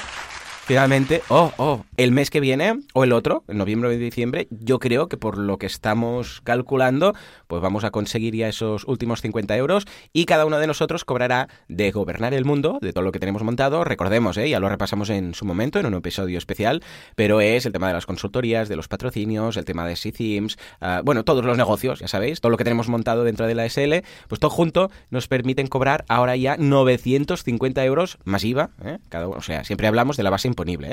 Finalmente, 0.69 1.23
oh, 1.29 1.51
oh, 1.57 1.83
el 1.97 2.11
mes 2.11 2.29
que 2.29 2.39
viene 2.39 2.79
o 2.93 3.03
el 3.03 3.11
otro, 3.11 3.43
en 3.47 3.57
noviembre 3.57 3.89
o 3.89 3.91
diciembre, 3.91 4.47
yo 4.51 4.77
creo 4.77 5.09
que 5.09 5.17
por 5.17 5.39
lo 5.39 5.57
que 5.57 5.65
estamos 5.65 6.41
calculando, 6.43 7.15
pues 7.47 7.59
vamos 7.59 7.83
a 7.85 7.89
conseguir 7.89 8.35
ya 8.35 8.47
esos 8.47 8.83
últimos 8.85 9.23
50 9.23 9.57
euros 9.57 9.87
y 10.13 10.25
cada 10.25 10.45
uno 10.45 10.59
de 10.59 10.67
nosotros 10.67 11.05
cobrará 11.05 11.49
de 11.69 11.89
gobernar 11.89 12.35
el 12.35 12.45
mundo, 12.45 12.77
de 12.83 12.93
todo 12.93 13.03
lo 13.03 13.11
que 13.11 13.17
tenemos 13.17 13.41
montado. 13.41 13.83
Recordemos, 13.83 14.37
¿eh? 14.37 14.47
ya 14.47 14.59
lo 14.59 14.69
repasamos 14.69 15.09
en 15.09 15.33
su 15.33 15.43
momento, 15.43 15.79
en 15.79 15.87
un 15.87 15.95
episodio 15.95 16.37
especial, 16.37 16.83
pero 17.15 17.41
es 17.41 17.65
el 17.65 17.73
tema 17.73 17.87
de 17.87 17.95
las 17.95 18.05
consultorías, 18.05 18.69
de 18.69 18.75
los 18.75 18.87
patrocinios, 18.87 19.57
el 19.57 19.65
tema 19.65 19.87
de 19.87 19.95
SeaThemes, 19.95 20.59
ah, 20.81 21.01
bueno, 21.03 21.23
todos 21.23 21.43
los 21.43 21.57
negocios, 21.57 21.99
ya 21.99 22.07
sabéis, 22.07 22.41
todo 22.41 22.51
lo 22.51 22.57
que 22.57 22.63
tenemos 22.63 22.89
montado 22.89 23.23
dentro 23.23 23.47
de 23.47 23.55
la 23.55 23.67
SL, 23.67 24.05
pues 24.27 24.39
todo 24.39 24.51
junto 24.51 24.91
nos 25.09 25.27
permiten 25.27 25.65
cobrar 25.65 26.05
ahora 26.09 26.35
ya 26.35 26.57
950 26.57 27.83
euros 27.85 28.19
más 28.23 28.43
IVA, 28.43 28.69
¿eh? 28.85 28.99
cada 29.09 29.27
uno, 29.27 29.37
o 29.39 29.41
sea, 29.41 29.63
siempre 29.63 29.87
hablamos 29.87 30.15
de 30.15 30.21
la 30.21 30.29
base 30.29 30.47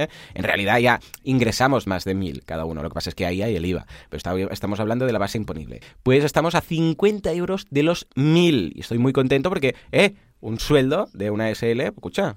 ¿eh? 0.05 0.09
En 0.35 0.44
realidad 0.44 0.79
ya 0.79 1.00
ingresamos 1.24 1.87
más 1.87 2.05
de 2.05 2.14
1000 2.14 2.42
cada 2.44 2.64
uno, 2.64 2.83
lo 2.83 2.88
que 2.90 2.94
pasa 2.94 3.11
es 3.11 3.14
que 3.14 3.26
ahí 3.26 3.42
hay 3.42 3.57
el 3.57 3.64
IVA, 3.66 3.87
pero 4.09 4.18
está- 4.18 4.35
estamos 4.52 4.81
hablando 4.81 5.07
de 5.07 5.12
la 5.12 5.18
base 5.18 5.38
imponible. 5.38 5.81
Pues 6.02 6.24
estamos 6.24 6.55
a 6.55 6.61
50 6.61 7.33
euros 7.33 7.66
de 7.70 7.83
los 7.83 8.07
1000 8.14 8.72
y 8.74 8.81
estoy 8.81 8.98
muy 8.98 9.12
contento 9.12 9.48
porque, 9.48 9.74
eh, 9.92 10.14
un 10.40 10.61
sueldo 10.61 11.09
de 11.14 11.31
una 11.31 11.48
SL, 11.50 11.81
escucha, 11.81 12.37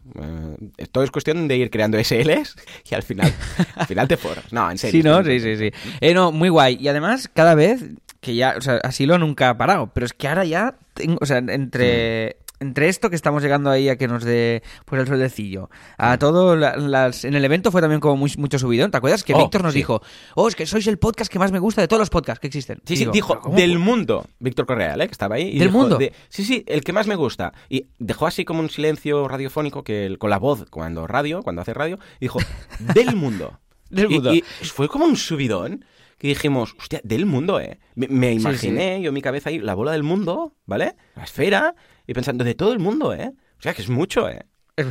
eh, 0.78 0.86
todo 0.92 1.04
es 1.04 1.12
cuestión 1.12 1.48
de 1.48 1.58
ir 1.58 1.70
creando 1.70 1.98
SLs 2.00 2.56
y 2.90 2.96
al 2.96 3.04
final, 3.04 3.32
al 3.76 3.86
final 3.88 4.08
te 4.08 4.18
forras. 4.18 4.52
No, 4.54 4.72
en 4.72 4.78
serio. 4.78 5.02
Sí, 5.02 5.08
¿no? 5.08 5.24
Sí, 5.24 5.40
sí, 5.40 5.58
sí. 5.58 5.72
Eh, 6.02 6.14
no, 6.14 6.32
muy 6.32 6.50
guay. 6.50 6.78
Y 6.80 6.88
además, 6.88 7.30
cada 7.32 7.56
vez 7.56 7.84
que 8.22 8.36
ya, 8.36 8.56
o 8.58 8.62
sea, 8.62 8.76
Asilo 8.84 9.18
nunca 9.18 9.50
ha 9.50 9.58
parado, 9.58 9.92
pero 9.94 10.06
es 10.06 10.14
que 10.14 10.28
ahora 10.28 10.46
ya, 10.46 10.76
tengo, 10.94 11.18
o 11.22 11.26
sea, 11.26 11.38
entre... 11.40 12.38
Entre 12.62 12.90
esto 12.90 13.10
que 13.10 13.16
estamos 13.16 13.42
llegando 13.42 13.70
ahí 13.70 13.88
a 13.88 13.96
que 13.98 14.08
nos 14.08 14.24
dé 14.24 14.64
pues 14.86 15.00
el 15.02 15.08
sueldecillo, 15.08 15.70
a 15.98 16.18
todo 16.18 16.56
la- 16.58 16.76
las 16.76 17.24
en 17.24 17.34
el 17.36 17.46
evento 17.46 17.72
fue 17.72 17.80
también 17.82 18.02
como 18.02 18.18
muy- 18.18 18.34
mucho 18.38 18.60
subidón. 18.60 18.92
¿Te 18.92 18.98
acuerdas 18.98 19.24
que 19.24 19.34
Oh, 19.34 19.38
Víctor 19.40 19.64
nos 19.64 19.74
sí. 19.74 19.80
dicho, 19.80 20.02
"Oh, 20.36 20.48
es 20.48 20.56
que 20.56 20.66
sois 20.66 20.86
el 20.88 21.00
podcast 21.00 21.32
que 21.32 21.40
más 21.40 21.52
me 21.54 21.60
gusta 21.60 21.82
de 21.82 21.88
todos 21.88 22.00
los 22.02 22.10
podcasts 22.10 22.40
que 22.42 22.48
existen"? 22.48 22.82
Sí, 22.86 22.98
sí, 22.98 23.06
dijo 23.14 23.30
"¿Pero 23.30 23.42
cómo 23.42 23.56
del 23.56 23.78
pu-?". 23.78 23.80
mundo, 23.80 24.26
Víctor 24.40 24.66
Correa, 24.66 24.96
¿eh? 24.96 25.06
que 25.08 25.12
estaba 25.14 25.36
ahí. 25.36 25.50
y 25.50 25.60
¿Del 25.60 25.70
dijo 25.70 25.80
mundo? 25.80 25.98
de- 25.98 26.12
sí, 26.28 26.44
sí, 26.44 26.64
el 26.68 26.84
que 26.84 26.92
más 26.92 27.08
me 27.08 27.16
gusta. 27.16 27.54
Y 27.70 27.88
dejó 27.98 28.28
así 28.28 28.44
como 28.44 28.60
un 28.60 28.70
silencio 28.70 29.28
radiofónico 29.28 29.84
que 29.84 30.06
el- 30.06 30.18
con 30.18 30.30
la 30.30 30.38
voz 30.40 30.66
cuando 30.70 31.08
radio, 31.08 31.42
cuando 31.44 31.62
hace 31.62 31.74
radio, 31.74 31.98
dijo, 32.20 32.40
del 33.14 33.16
mundo. 33.16 33.60
Del 33.90 34.10
mundo. 34.10 34.34
Y, 34.34 34.42
fue 34.66 34.88
como 34.90 35.06
un 35.06 35.16
subidón 35.16 35.86
que 36.18 36.28
dijimos, 36.28 36.76
hostia, 36.78 37.00
del 37.06 37.26
mundo, 37.26 37.62
¿eh? 37.62 37.80
Me, 37.96 38.08
me 38.10 38.32
Sí, 38.34 38.42
imaginé 38.42 39.02
yo 39.02 39.08
en 39.08 39.14
mi 39.14 39.22
cabeza 39.22 39.50
ahí 39.50 39.60
la 39.60 39.74
bola 39.74 39.94
del 39.94 40.04
mundo, 40.04 40.54
¿vale? 40.66 40.96
La 41.16 41.24
esfera, 41.24 41.76
y 42.10 42.14
pensando, 42.14 42.44
de 42.44 42.56
todo 42.56 42.74
el 42.74 42.80
mundo, 42.80 43.14
¿eh? 43.14 43.32
O 43.60 43.62
sea, 43.62 43.74
que 43.76 43.84
es 43.84 43.90
mucho, 43.90 44.28
¿eh? 44.28 44.46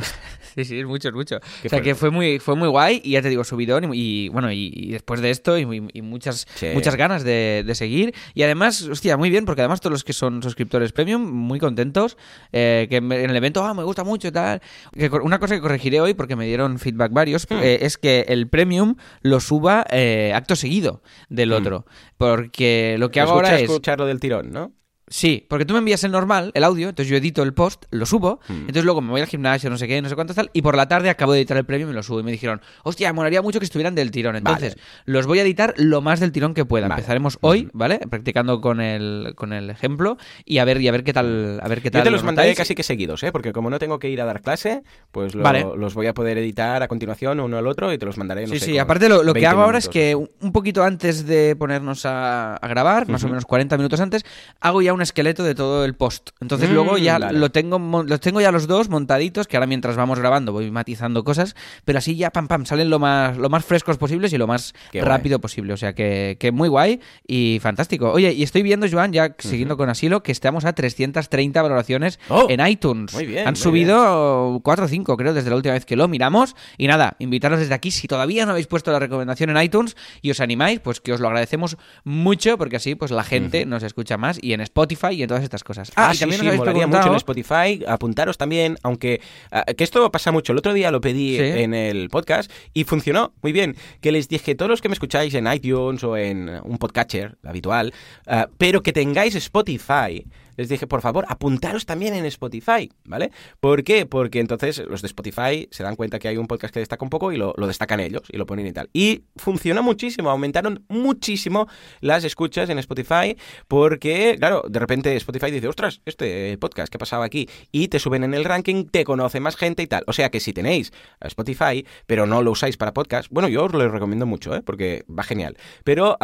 Sí, 0.55 0.65
sí, 0.65 0.79
es 0.79 0.85
mucho, 0.85 1.09
es 1.09 1.13
mucho. 1.13 1.37
O 1.37 1.69
sea, 1.69 1.79
que 1.81 1.95
fue 1.95 2.09
muy, 2.09 2.39
fue 2.39 2.55
muy 2.55 2.67
guay 2.67 3.01
y 3.03 3.11
ya 3.11 3.21
te 3.21 3.29
digo, 3.29 3.43
subidón 3.43 3.93
y, 3.93 4.25
y, 4.25 4.29
bueno, 4.29 4.51
y, 4.51 4.71
y 4.73 4.91
después 4.91 5.21
de 5.21 5.29
esto 5.29 5.57
y, 5.57 5.65
muchas, 6.01 6.47
Sí. 6.55 6.67
muchas 6.73 6.95
ganas 6.95 7.23
de, 7.23 7.63
de 7.65 7.75
seguir. 7.75 8.13
Y 8.33 8.43
además, 8.43 8.81
hostia, 8.81 9.15
muy 9.15 9.29
bien, 9.29 9.45
porque 9.45 9.61
además 9.61 9.79
todos 9.79 9.91
los 9.91 10.03
que 10.03 10.11
son 10.11 10.41
suscriptores 10.41 10.91
premium, 10.91 11.21
muy 11.31 11.59
contentos, 11.59 12.17
eh, 12.51 12.87
que 12.89 12.97
en 12.97 13.11
el 13.11 13.35
evento, 13.35 13.63
ah, 13.63 13.73
me 13.73 13.83
gusta 13.83 14.03
mucho 14.03 14.27
y 14.29 14.31
tal. 14.31 14.61
Que 14.91 15.07
una 15.09 15.39
cosa 15.39 15.55
que 15.55 15.61
corregiré 15.61 16.01
hoy, 16.01 16.13
porque 16.13 16.35
me 16.35 16.45
dieron 16.45 16.79
feedback 16.79 17.11
varios, 17.13 17.47
eh, 17.51 17.79
es 17.81 17.97
que 17.97 18.25
el 18.27 18.49
premium 18.49 18.95
lo 19.21 19.39
suba 19.39 19.85
eh, 19.91 20.33
acto 20.33 20.55
seguido 20.55 21.03
del 21.29 21.53
otro. 21.53 21.85
Porque 22.17 22.95
lo 22.97 23.11
que 23.11 23.21
hago 23.21 23.31
ahora 23.33 23.49
Escucha, 23.49 23.63
es... 23.63 23.69
escucharlo 23.69 24.05
del 24.07 24.19
tirón, 24.19 24.51
¿no? 24.51 24.73
Sí, 25.09 25.45
porque 25.49 25.65
tú 25.65 25.73
me 25.73 25.79
envías 25.79 26.03
el 26.03 26.11
normal, 26.11 26.51
el 26.53 26.63
audio, 26.63 26.89
entonces 26.89 27.09
yo 27.09 27.17
edito 27.17 27.41
el 27.43 27.53
post, 27.53 27.85
lo 27.91 28.05
subo, 28.05 28.39
Mm. 28.47 28.53
entonces 28.53 28.85
luego 28.85 29.01
me 29.01 29.09
voy 29.11 29.21
al 29.21 29.27
gimnasio, 29.27 29.69
no 29.69 29.77
sé 29.77 29.87
qué, 29.87 30.01
no 30.01 30.07
sé 30.09 30.15
cuánto 30.15 30.33
tal, 30.33 30.49
y 30.53 30.61
por 30.61 30.75
la 30.77 30.87
tarde 30.87 31.09
acabo 31.09 31.33
de 31.33 31.39
editar 31.39 31.57
el 31.57 31.65
premio 31.65 31.87
y 31.87 31.89
me 31.89 31.95
lo 31.95 32.03
subo. 32.03 32.19
Y 32.19 32.23
me 32.23 32.31
dijeron, 32.31 32.61
hostia, 32.83 33.11
molaría 33.13 33.41
mucho 33.41 33.59
que 33.59 33.65
estuvieran 33.65 33.95
del 33.95 34.11
tirón. 34.11 34.35
Entonces, 34.35 34.77
los 35.05 35.25
voy 35.25 35.39
a 35.39 35.41
editar 35.41 35.73
lo 35.77 36.01
más 36.01 36.19
del 36.19 36.31
tirón 36.31 36.53
que 36.53 36.63
pueda. 36.65 36.87
Vale. 36.87 36.99
Empezaremos 37.01 37.37
hoy, 37.41 37.69
¿vale? 37.73 37.99
Practicando 38.09 38.61
con 38.61 38.81
el, 38.81 39.33
con 39.35 39.51
el 39.53 39.69
ejemplo 39.69 40.17
y 40.45 40.59
a 40.59 40.65
ver, 40.65 40.79
y 40.81 40.87
a 40.87 40.91
ver 40.91 41.03
qué 41.03 41.13
tal, 41.13 41.59
a 41.63 41.67
ver 41.67 41.81
qué 41.81 41.89
tal. 41.91 42.01
Yo 42.01 42.03
te 42.05 42.11
los 42.11 42.21
lo 42.21 42.25
mandaré 42.27 42.53
casi 42.55 42.75
que 42.75 42.83
seguidos, 42.83 43.23
¿eh? 43.23 43.31
Porque 43.31 43.51
como 43.51 43.69
no 43.69 43.79
tengo 43.79 43.97
que 43.99 44.09
ir 44.09 44.21
a 44.21 44.25
dar 44.25 44.41
clase, 44.41 44.83
pues 45.11 45.33
lo- 45.35 45.43
Vale. 45.43 45.65
los 45.75 45.93
voy 45.95 46.07
a 46.07 46.13
poder 46.13 46.37
editar 46.37 46.83
a 46.83 46.87
continuación 46.87 47.39
uno 47.39 47.57
al 47.57 47.65
otro 47.67 47.91
y 47.91 47.97
te 47.97 48.05
los 48.05 48.17
mandaré, 48.17 48.41
no 48.45 48.53
Sí, 48.53 48.59
sé, 48.59 48.65
sí, 48.67 48.77
aparte 48.77 49.09
lo, 49.09 49.23
lo 49.23 49.33
que 49.33 49.39
20 49.41 49.47
hago 49.47 49.61
ahora 49.63 49.77
es 49.79 49.89
que 49.89 50.15
un 50.15 50.51
poquito 50.51 50.83
antes 50.83 51.25
de 51.25 51.55
ponernos 51.55 52.05
a, 52.05 52.55
a 52.57 52.67
grabar, 52.67 53.07
más 53.09 53.23
o 53.23 53.27
menos 53.27 53.45
40 53.45 53.75
minutos 53.77 53.99
antes, 53.99 54.23
hago 54.59 54.81
ya 54.81 54.93
un 54.93 54.98
esqueleto 55.01 55.43
de 55.43 55.55
todo 55.55 55.85
el 55.85 55.93
post. 55.95 56.29
Entonces 56.41 56.69
Mm, 56.69 56.73
luego 56.73 56.97
ya 56.97 57.17
vale. 57.19 57.37
lo 57.39 57.49
tengo 57.51 57.79
los 58.03 58.19
tengo 58.19 58.41
ya 58.41 58.51
los 58.51 58.67
dos 58.67 58.89
montaditos, 58.89 59.47
que 59.47 59.57
ahora 59.57 59.67
mientras 59.67 59.95
vamos 59.95 60.19
grabando 60.19 60.51
voy 60.53 60.69
matizando 60.71 61.23
cosas, 61.23 61.55
pero 61.85 61.97
así 61.99 62.15
ya 62.15 62.31
pam 62.31 62.47
pam 62.47 62.65
salen 62.65 62.89
lo 62.89 62.99
más 62.99 63.37
lo 63.37 63.49
más 63.49 63.65
frescos 63.65 63.97
posibles 63.97 64.33
y 64.33 64.37
lo 64.37 64.47
más 64.47 64.73
Qué 64.91 64.99
guay. 64.99 65.07
rápido 65.09 65.39
posible, 65.39 65.73
o 65.73 65.77
sea 65.77 65.93
que, 65.93 66.37
que 66.39 66.51
muy 66.51 66.69
guay 66.69 66.99
y 67.27 67.59
fantástico. 67.61 68.11
Oye, 68.11 68.33
y 68.33 68.43
estoy 68.43 68.61
viendo 68.63 68.87
Joan 68.89 69.13
ya 69.13 69.35
siguiendo 69.37 69.77
con 69.77 69.89
Asilo 69.89 70.23
que 70.23 70.31
estamos 70.31 70.65
a 70.65 70.73
330 70.73 71.61
valoraciones 71.61 72.19
Oh, 72.29 72.47
en 72.49 72.65
iTunes. 72.65 73.13
muy 73.13 73.25
bien, 73.25 73.47
Han 73.47 73.53
muy 73.53 73.61
subido 73.61 74.59
4 74.63 74.85
o 74.85 74.87
5 74.87 75.17
creo 75.17 75.33
desde 75.33 75.49
la 75.49 75.55
última 75.55 75.73
vez 75.73 75.85
que 75.85 75.95
lo 75.95 76.07
miramos 76.07 76.55
y 76.77 76.87
nada, 76.87 77.15
invitaros 77.19 77.59
desde 77.59 77.73
aquí 77.73 77.91
si 77.91 78.07
todavía 78.07 78.45
no 78.45 78.51
habéis 78.51 78.67
puesto 78.67 78.91
la 78.91 78.99
recomendación 78.99 79.49
en 79.49 79.61
iTunes 79.61 79.95
y 80.21 80.31
os 80.31 80.39
animáis, 80.39 80.79
pues 80.79 80.99
que 81.01 81.13
os 81.13 81.19
lo 81.19 81.27
agradecemos 81.27 81.77
mucho 82.03 82.57
porque 82.57 82.75
así 82.77 82.95
pues 82.95 83.11
la 83.11 83.23
gente 83.23 83.65
nos 83.65 83.83
escucha 83.83 84.17
más 84.17 84.39
y 84.41 84.53
en 84.53 84.61
Spotify 84.61 84.88
y 85.11 85.21
en 85.23 85.27
todas 85.27 85.43
estas 85.43 85.63
cosas. 85.63 85.91
Ah, 85.95 86.09
y 86.11 86.15
sí, 86.15 86.19
también 86.21 86.41
sí, 86.41 86.47
nos 86.47 86.67
habéis 86.67 86.87
mucho 86.87 87.07
en 87.07 87.15
Spotify. 87.15 87.83
Apuntaros 87.87 88.37
también, 88.37 88.77
aunque 88.83 89.21
ah, 89.51 89.65
que 89.65 89.83
esto 89.83 90.11
pasa 90.11 90.31
mucho. 90.31 90.51
El 90.53 90.57
otro 90.59 90.73
día 90.73 90.91
lo 90.91 91.01
pedí 91.01 91.37
Sí. 91.37 91.43
en 91.43 91.73
el 91.73 92.09
podcast 92.09 92.51
y 92.73 92.83
funcionó 92.83 93.33
muy 93.41 93.51
bien. 93.51 93.75
Que 94.01 94.11
les 94.11 94.27
dije, 94.27 94.55
todos 94.55 94.69
los 94.69 94.81
que 94.81 94.89
me 94.89 94.93
escucháis 94.93 95.33
en 95.33 95.51
iTunes 95.51 96.03
o 96.03 96.17
en 96.17 96.49
un 96.63 96.77
podcatcher 96.77 97.37
habitual, 97.43 97.93
ah, 98.27 98.47
pero 98.57 98.81
que 98.81 98.93
tengáis 98.93 99.35
Spotify, 99.35 100.25
les 100.59 100.67
dije, 100.67 100.87
por 100.87 100.99
favor, 100.99 101.25
apuntaros 101.29 101.85
también 101.85 102.13
en 102.13 102.25
Spotify, 102.25 102.91
¿vale? 103.05 103.31
¿Por 103.61 103.85
qué? 103.85 104.05
Porque 104.05 104.41
entonces 104.41 104.83
los 104.89 105.01
de 105.01 105.05
Spotify 105.05 105.69
se 105.71 105.83
dan 105.83 105.95
cuenta 105.95 106.19
que 106.19 106.27
hay 106.27 106.35
un 106.35 106.47
podcast 106.47 106.73
que 106.73 106.81
destaca 106.81 107.01
un 107.05 107.09
poco 107.09 107.31
y 107.31 107.37
lo, 107.37 107.53
destacan 107.65 108.01
ellos 108.01 108.23
y 108.29 108.35
lo 108.35 108.45
ponen 108.45 108.67
y 108.67 108.73
tal. 108.73 108.89
Y 108.91 109.23
funcionó 109.37 109.83
muchísimo, 109.83 110.29
aumentaron 110.29 110.83
muchísimo 110.89 111.69
las 112.01 112.25
escuchas 112.25 112.69
en 112.69 112.77
Spotify 112.79 113.37
porque, 113.69 114.35
claro, 114.37 114.63
de 114.67 114.79
repente 114.79 115.15
Spotify 115.15 115.49
dice, 115.49 115.69
ostras, 115.69 116.01
este 116.05 116.57
podcast, 116.57 116.91
¿qué 116.91 116.97
ha 116.97 116.99
pasado 116.99 117.23
aquí? 117.23 117.47
Y 117.71 117.87
te 117.87 117.99
suben 117.99 118.25
en 118.25 118.33
el 118.33 118.43
ranking, 118.43 118.83
te 118.83 119.05
conoce 119.05 119.39
más 119.39 119.55
gente 119.55 119.81
y 119.81 119.87
tal. 119.87 120.03
O 120.07 120.13
sea 120.13 120.29
que 120.29 120.41
si 120.41 120.51
tenéis 120.51 120.91
Spotify, 121.21 121.85
pero 122.05 122.25
no 122.25 122.41
lo 122.41 122.51
usáis 122.51 122.75
para 122.75 122.93
podcast, 122.93 123.29
bueno, 123.31 123.47
yo 123.47 123.63
os 123.63 123.71
lo 123.71 123.87
recomiendo 123.87 124.25
mucho, 124.25 124.53
¿eh? 124.53 124.61
Porque 124.61 125.05
va 125.09 125.23
genial. 125.23 125.55
Pero 125.85 126.17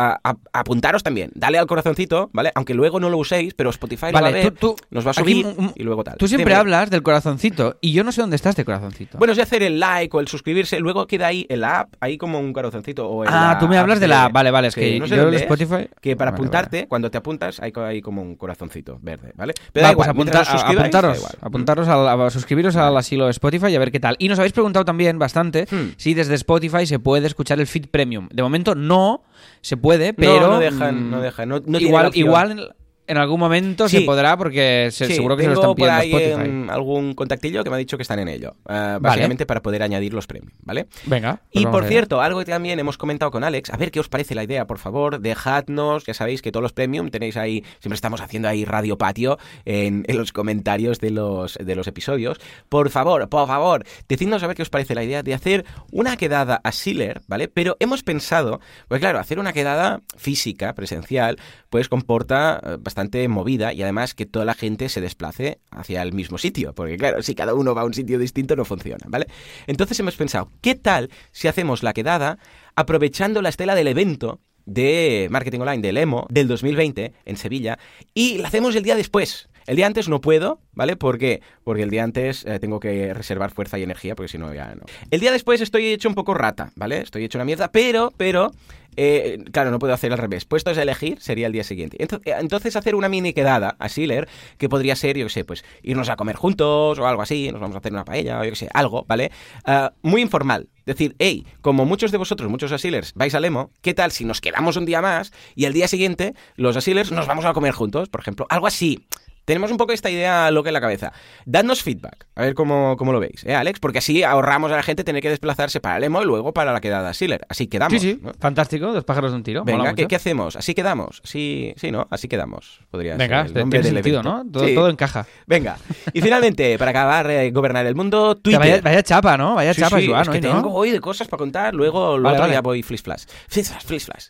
apuntaros 0.52 1.04
también, 1.04 1.32
dale 1.36 1.58
al 1.58 1.68
corazoncito, 1.68 2.30
¿vale? 2.34 2.52
Aunque 2.56 2.74
luego 2.74 3.00
no 3.00 3.10
lo 3.10 3.18
uséis, 3.18 3.54
pero 3.54 3.70
Spotify 3.70 4.12
Vale, 4.26 4.44
ver, 4.44 4.52
tú, 4.54 4.76
tú- 4.76 4.76
nos 4.92 5.06
va 5.06 5.12
a 5.12 5.14
subir 5.14 5.46
mm, 5.46 5.72
y 5.76 5.84
luego 5.84 6.04
tal. 6.04 6.18
Tú 6.18 6.28
siempre 6.28 6.52
Dime. 6.54 6.60
hablas 6.60 6.90
del 6.90 7.02
corazoncito 7.04 7.78
y 7.82 7.92
yo 7.94 8.04
no 8.04 8.12
sé 8.12 8.22
dónde 8.22 8.36
está 8.36 8.50
este 8.50 8.66
corazoncito. 8.66 9.18
Bueno, 9.18 9.32
es 9.32 9.38
de 9.38 9.44
hacer 9.44 9.64
el 9.64 9.80
like 9.80 10.16
o 10.16 10.20
el 10.20 10.28
suscribirse, 10.28 10.80
luego 10.80 11.08
queda 11.08 11.28
ahí 11.28 11.46
en 11.50 11.62
la 11.62 11.80
app, 11.82 11.94
ahí 12.00 12.18
como 12.18 12.40
un 12.40 12.54
corazoncito. 12.54 13.08
O 13.08 13.24
en 13.24 13.30
ah, 13.34 13.58
tú 13.60 13.68
me 13.68 13.78
hablas 13.78 13.98
app 13.98 14.02
de 14.02 14.08
la 14.08 14.30
vale, 14.30 14.52
vale, 14.52 14.68
es 14.70 14.74
Sí, 14.74 14.80
que 14.82 15.00
no 15.00 15.08
sé 15.08 15.16
yo 15.16 15.30
Spotify 15.30 15.88
Que 16.02 16.16
para 16.16 16.32
Vale, 16.32 16.36
apuntarte, 16.42 16.88
cuando 16.88 17.10
te 17.12 17.18
apuntas, 17.18 17.60
hay, 17.60 17.72
hay 17.76 18.02
como 18.02 18.22
un 18.22 18.36
corazoncito 18.36 19.00
verde, 19.02 19.32
¿vale? 19.36 19.54
Va, 19.58 19.64
Pero 19.74 19.88
da 19.88 19.94
pues 19.94 20.08
igual, 20.08 20.10
apunta- 20.10 20.44
da 20.44 20.70
apuntaros, 20.70 21.18
igual. 21.18 21.32
apuntaros 21.42 21.88
a, 21.88 22.14
a 22.26 22.30
suscribiros 22.30 22.76
al 22.76 22.96
asilo 22.98 23.26
de 23.26 23.32
Spotify 23.32 23.68
y 23.68 23.76
a 23.76 23.80
ver 23.80 23.92
qué 23.92 24.00
tal. 24.00 24.16
Y 24.20 24.28
nos 24.30 24.40
habéis 24.40 24.54
preguntado 24.54 24.86
también 24.86 25.18
bastante 25.20 25.66
Hmm. 25.70 25.94
si 25.98 26.14
desde 26.14 26.36
Spotify 26.36 26.86
se 26.86 27.00
puede 27.00 27.28
escuchar 27.28 27.60
el 27.60 27.68
feed 27.68 27.88
premium. 27.90 28.28
De 28.32 28.44
momento 28.44 28.76
no 28.76 29.24
se 29.62 29.78
puede, 29.78 30.14
pero 30.14 30.48
no 30.48 30.60
dejan, 30.60 31.08
mm, 31.08 31.12
no 31.12 31.22
dejan, 31.22 31.50
no- 31.50 31.58
igual, 31.80 32.08
opción. 32.08 32.28
igual 32.28 32.76
en, 33.08 33.16
en 33.16 33.18
algún 33.18 33.40
momento 33.40 33.88
Sí. 33.90 34.00
se 34.00 34.04
podrá 34.06 34.38
porque 34.38 34.90
se- 34.92 35.06
Sí, 35.08 35.16
seguro 35.16 35.36
que 35.38 35.44
se 35.44 35.50
lo 35.50 35.54
están 35.56 35.76
pidiendo 35.76 35.96
por 35.96 36.02
ahí 36.02 36.12
Spotify. 36.14 36.50
em, 36.50 36.70
algún 36.70 37.14
contactillo 37.14 37.64
que 37.64 37.70
me 37.70 37.76
ha 37.76 37.80
dicho 37.80 37.98
que 37.98 38.04
están 38.04 38.20
en 38.20 38.28
ello. 38.28 38.56
eh, 38.70 38.98
básicamente 39.00 39.46
para 39.46 39.62
poder 39.62 39.84
añadir 39.84 40.14
los 40.14 40.28
premios, 40.28 40.54
¿vale? 40.64 40.88
Venga. 41.06 41.42
pues 41.52 41.64
Y 41.64 41.68
por 41.68 41.86
cierto, 41.86 42.22
algo 42.22 42.40
que 42.40 42.46
también 42.46 42.80
hemos 42.80 42.98
comentado 42.98 43.32
con 43.32 43.44
Alex, 43.44 43.70
a 43.72 43.78
ver 43.78 43.92
qué 43.92 44.00
os 44.00 44.10
parece 44.10 44.36
la 44.36 44.44
idea, 44.44 44.66
por 44.68 44.78
favor, 44.78 45.20
dejadnos, 45.20 46.04
ya 46.06 46.14
sabéis 46.14 46.42
que 46.42 46.52
todos 46.52 46.64
los 46.64 46.74
premium 46.74 47.10
tenéis 47.10 47.38
ahí, 47.38 47.64
siempre 47.80 47.96
estamos 47.96 48.22
haciendo 48.22 48.48
ahí 48.48 48.66
radio 48.66 48.98
patio 48.98 49.38
en, 49.66 50.04
en 50.08 50.18
los 50.18 50.32
comentarios 50.34 51.00
de 51.00 51.12
los, 51.12 51.56
de 51.62 51.76
los 51.76 51.88
episodios. 51.88 52.40
Por 52.70 52.90
favor, 52.90 53.28
por 53.30 53.48
favor, 53.48 53.84
decidnos 54.10 54.42
a 54.44 54.48
ver 54.48 54.56
qué 54.56 54.62
os 54.64 54.70
parece 54.70 54.96
la 54.96 55.04
idea 55.04 55.24
de 55.24 55.34
hacer 55.34 55.66
una 55.92 56.18
quedada 56.18 56.60
a 56.64 56.72
Schiller, 56.72 57.22
¿vale? 57.28 57.48
Pero 57.48 57.78
hemos 57.80 58.04
pensado, 58.04 58.60
pues 58.88 59.00
claro, 59.00 59.20
hacer 59.20 59.40
una 59.40 59.54
quedada 59.54 60.02
física, 60.18 60.74
presencial, 60.74 61.38
pues 61.70 61.90
comporta 61.90 62.60
eh, 62.64 62.78
bastante 62.96 63.28
movida 63.28 63.74
y 63.74 63.84
además 63.84 64.14
que 64.14 64.26
toda 64.26 64.46
la 64.46 64.54
gente 64.54 64.88
se 64.88 65.02
desplace 65.02 65.60
hacia 65.70 66.02
el 66.02 66.14
mismo 66.14 66.38
sitio, 66.38 66.74
porque 66.74 66.96
claro, 66.96 67.22
si 67.22 67.36
cada 67.36 67.54
uno 67.54 67.76
va 67.76 67.82
a 67.82 67.86
un 67.86 67.94
sitio 67.94 68.18
distinto 68.18 68.56
no 68.56 68.64
funciona, 68.64 69.06
¿vale? 69.10 69.28
Entonces 69.68 70.00
hemos 70.00 70.16
pensado, 70.16 70.50
¿qué 70.62 70.76
tal 70.76 71.10
si 71.34 71.50
hacemos 71.50 71.84
la 71.84 71.92
quedada 71.92 72.40
aprovechando 72.74 73.42
la 73.42 73.50
estela 73.50 73.76
del 73.76 73.90
evento 73.90 74.40
de 74.66 75.28
marketing 75.30 75.60
online 75.60 75.82
del 75.82 75.98
EMO 75.98 76.26
del 76.30 76.48
2020 76.48 77.12
en 77.26 77.36
Sevilla 77.36 77.78
y 78.14 78.38
la 78.38 78.48
hacemos 78.48 78.74
el 78.78 78.84
día 78.84 78.96
después? 78.96 79.50
El 79.68 79.76
día 79.78 79.88
antes 79.88 80.08
no 80.08 80.22
puedo, 80.22 80.60
¿vale? 80.74 80.96
¿Por 80.96 81.18
qué? 81.18 81.42
Porque 81.64 81.82
el 81.82 81.90
día 81.90 82.04
antes 82.04 82.46
eh, 82.46 82.60
tengo 82.60 82.80
que 82.80 83.14
reservar 83.16 83.50
fuerza 83.50 83.80
y 83.80 83.84
energía, 83.84 84.16
porque 84.16 84.32
si 84.32 84.38
no, 84.38 84.54
ya 84.54 84.76
no. 84.76 84.84
El 85.10 85.20
día 85.20 85.32
después 85.32 85.60
estoy 85.60 85.88
hecho 85.88 86.08
un 86.08 86.14
poco 86.14 86.36
rata, 86.36 86.72
¿vale? 86.76 87.00
Estoy 87.00 87.26
hecho 87.26 87.40
una 87.40 87.46
mierda, 87.46 87.72
pero, 87.72 88.14
pero, 88.16 88.52
eh, 88.98 89.44
claro, 89.52 89.72
no 89.72 89.80
puedo 89.80 89.94
hacer 89.94 90.12
al 90.12 90.18
revés. 90.18 90.46
Puestos 90.46 90.78
a 90.78 90.82
elegir, 90.82 91.20
sería 91.22 91.48
el 91.48 91.54
día 91.54 91.64
siguiente. 91.64 92.02
Eh, 92.02 92.08
Entonces, 92.40 92.76
hacer 92.76 92.96
una 92.96 93.10
mini 93.10 93.34
quedada 93.34 93.76
a 93.80 93.90
Schiller, 93.90 94.28
que 94.58 94.70
podría 94.70 94.96
ser, 94.96 95.18
yo 95.18 95.26
qué 95.26 95.32
sé, 95.32 95.46
pues 95.46 95.64
irnos 95.84 96.10
a 96.10 96.16
comer 96.16 96.36
juntos 96.36 97.00
o 97.00 97.08
algo 97.08 97.22
así, 97.22 97.52
nos 97.52 97.62
vamos 97.62 97.76
a 97.76 97.80
hacer 97.80 97.92
una 97.92 98.06
paella 98.06 98.40
o 98.40 98.44
yo 98.44 98.52
qué 98.52 98.56
sé, 98.56 98.70
algo, 98.74 99.06
¿vale? 99.08 99.32
Ah, 99.66 99.94
muy 100.02 100.22
informal. 100.22 100.70
Decir, 100.86 101.16
hey, 101.18 101.46
como 101.62 101.86
muchos 101.86 102.12
de 102.12 102.18
vosotros, 102.20 102.50
muchos 102.50 102.72
asilers, 102.72 103.14
vais 103.16 103.34
al 103.34 103.44
emo, 103.44 103.72
¿qué 103.82 103.96
tal 103.96 104.12
si 104.12 104.24
nos 104.24 104.40
quedamos 104.40 104.78
un 104.78 104.86
día 104.86 105.02
más 105.02 105.34
y 105.56 105.66
al 105.66 105.74
día 105.74 105.88
siguiente 105.88 106.36
los 106.58 106.78
asilers 106.78 107.12
nos 107.12 107.26
vamos 107.26 107.46
a 107.46 107.54
comer 107.54 107.74
juntos, 107.74 108.10
por 108.10 108.22
ejemplo? 108.22 108.46
Algo 108.50 108.68
así. 108.68 109.08
Tenemos 109.46 109.72
un 109.72 109.78
poco 109.78 109.94
esta 109.94 110.10
idea 110.10 110.50
loca 110.52 110.70
en 110.70 110.74
la 110.74 110.82
cabeza. 110.82 111.14
Dadnos 111.46 111.84
feedback, 111.84 112.28
a 112.36 112.42
ver 112.42 112.56
cómo, 112.56 112.98
cómo 112.98 113.14
lo 113.14 113.20
veis, 113.20 113.44
¿eh, 113.46 113.54
Alex? 113.56 113.80
Porque 113.80 114.00
así 114.00 114.24
ahorramos 114.24 114.72
a 114.72 114.76
la 114.76 114.84
gente 114.84 115.04
tener 115.04 115.22
que 115.22 115.30
desplazarse 115.30 115.80
para 115.80 115.98
el 115.98 116.04
emo 116.04 116.22
y 116.22 116.26
luego 116.26 116.54
para 116.54 116.74
la 116.74 116.82
quedada 116.82 117.14
Schiller. 117.14 117.46
Así 117.50 117.68
quedamos. 117.68 118.02
Sí, 118.02 118.14
sí, 118.14 118.20
¿no? 118.22 118.32
fantástico, 118.40 118.92
dos 118.92 119.04
pájaros 119.04 119.32
de 119.32 119.38
un 119.38 119.44
tiro. 119.44 119.64
Venga. 119.64 119.94
¿qué, 119.94 120.08
qué 120.08 120.16
hacemos? 120.16 120.56
Así 120.56 120.74
quedamos. 120.74 121.22
Sí, 121.24 121.74
sí, 121.78 121.92
¿no? 121.92 122.08
Así 122.10 122.28
quedamos. 122.28 122.80
Podría 122.90 123.16
Venga, 123.18 123.48
ser 123.48 123.56
el 123.58 123.62
nombre 123.62 123.80
tiene 123.82 123.96
del 123.96 124.04
sentido, 124.04 124.20
evento. 124.22 124.44
¿no? 124.46 124.52
Todo, 124.52 124.66
Sí. 124.68 124.76
todo 124.76 124.90
encaja. 124.90 125.26
Venga. 125.46 125.78
Y 126.14 126.22
finalmente, 126.22 126.78
para 126.80 126.92
acabar 126.92 127.28
de 127.28 127.52
gobernar 127.52 127.86
el 127.86 127.94
mundo, 127.96 128.36
Twitter. 128.36 128.60
Vaya, 128.60 128.82
vaya 128.82 129.04
chapa, 129.04 129.38
¿no? 129.38 129.56
Vaya 129.56 129.74
Sí, 129.74 129.82
chapa, 129.82 130.00
sí, 130.00 130.08
Joan, 130.08 130.22
es 130.24 130.30
que 130.30 130.42
¿no? 130.42 130.56
tengo 130.56 130.74
hoy 130.74 130.92
de 130.92 131.00
cosas 131.00 131.28
para 131.28 131.38
contar, 131.38 131.74
luego 131.76 132.18
lo 132.18 132.24
Vale, 132.24 132.36
otro 132.36 132.42
vale. 132.44 132.54
ya 132.54 132.62
voy 132.62 132.82
flash. 132.82 133.26
Flis 133.48 133.70
flash, 133.70 133.84
flis 133.86 134.06
flash. 134.06 134.26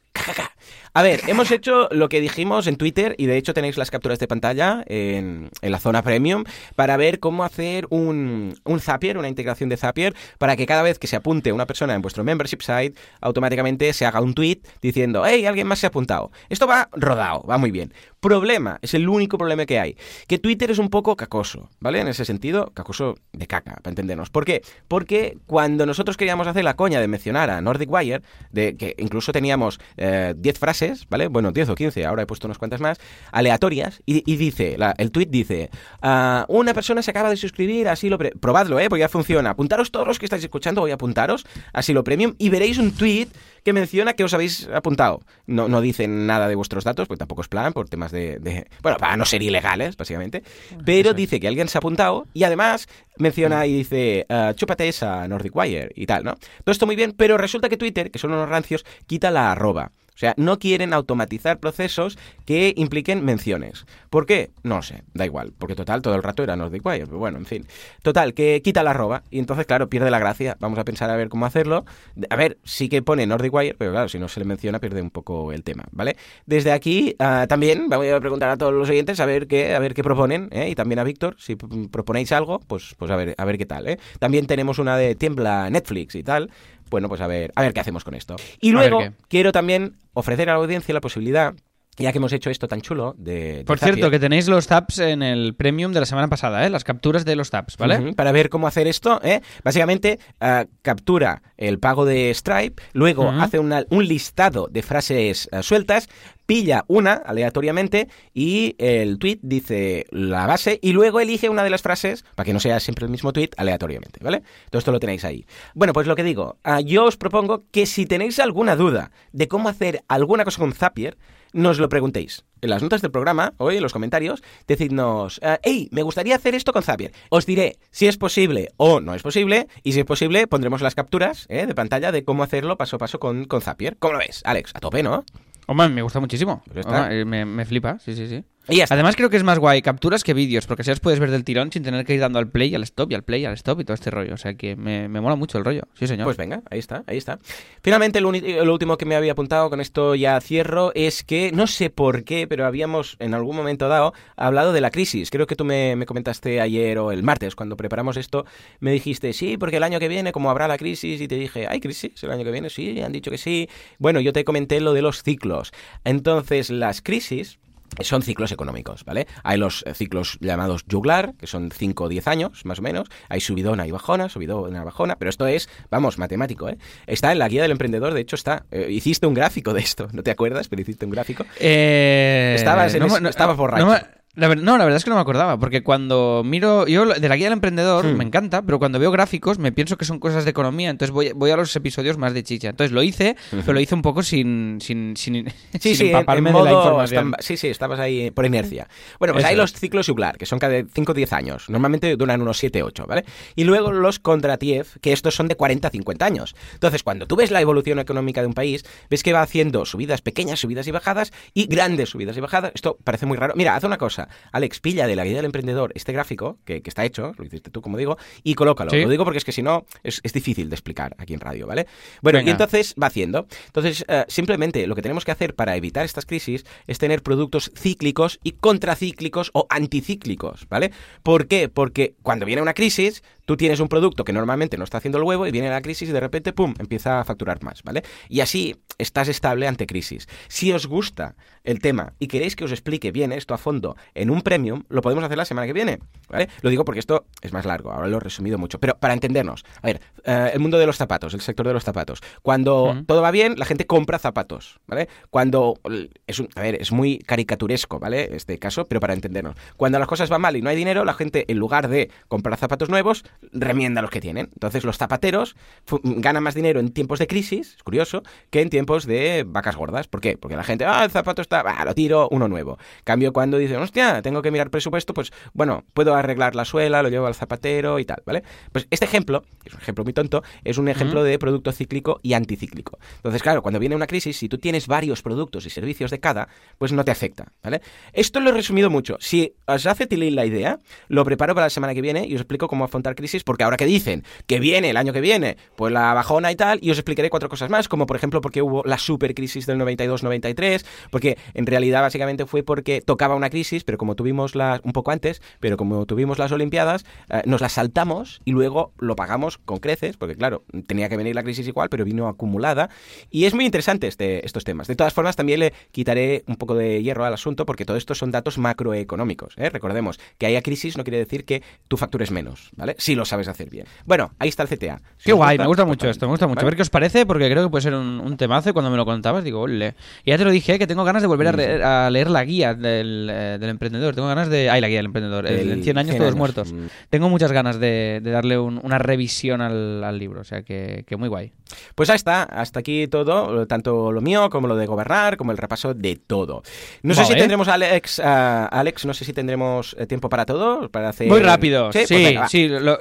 A 0.93 1.03
ver, 1.03 1.21
hemos 1.27 1.51
hecho 1.51 1.89
lo 1.91 2.07
que 2.09 2.21
dijimos 2.21 2.67
en 2.67 2.77
Twitter 2.77 3.15
y 3.17 3.25
de 3.25 3.37
hecho 3.37 3.53
tenéis 3.53 3.77
las 3.77 3.91
capturas 3.91 4.19
de 4.19 4.27
pantalla 4.27 4.83
en, 4.87 5.49
en 5.61 5.71
la 5.71 5.79
zona 5.79 6.01
premium 6.01 6.45
para 6.75 6.95
ver 6.97 7.19
cómo 7.19 7.43
hacer 7.43 7.85
un, 7.89 8.57
un 8.63 8.79
Zapier, 8.79 9.17
una 9.17 9.27
integración 9.27 9.69
de 9.69 9.77
Zapier, 9.77 10.15
para 10.37 10.55
que 10.55 10.65
cada 10.65 10.83
vez 10.83 10.99
que 10.99 11.07
se 11.07 11.15
apunte 11.15 11.51
una 11.51 11.65
persona 11.65 11.93
en 11.93 12.01
vuestro 12.01 12.23
membership 12.23 12.61
site, 12.61 12.93
automáticamente 13.21 13.91
se 13.93 14.05
haga 14.05 14.21
un 14.21 14.33
tweet 14.33 14.59
diciendo, 14.81 15.23
hey, 15.25 15.45
alguien 15.45 15.67
más 15.67 15.79
se 15.79 15.87
ha 15.87 15.89
apuntado. 15.89 16.31
Esto 16.49 16.67
va 16.67 16.89
rodado, 16.93 17.43
va 17.43 17.57
muy 17.57 17.71
bien. 17.71 17.93
Problema, 18.25 18.79
es 18.81 18.95
el 18.95 19.07
único 19.07 19.37
problema 19.37 19.67
que 19.67 19.79
hay, 19.79 19.97
que 20.27 20.39
Twitter 20.39 20.71
es 20.71 20.79
un 20.79 20.89
poco 20.89 21.15
cacoso, 21.15 21.69
¿vale? 21.79 21.99
En 21.99 22.07
ese 22.07 22.25
sentido, 22.25 22.71
cacoso 22.73 23.19
de 23.33 23.45
caca, 23.45 23.75
para 23.75 23.91
entendernos. 23.91 24.31
¿Por 24.31 24.45
qué? 24.45 24.63
Porque 24.87 25.37
cuando 25.45 25.85
nosotros 25.85 26.17
queríamos 26.17 26.47
hacer 26.47 26.63
la 26.63 26.75
coña 26.75 26.99
de 26.99 27.07
mencionar 27.07 27.51
a 27.51 27.61
Nordic 27.61 27.87
Wire, 27.91 28.23
de 28.49 28.77
que 28.77 28.95
incluso 28.97 29.31
teníamos 29.31 29.79
eh, 29.97 30.33
10 30.35 30.57
frases, 30.57 31.05
¿vale? 31.07 31.27
Bueno, 31.27 31.51
10 31.51 31.69
o 31.69 31.75
15, 31.75 32.03
ahora 32.03 32.23
he 32.23 32.25
puesto 32.25 32.47
unas 32.47 32.57
cuantas 32.57 32.81
más, 32.81 32.97
aleatorias, 33.31 34.01
y, 34.07 34.35
dice, 34.35 34.75
el 34.97 35.11
tweet 35.11 35.27
dice, 35.27 35.69
ah, 36.01 36.47
una 36.49 36.73
persona 36.73 37.03
se 37.03 37.11
acaba 37.11 37.29
de 37.29 37.37
suscribir, 37.37 37.87
así 37.87 38.09
lo... 38.09 38.17
Probadlo, 38.17 38.79
¿eh? 38.79 38.89
Porque 38.89 39.01
ya 39.01 39.09
funciona. 39.09 39.51
Apuntaros 39.51 39.91
todos 39.91 40.07
los 40.07 40.17
que 40.17 40.25
estáis 40.25 40.43
escuchando, 40.43 40.81
voy 40.81 40.89
a 40.89 40.95
apuntaros, 40.95 41.45
así 41.73 41.93
lo 41.93 42.03
premium, 42.03 42.33
y 42.39 42.49
veréis 42.49 42.79
un 42.79 42.91
tweet 42.91 43.27
que 43.63 43.73
menciona 43.73 44.13
que 44.13 44.23
os 44.23 44.33
habéis 44.33 44.67
apuntado. 44.73 45.21
No, 45.45 45.67
no 45.67 45.81
dicen 45.81 46.25
nada 46.25 46.47
de 46.47 46.55
vuestros 46.55 46.83
datos, 46.83 47.07
porque 47.07 47.19
tampoco 47.19 47.41
es 47.41 47.47
plan, 47.47 47.71
por 47.71 47.87
temas 47.87 48.11
de... 48.11 48.14
de- 48.15 48.67
bueno, 48.81 48.97
para 48.97 49.15
no 49.17 49.25
ser 49.25 49.43
ilegales, 49.43 49.95
básicamente. 49.97 50.43
Pero 50.85 51.13
dice 51.13 51.39
que 51.39 51.47
alguien 51.47 51.67
se 51.67 51.77
ha 51.77 51.79
apuntado 51.79 52.25
y 52.33 52.43
además 52.43 52.87
menciona 53.17 53.65
y 53.65 53.73
dice, 53.77 54.25
ah, 54.29 54.53
chúpate 54.55 54.87
esa 54.87 55.27
Nordic 55.27 55.55
Wire 55.55 55.91
y 55.95 56.05
tal, 56.05 56.23
¿no? 56.23 56.35
Todo 56.35 56.71
esto 56.71 56.85
muy 56.85 56.95
bien, 56.95 57.13
pero 57.15 57.37
resulta 57.37 57.69
que 57.69 57.77
Twitter, 57.77 58.11
que 58.11 58.19
son 58.19 58.31
unos 58.31 58.49
rancios, 58.49 58.85
quita 59.07 59.31
la 59.31 59.51
arroba. 59.51 59.91
O 60.15 60.17
sea, 60.17 60.33
no 60.37 60.59
quieren 60.59 60.93
automatizar 60.93 61.59
procesos 61.59 62.17
que 62.45 62.73
impliquen 62.77 63.25
menciones. 63.25 63.85
¿Por 64.09 64.25
qué? 64.25 64.51
No 64.63 64.81
sé, 64.81 65.03
da 65.13 65.25
igual, 65.25 65.53
porque 65.57 65.75
total, 65.75 66.01
todo 66.01 66.15
el 66.15 66.23
rato 66.23 66.41
era 66.41 66.55
Nordic 66.55 66.85
Wire, 66.85 67.05
pero 67.05 67.17
bueno, 67.17 67.37
en 67.37 67.45
fin. 67.45 67.67
Total, 68.01 68.33
que 68.33 68.61
quita 68.63 68.81
la 68.81 68.91
arroba 68.91 69.23
y 69.29 69.39
entonces, 69.39 69.65
claro, 69.65 69.89
pierde 69.89 70.09
la 70.09 70.19
gracia. 70.19 70.55
Vamos 70.59 70.79
a 70.79 70.85
pensar 70.85 71.09
a 71.09 71.17
ver 71.17 71.27
cómo 71.27 71.45
hacerlo. 71.45 71.85
A 72.29 72.35
ver, 72.37 72.57
sí 72.63 72.87
que 72.87 73.01
pone 73.01 73.27
Nordic 73.27 73.53
Wire, 73.53 73.75
pero 73.77 73.91
claro, 73.91 74.07
si 74.07 74.17
no 74.17 74.29
se 74.29 74.39
le 74.39 74.45
menciona 74.45 74.79
pierde 74.79 75.01
un 75.01 75.09
poco 75.09 75.51
el 75.51 75.63
tema, 75.63 75.83
¿vale? 75.91 76.15
Desde 76.45 76.71
aquí 76.71 77.15
ah, 77.19 77.45
también 77.49 77.89
voy 77.89 78.09
a 78.09 78.19
preguntar 78.19 78.49
a 78.49 78.57
todos 78.57 78.73
los 78.73 78.89
oyentes 78.89 79.19
a 79.19 79.25
ver 79.25 79.47
qué, 79.47 79.75
a 79.75 79.79
ver 79.79 79.93
qué 79.93 80.03
proponen, 80.03 80.49
¿eh? 80.51 80.69
y 80.69 80.75
también 80.75 80.99
a 80.99 81.03
Víctor, 81.03 81.35
si 81.39 81.55
proponéis 81.55 82.31
algo, 82.31 82.59
pues, 82.59 82.95
pues 82.97 83.11
a 83.11 83.15
ver, 83.15 83.35
a 83.37 83.45
ver 83.45 83.57
qué 83.57 83.65
tal, 83.65 83.87
¿eh? 83.87 83.99
También 84.19 84.47
tenemos 84.47 84.79
una 84.79 84.97
de 84.97 85.15
Tiembla 85.15 85.69
Netflix 85.69 86.15
y 86.15 86.23
tal. 86.23 86.51
Bueno, 86.89 87.09
pues 87.09 87.21
a 87.21 87.27
ver, 87.27 87.51
a 87.55 87.61
ver 87.61 87.73
qué 87.73 87.79
hacemos 87.79 88.03
con 88.03 88.13
esto. 88.13 88.35
Y 88.61 88.71
luego 88.71 88.99
quiero 89.27 89.51
también 89.51 89.97
ofrecer 90.13 90.49
a 90.49 90.53
la 90.53 90.59
audiencia 90.59 90.93
la 90.93 91.01
posibilidad 91.01 91.55
ya 91.97 92.11
que 92.11 92.17
hemos 92.17 92.33
hecho 92.33 92.49
esto 92.49 92.67
tan 92.67 92.81
chulo 92.81 93.15
de... 93.17 93.63
Por 93.65 93.79
cierto, 93.79 94.11
que 94.11 94.19
tenéis 94.19 94.47
los 94.47 94.67
tabs 94.67 94.99
en 94.99 95.23
el 95.23 95.55
premium 95.55 95.93
de 95.93 96.01
la 96.01 96.05
semana 96.05 96.27
pasada, 96.27 96.65
¿eh? 96.65 96.69
las 96.69 96.83
capturas 96.83 97.25
de 97.25 97.35
los 97.35 97.49
tabs, 97.49 97.77
¿vale? 97.77 98.13
Para 98.13 98.31
ver 98.31 98.49
cómo 98.49 98.67
hacer 98.67 98.87
esto, 98.87 99.21
¿eh? 99.23 99.41
básicamente 99.63 100.19
uh, 100.41 100.67
captura 100.81 101.41
el 101.57 101.79
pago 101.79 102.05
de 102.05 102.33
Stripe, 102.33 102.83
luego 102.93 103.29
hace 103.29 103.59
una, 103.59 103.85
un 103.89 104.05
listado 104.05 104.67
de 104.69 104.81
frases 104.81 105.49
uh, 105.51 105.61
sueltas, 105.61 106.09
pilla 106.45 106.85
una 106.87 107.13
aleatoriamente 107.13 108.07
y 108.33 108.75
el 108.77 109.17
tweet 109.19 109.39
dice 109.41 110.05
la 110.11 110.47
base 110.47 110.79
y 110.81 110.93
luego 110.93 111.19
elige 111.19 111.49
una 111.49 111.63
de 111.63 111.69
las 111.69 111.81
frases, 111.81 112.23
para 112.35 112.45
que 112.45 112.53
no 112.53 112.59
sea 112.59 112.79
siempre 112.79 113.05
el 113.05 113.11
mismo 113.11 113.33
tweet, 113.33 113.49
aleatoriamente, 113.57 114.19
¿vale? 114.23 114.43
Todo 114.69 114.79
esto 114.79 114.91
lo 114.91 114.99
tenéis 114.99 115.25
ahí. 115.25 115.45
Bueno, 115.73 115.93
pues 115.93 116.07
lo 116.07 116.15
que 116.15 116.23
digo, 116.23 116.57
uh, 116.65 116.79
yo 116.79 117.05
os 117.05 117.17
propongo 117.17 117.65
que 117.71 117.85
si 117.85 118.05
tenéis 118.05 118.39
alguna 118.39 118.75
duda 118.75 119.11
de 119.31 119.47
cómo 119.47 119.69
hacer 119.69 120.03
alguna 120.07 120.43
cosa 120.43 120.59
con 120.59 120.73
Zapier, 120.73 121.17
nos 121.53 121.79
lo 121.79 121.87
preguntéis. 121.87 122.43
En 122.61 122.69
las 122.69 122.83
notas 122.83 123.01
del 123.01 123.11
programa, 123.11 123.53
hoy 123.57 123.77
en 123.77 123.83
los 123.83 123.93
comentarios, 123.93 124.43
decidnos, 124.67 125.39
eh, 125.41 125.57
hey, 125.63 125.87
me 125.91 126.01
gustaría 126.01 126.35
hacer 126.35 126.53
esto 126.53 126.73
con 126.73 126.83
Zapier. 126.83 127.13
Os 127.29 127.45
diré 127.45 127.77
si 127.91 128.07
es 128.07 128.17
posible 128.17 128.71
o 128.75 128.99
no 128.99 129.13
es 129.15 129.21
posible, 129.21 129.67
y 129.83 129.93
si 129.93 129.99
es 130.01 130.05
posible, 130.05 130.47
pondremos 130.47 130.81
las 130.81 130.95
capturas 130.95 131.45
eh, 131.47 131.65
de 131.65 131.75
pantalla 131.75 132.11
de 132.11 132.25
cómo 132.25 132.43
hacerlo 132.43 132.77
paso 132.77 132.97
a 132.97 132.99
paso 132.99 133.19
con, 133.19 133.45
con 133.45 133.61
Zapier. 133.61 133.97
¿Cómo 133.97 134.13
lo 134.13 134.19
ves, 134.19 134.41
Alex? 134.43 134.71
A 134.73 134.79
tope, 134.79 135.01
¿no? 135.01 135.23
Hombre, 135.67 135.89
me 135.89 136.01
gusta 136.01 136.19
muchísimo. 136.19 136.61
Pues 136.71 136.85
eh, 137.09 137.25
me, 137.25 137.45
me, 137.45 137.65
flipa, 137.65 137.99
sí, 137.99 138.15
sí, 138.15 138.27
sí. 138.27 138.43
Además 138.89 139.15
creo 139.15 139.29
que 139.29 139.37
es 139.37 139.43
más 139.43 139.59
guay 139.59 139.81
capturas 139.81 140.23
que 140.23 140.33
vídeos, 140.33 140.65
porque 140.65 140.81
así 140.81 140.89
las 140.89 140.99
puedes 140.99 141.19
ver 141.19 141.31
del 141.31 141.43
tirón 141.43 141.71
sin 141.71 141.83
tener 141.83 142.05
que 142.05 142.13
ir 142.13 142.19
dando 142.19 142.39
al 142.39 142.47
play, 142.47 142.73
al 142.73 142.83
stop 142.83 143.11
y 143.11 143.15
al 143.15 143.23
play, 143.23 143.45
al 143.45 143.53
stop 143.53 143.79
y 143.81 143.85
todo 143.85 143.93
este 143.93 144.09
rollo. 144.09 144.33
O 144.33 144.37
sea 144.37 144.55
que 144.55 144.75
me, 144.75 145.07
mola 145.07 145.35
mucho 145.35 145.57
el 145.57 145.65
rollo. 145.65 145.83
Sí, 145.93 146.07
señor. 146.07 146.25
Pues 146.25 146.37
venga, 146.37 146.63
ahí 146.69 146.79
está, 146.79 147.03
ahí 147.07 147.17
está. 147.17 147.39
Finalmente, 147.81 148.21
lo, 148.21 148.29
último 148.29 148.97
que 148.97 149.05
me 149.05 149.15
había 149.15 149.33
apuntado, 149.33 149.69
con 149.69 149.81
esto 149.81 150.15
ya 150.15 150.39
cierro, 150.41 150.91
es 150.95 151.23
que 151.23 151.51
no 151.51 151.67
sé 151.67 151.89
por 151.89 152.23
qué, 152.23 152.47
pero 152.47 152.65
habíamos 152.65 153.17
en 153.19 153.33
algún 153.33 153.55
momento 153.55 153.87
dado 153.87 154.13
hablado 154.35 154.73
de 154.73 154.81
la 154.81 154.89
crisis. 154.89 155.29
Creo 155.29 155.47
que 155.47 155.55
tú 155.55 155.65
me, 155.65 155.95
me 155.95 156.05
comentaste 156.05 156.59
ayer 156.59 156.97
o 156.97 157.11
el 157.11 157.23
martes, 157.23 157.55
cuando 157.55 157.77
preparamos 157.77 158.17
esto, 158.17 158.45
me 158.79 158.91
dijiste, 158.91 159.33
sí, 159.33 159.57
porque 159.57 159.77
el 159.77 159.83
año 159.83 159.99
que 159.99 160.07
viene, 160.07 160.31
como 160.31 160.49
habrá 160.49 160.67
la 160.67 160.77
crisis, 160.77 161.21
y 161.21 161.27
te 161.27 161.35
dije, 161.35 161.67
¿hay 161.67 161.79
crisis 161.79 162.23
el 162.23 162.31
año 162.31 162.43
que 162.43 162.51
viene? 162.51 162.69
Sí, 162.69 163.01
han 163.01 163.11
dicho 163.11 163.29
que 163.29 163.37
sí. 163.37 163.69
Bueno, 163.99 164.19
yo 164.19 164.33
te 164.33 164.43
comenté 164.43 164.79
lo 164.79 164.93
de 164.93 165.01
los 165.01 165.23
ciclos. 165.23 165.71
Entonces, 166.03 166.69
las 166.69 167.01
crisis 167.01 167.59
son 168.01 168.21
ciclos 168.21 168.51
económicos, 168.51 169.05
¿vale? 169.05 169.27
Hay 169.43 169.57
los 169.57 169.83
ciclos 169.93 170.37
llamados 170.41 170.85
juglar, 170.89 171.33
que 171.35 171.47
son 171.47 171.71
5 171.71 172.03
o 172.03 172.09
10 172.09 172.27
años, 172.27 172.65
más 172.65 172.79
o 172.79 172.81
menos. 172.81 173.07
Hay 173.29 173.41
subidona 173.41 173.87
y 173.87 173.91
bajona, 173.91 174.29
subidona 174.29 174.81
y 174.81 174.85
bajona, 174.85 175.15
pero 175.17 175.29
esto 175.29 175.47
es, 175.47 175.69
vamos, 175.89 176.17
matemático, 176.17 176.69
¿eh? 176.69 176.77
Está 177.07 177.31
en 177.31 177.39
la 177.39 177.47
guía 177.47 177.61
del 177.61 177.71
emprendedor, 177.71 178.13
de 178.13 178.21
hecho 178.21 178.35
está. 178.35 178.65
Eh, 178.71 178.87
hiciste 178.89 179.27
un 179.27 179.33
gráfico 179.33 179.73
de 179.73 179.81
esto, 179.81 180.07
¿no 180.11 180.23
te 180.23 180.31
acuerdas? 180.31 180.67
Pero 180.67 180.81
hiciste 180.81 181.05
un 181.05 181.11
gráfico. 181.11 181.45
Eh, 181.59 182.53
estabas, 182.57 182.93
en 182.93 183.05
no, 183.05 183.29
estabas 183.29 183.57
borracho 183.57 183.85
no, 183.85 183.95
la 184.35 184.47
verdad 184.47 184.95
es 184.95 185.03
que 185.03 185.09
no 185.09 185.15
me 185.15 185.21
acordaba, 185.21 185.57
porque 185.57 185.83
cuando 185.83 186.43
miro, 186.45 186.87
yo 186.87 187.05
de 187.05 187.29
la 187.29 187.35
guía 187.35 187.47
del 187.47 187.53
emprendedor 187.53 188.05
hmm. 188.05 188.17
me 188.17 188.23
encanta, 188.23 188.61
pero 188.61 188.79
cuando 188.79 188.99
veo 188.99 189.11
gráficos 189.11 189.59
me 189.59 189.71
pienso 189.71 189.97
que 189.97 190.05
son 190.05 190.19
cosas 190.19 190.43
de 190.43 190.51
economía, 190.51 190.89
entonces 190.89 191.13
voy, 191.13 191.31
voy 191.33 191.51
a 191.51 191.57
los 191.57 191.75
episodios 191.75 192.17
más 192.17 192.33
de 192.33 192.43
chicha. 192.43 192.69
Entonces 192.69 192.91
lo 192.91 193.03
hice, 193.03 193.35
pero 193.51 193.73
lo 193.73 193.79
hice 193.79 193.95
un 193.95 194.01
poco 194.01 194.23
sin, 194.23 194.79
sin, 194.81 195.15
sin, 195.15 195.49
sí, 195.79 195.95
sí, 195.95 196.07
empaparme 196.07 196.51
de 196.51 196.63
la 196.63 196.71
información. 196.71 197.35
sí, 197.39 197.57
sí, 197.57 197.67
estabas 197.67 197.99
ahí 197.99 198.31
por 198.31 198.45
inercia. 198.45 198.87
Bueno, 199.19 199.33
pues 199.33 199.45
hay 199.45 199.55
los 199.55 199.73
ciclos 199.73 200.07
juglar, 200.07 200.37
que 200.37 200.45
son 200.45 200.59
cada 200.59 200.83
5 200.93 201.11
o 201.11 201.15
10 201.15 201.33
años, 201.33 201.69
normalmente 201.69 202.15
duran 202.15 202.41
unos 202.41 202.57
7 202.57 202.83
8, 202.83 203.05
¿vale? 203.07 203.25
Y 203.55 203.63
luego 203.63 203.91
los 203.91 204.19
Kondratiev, 204.19 204.87
que 205.01 205.13
estos 205.13 205.35
son 205.35 205.47
de 205.47 205.55
40 205.55 205.87
a 205.87 205.91
50 205.91 206.25
años. 206.25 206.55
Entonces, 206.73 207.03
cuando 207.03 207.27
tú 207.27 207.35
ves 207.35 207.51
la 207.51 207.61
evolución 207.61 207.99
económica 207.99 208.41
de 208.41 208.47
un 208.47 208.53
país, 208.53 208.83
ves 209.09 209.23
que 209.23 209.33
va 209.33 209.41
haciendo 209.41 209.85
subidas 209.85 210.21
pequeñas, 210.21 210.59
subidas 210.59 210.87
y 210.87 210.91
bajadas, 210.91 211.31
y 211.53 211.67
grandes 211.67 212.09
subidas 212.09 212.37
y 212.37 212.41
bajadas. 212.41 212.71
Esto 212.75 212.97
parece 213.03 213.25
muy 213.25 213.37
raro. 213.37 213.53
Mira, 213.55 213.75
haz 213.75 213.83
una 213.83 213.97
cosa. 213.97 214.24
Alex, 214.51 214.79
pilla 214.79 215.07
de 215.07 215.15
la 215.15 215.23
guía 215.23 215.35
del 215.35 215.45
emprendedor 215.45 215.91
este 215.95 216.13
gráfico, 216.13 216.57
que, 216.65 216.81
está 216.85 217.05
hecho, 217.05 217.33
lo 217.37 217.45
hiciste 217.45 217.71
tú, 217.71 217.81
como 217.81 217.97
digo, 217.97 218.17
y 218.43 218.53
colócalo. 218.55 218.91
Lo 218.91 219.09
digo 219.09 219.23
porque 219.23 219.37
es 219.37 219.45
que 219.45 219.51
si 219.51 219.61
no, 219.61 219.85
es, 220.03 220.21
difícil 220.33 220.69
de 220.69 220.75
explicar 220.75 221.15
aquí 221.17 221.33
en 221.33 221.39
radio, 221.39 221.67
¿vale? 221.67 221.87
Bueno, 222.21 222.41
y 222.41 222.49
entonces 222.49 222.93
va 223.01 223.07
haciendo. 223.07 223.47
Entonces, 223.67 224.05
eh, 224.07 224.25
simplemente 224.27 224.85
lo 224.87 224.95
que 224.95 225.01
tenemos 225.01 225.25
que 225.25 225.31
hacer 225.31 225.55
para 225.55 225.75
evitar 225.75 226.05
estas 226.05 226.25
crisis 226.25 226.65
es 226.87 226.97
tener 226.97 227.23
productos 227.23 227.71
cíclicos 227.75 228.39
y 228.43 228.53
contracíclicos 228.53 229.51
o 229.53 229.65
anticíclicos, 229.69 230.67
¿vale? 230.69 230.91
¿Por 231.23 231.47
qué? 231.47 231.69
Porque 231.69 232.15
cuando 232.21 232.45
viene 232.45 232.61
una 232.61 232.73
crisis, 232.73 233.23
tú 233.45 233.57
tienes 233.57 233.79
un 233.79 233.87
producto 233.87 234.23
que 234.23 234.33
normalmente 234.33 234.77
no 234.77 234.83
está 234.83 234.97
haciendo 234.97 235.17
el 235.17 235.23
huevo 235.23 235.47
y 235.47 235.51
viene 235.51 235.69
la 235.69 235.81
crisis 235.81 236.09
y 236.09 236.11
de 236.11 236.19
repente, 236.19 236.53
¡pum!, 236.53 236.73
empieza 236.79 237.19
a 237.19 237.23
facturar 237.23 237.63
más, 237.63 237.83
¿vale? 237.83 238.03
Y 238.29 238.41
así 238.41 238.75
estás 238.97 239.27
estable 239.27 239.67
ante 239.67 239.87
crisis. 239.87 240.27
Si 240.47 240.71
os 240.71 240.87
gusta 240.87 241.35
el 241.63 241.79
tema 241.79 242.13
y 242.19 242.27
queréis 242.27 242.55
que 242.55 242.63
os 242.63 242.71
explique 242.71 243.11
bien 243.11 243.31
esto 243.31 243.53
a 243.53 243.57
fondo 243.57 243.95
en 244.13 244.29
un 244.29 244.41
premium, 244.41 244.83
lo 244.89 245.01
podemos 245.01 245.23
hacer 245.23 245.37
la 245.37 245.45
semana 245.45 245.67
que 245.67 245.73
viene, 245.73 245.99
¿vale? 246.29 246.49
Lo 246.61 246.69
digo 246.69 246.85
porque 246.85 246.99
esto 246.99 247.25
es 247.41 247.53
más 247.53 247.65
largo, 247.65 247.91
ahora 247.91 248.07
lo 248.07 248.17
he 248.17 248.19
resumido 248.19 248.57
mucho, 248.57 248.79
pero 248.79 248.97
para 248.97 249.13
entendernos, 249.13 249.63
a 249.81 249.87
ver, 249.87 250.01
eh, 250.23 250.51
el 250.53 250.59
mundo 250.59 250.77
de 250.77 250.85
los 250.85 250.97
zapatos, 250.97 251.33
el 251.33 251.41
sector 251.41 251.67
de 251.67 251.73
los 251.73 251.83
zapatos. 251.83 252.21
Cuando 252.41 253.03
todo 253.05 253.21
va 253.21 253.31
bien, 253.31 253.55
la 253.57 253.65
gente 253.65 253.85
compra 253.85 254.19
zapatos, 254.19 254.79
¿vale? 254.87 255.09
Cuando 255.29 255.79
es 256.27 256.39
un, 256.39 256.49
a 256.55 256.61
ver, 256.61 256.81
es 256.81 256.91
muy 256.91 257.19
caricaturesco, 257.19 257.99
¿vale? 257.99 258.35
Este 258.35 258.57
caso, 258.59 258.85
pero 258.85 258.99
para 258.99 259.13
entendernos. 259.13 259.55
Cuando 259.77 259.99
las 259.99 260.07
cosas 260.07 260.29
van 260.29 260.41
mal 260.41 260.55
y 260.55 260.61
no 260.61 260.69
hay 260.69 260.75
dinero, 260.75 261.05
la 261.05 261.13
gente 261.13 261.45
en 261.47 261.57
lugar 261.57 261.87
de 261.87 262.09
comprar 262.27 262.57
zapatos 262.57 262.89
nuevos, 262.89 263.23
remienda 263.51 264.01
los 264.01 264.11
que 264.11 264.21
tienen. 264.21 264.49
Entonces 264.53 264.83
los 264.83 264.97
zapateros 264.97 265.55
ganan 266.03 266.43
más 266.43 266.55
dinero 266.55 266.79
en 266.79 266.91
tiempos 266.91 267.19
de 267.19 267.27
crisis, 267.27 267.75
es 267.77 267.83
curioso, 267.83 268.23
que 268.49 268.61
en 268.61 268.69
tiempos 268.69 269.05
de 269.05 269.43
vacas 269.45 269.75
gordas. 269.75 270.07
¿Por 270.07 270.21
qué? 270.21 270.37
Porque 270.37 270.55
la 270.55 270.63
gente, 270.63 270.85
ah, 270.85 271.03
el 271.03 271.11
zapato 271.11 271.41
está, 271.41 271.63
lo 271.85 271.93
tiro, 271.93 272.27
uno 272.31 272.47
nuevo. 272.47 272.77
Cambio 273.03 273.33
cuando 273.33 273.57
dicen, 273.57 273.77
hostia, 273.77 274.21
tengo 274.21 274.41
que 274.41 274.51
mirar 274.51 274.69
presupuesto, 274.69 275.13
pues 275.13 275.31
bueno, 275.53 275.83
puedo 275.93 276.15
arreglar 276.15 276.55
la 276.55 276.65
suela, 276.65 277.03
lo 277.03 277.09
llevo 277.09 277.27
al 277.27 277.35
zapatero 277.35 277.99
y 277.99 278.05
tal, 278.05 278.23
¿vale? 278.25 278.43
Pues 278.71 278.87
este 278.89 279.05
ejemplo, 279.05 279.43
que 279.61 279.69
es 279.69 279.73
un 279.73 279.81
ejemplo 279.81 280.03
muy 280.03 280.13
tonto, 280.13 280.43
es 280.63 280.77
un 280.77 280.87
ejemplo 280.87 281.23
de 281.23 281.37
producto 281.39 281.71
cíclico 281.71 282.19
y 282.23 282.33
anticíclico. 282.33 282.97
Entonces, 283.17 283.41
claro, 283.41 283.61
cuando 283.61 283.79
viene 283.79 283.95
una 283.95 284.07
crisis, 284.07 284.37
si 284.37 284.49
tú 284.49 284.57
tienes 284.57 284.87
varios 284.87 285.21
productos 285.21 285.65
y 285.65 285.69
servicios 285.69 286.11
de 286.11 286.19
cada, 286.19 286.47
pues 286.77 286.91
no 286.91 287.03
te 287.03 287.11
afecta, 287.11 287.51
¿vale? 287.63 287.81
Esto 288.13 288.39
lo 288.39 288.49
he 288.49 288.53
resumido 288.53 288.89
mucho. 288.89 289.17
Si 289.19 289.55
os 289.65 289.85
hace 289.85 290.07
tilín 290.07 290.35
la 290.35 290.45
idea, 290.45 290.79
lo 291.07 291.23
preparo 291.25 291.53
para 291.53 291.67
la 291.67 291.69
semana 291.69 291.93
que 291.93 292.01
viene 292.01 292.25
y 292.27 292.35
os 292.35 292.41
explico 292.41 292.67
cómo 292.67 292.85
afrontar 292.85 293.15
crisis 293.15 293.24
porque 293.43 293.63
ahora 293.63 293.77
que 293.77 293.85
dicen 293.85 294.23
que 294.47 294.59
viene 294.59 294.89
el 294.89 294.97
año 294.97 295.13
que 295.13 295.21
viene, 295.21 295.57
pues 295.75 295.91
la 295.91 296.13
bajona 296.13 296.51
y 296.51 296.55
tal, 296.55 296.79
y 296.81 296.91
os 296.91 296.97
explicaré 296.97 297.29
cuatro 297.29 297.49
cosas 297.49 297.69
más, 297.69 297.87
como 297.87 298.05
por 298.05 298.15
ejemplo 298.15 298.41
porque 298.41 298.61
hubo 298.61 298.83
la 298.85 298.97
supercrisis 298.97 299.65
del 299.65 299.79
92-93, 299.79 300.85
porque 301.09 301.37
en 301.53 301.65
realidad 301.65 302.01
básicamente 302.01 302.45
fue 302.45 302.63
porque 302.63 303.01
tocaba 303.01 303.35
una 303.35 303.49
crisis, 303.49 303.83
pero 303.83 303.97
como 303.97 304.15
tuvimos 304.15 304.55
las, 304.55 304.81
un 304.83 304.93
poco 304.93 305.11
antes, 305.11 305.41
pero 305.59 305.77
como 305.77 306.05
tuvimos 306.05 306.37
las 306.39 306.51
Olimpiadas, 306.51 307.05
eh, 307.29 307.41
nos 307.45 307.61
las 307.61 307.73
saltamos 307.73 308.41
y 308.45 308.51
luego 308.51 308.93
lo 308.99 309.15
pagamos 309.15 309.57
con 309.57 309.79
creces, 309.79 310.17
porque 310.17 310.35
claro, 310.35 310.63
tenía 310.87 311.09
que 311.09 311.17
venir 311.17 311.35
la 311.35 311.43
crisis 311.43 311.67
igual, 311.67 311.89
pero 311.89 312.05
vino 312.05 312.27
acumulada, 312.27 312.89
y 313.29 313.45
es 313.45 313.53
muy 313.53 313.65
interesante 313.65 314.07
este, 314.07 314.45
estos 314.45 314.63
temas. 314.63 314.87
De 314.87 314.95
todas 314.95 315.13
formas, 315.13 315.35
también 315.35 315.59
le 315.59 315.73
quitaré 315.91 316.43
un 316.47 316.55
poco 316.55 316.75
de 316.75 317.01
hierro 317.01 317.25
al 317.25 317.33
asunto, 317.33 317.65
porque 317.65 317.85
todo 317.85 317.97
esto 317.97 318.15
son 318.15 318.31
datos 318.31 318.57
macroeconómicos. 318.57 319.55
¿eh? 319.57 319.69
Recordemos 319.69 320.19
que 320.37 320.45
haya 320.45 320.61
crisis 320.61 320.97
no 320.97 321.03
quiere 321.03 321.17
decir 321.17 321.45
que 321.45 321.63
tu 321.87 321.97
factures 321.97 322.31
menos, 322.31 322.69
¿vale? 322.75 322.95
Si 322.97 323.14
lo 323.15 323.25
sabes 323.25 323.47
hacer 323.47 323.69
bien. 323.69 323.85
Bueno, 324.05 324.31
ahí 324.39 324.49
está 324.49 324.63
el 324.63 324.69
CTA. 324.69 325.01
qué 325.23 325.33
guay, 325.33 325.57
me 325.57 325.67
gusta 325.67 325.85
mucho 325.85 326.09
esto, 326.09 326.25
me 326.25 326.31
gusta 326.31 326.47
mucho. 326.47 326.61
A 326.61 326.65
ver 326.65 326.75
qué 326.75 326.81
os 326.81 326.89
parece, 326.89 327.25
porque 327.25 327.49
creo 327.49 327.63
que 327.63 327.69
puede 327.69 327.81
ser 327.81 327.93
un, 327.93 328.35
temazo 328.37 328.69
y 328.69 328.73
cuando 328.73 328.91
me 328.91 328.97
lo 328.97 329.05
contabas 329.05 329.43
digo, 329.43 329.61
ole. 329.61 329.95
Y 330.23 330.31
ya 330.31 330.37
te 330.37 330.43
lo 330.43 330.51
dije, 330.51 330.77
que 330.77 330.87
tengo 330.87 331.03
ganas 331.03 331.21
de 331.21 331.27
volver 331.27 331.47
a, 331.83 332.09
leer 332.09 332.29
la 332.29 332.43
guía 332.43 332.73
del, 332.73 333.29
eh, 333.31 333.57
del, 333.59 333.69
emprendedor. 333.69 334.13
Tengo 334.13 334.27
ganas 334.27 334.49
de... 334.49 334.69
Ay, 334.69 334.81
la 334.81 334.87
guía 334.87 334.97
del 334.97 335.05
emprendedor. 335.05 335.47
El, 335.47 335.71
en 335.71 335.83
100 335.83 335.97
años 335.97 336.17
todos 336.17 336.35
muertos. 336.35 336.73
Mm. 336.73 336.85
Tengo 337.09 337.29
muchas 337.29 337.51
ganas 337.51 337.79
de, 337.79 338.21
darle 338.23 338.57
una 338.57 338.97
revisión 338.97 339.61
al, 339.61 340.19
libro, 340.19 340.41
o 340.41 340.43
sea 340.43 340.61
que, 340.63 341.03
que, 341.07 341.17
muy 341.17 341.29
guay. 341.29 341.51
Pues 341.95 342.09
ahí 342.09 342.15
está, 342.15 342.43
hasta 342.43 342.79
aquí 342.79 343.07
todo, 343.07 343.67
tanto 343.67 344.11
lo 344.11 344.21
mío 344.21 344.49
como 344.49 344.67
lo 344.67 344.75
de 344.75 344.85
gobernar, 344.85 345.37
como 345.37 345.51
el 345.51 345.57
repaso 345.57 345.93
de 345.93 346.15
todo. 346.15 346.63
No 347.01 347.13
sé 347.13 347.25
si 347.25 347.33
tendremos 347.33 347.67
Alex, 347.67 348.19
Alex, 348.19 349.05
no 349.05 349.13
sé 349.13 349.25
si 349.25 349.33
tendremos 349.33 349.95
eh, 349.97 350.05
tiempo 350.05 350.29
para 350.29 350.45
todo, 350.45 350.89
para 350.89 351.09
hacer... 351.09 351.27
Muy 351.27 351.39
rápido, 351.39 351.91
sí, 351.91 352.05
sí, 352.05 352.13
pues 352.13 352.23
venga, 352.23 352.47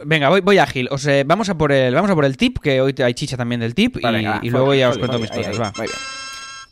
voy, 0.05 0.41
voy 0.41 0.59
ágil. 0.59 0.89
O 0.91 0.99
sea, 0.99 1.25
vamos 1.25 1.49
a 1.49 1.57
por 1.57 1.73
el, 1.73 1.95
vamos 1.95 2.11
a 2.11 2.15
por 2.15 2.25
el 2.25 2.37
tip, 2.37 2.59
que 2.59 2.81
hoy 2.81 2.95
hay 3.03 3.15
chicha 3.15 3.37
también 3.37 3.61
del 3.61 3.75
tip, 3.75 3.97
y, 4.43 4.51
luego 4.51 4.75
ya 4.75 4.91
os 4.91 4.99
cuento 4.99 5.19
mis 5.19 5.31
cosas. 5.31 5.61
va. 5.61 5.73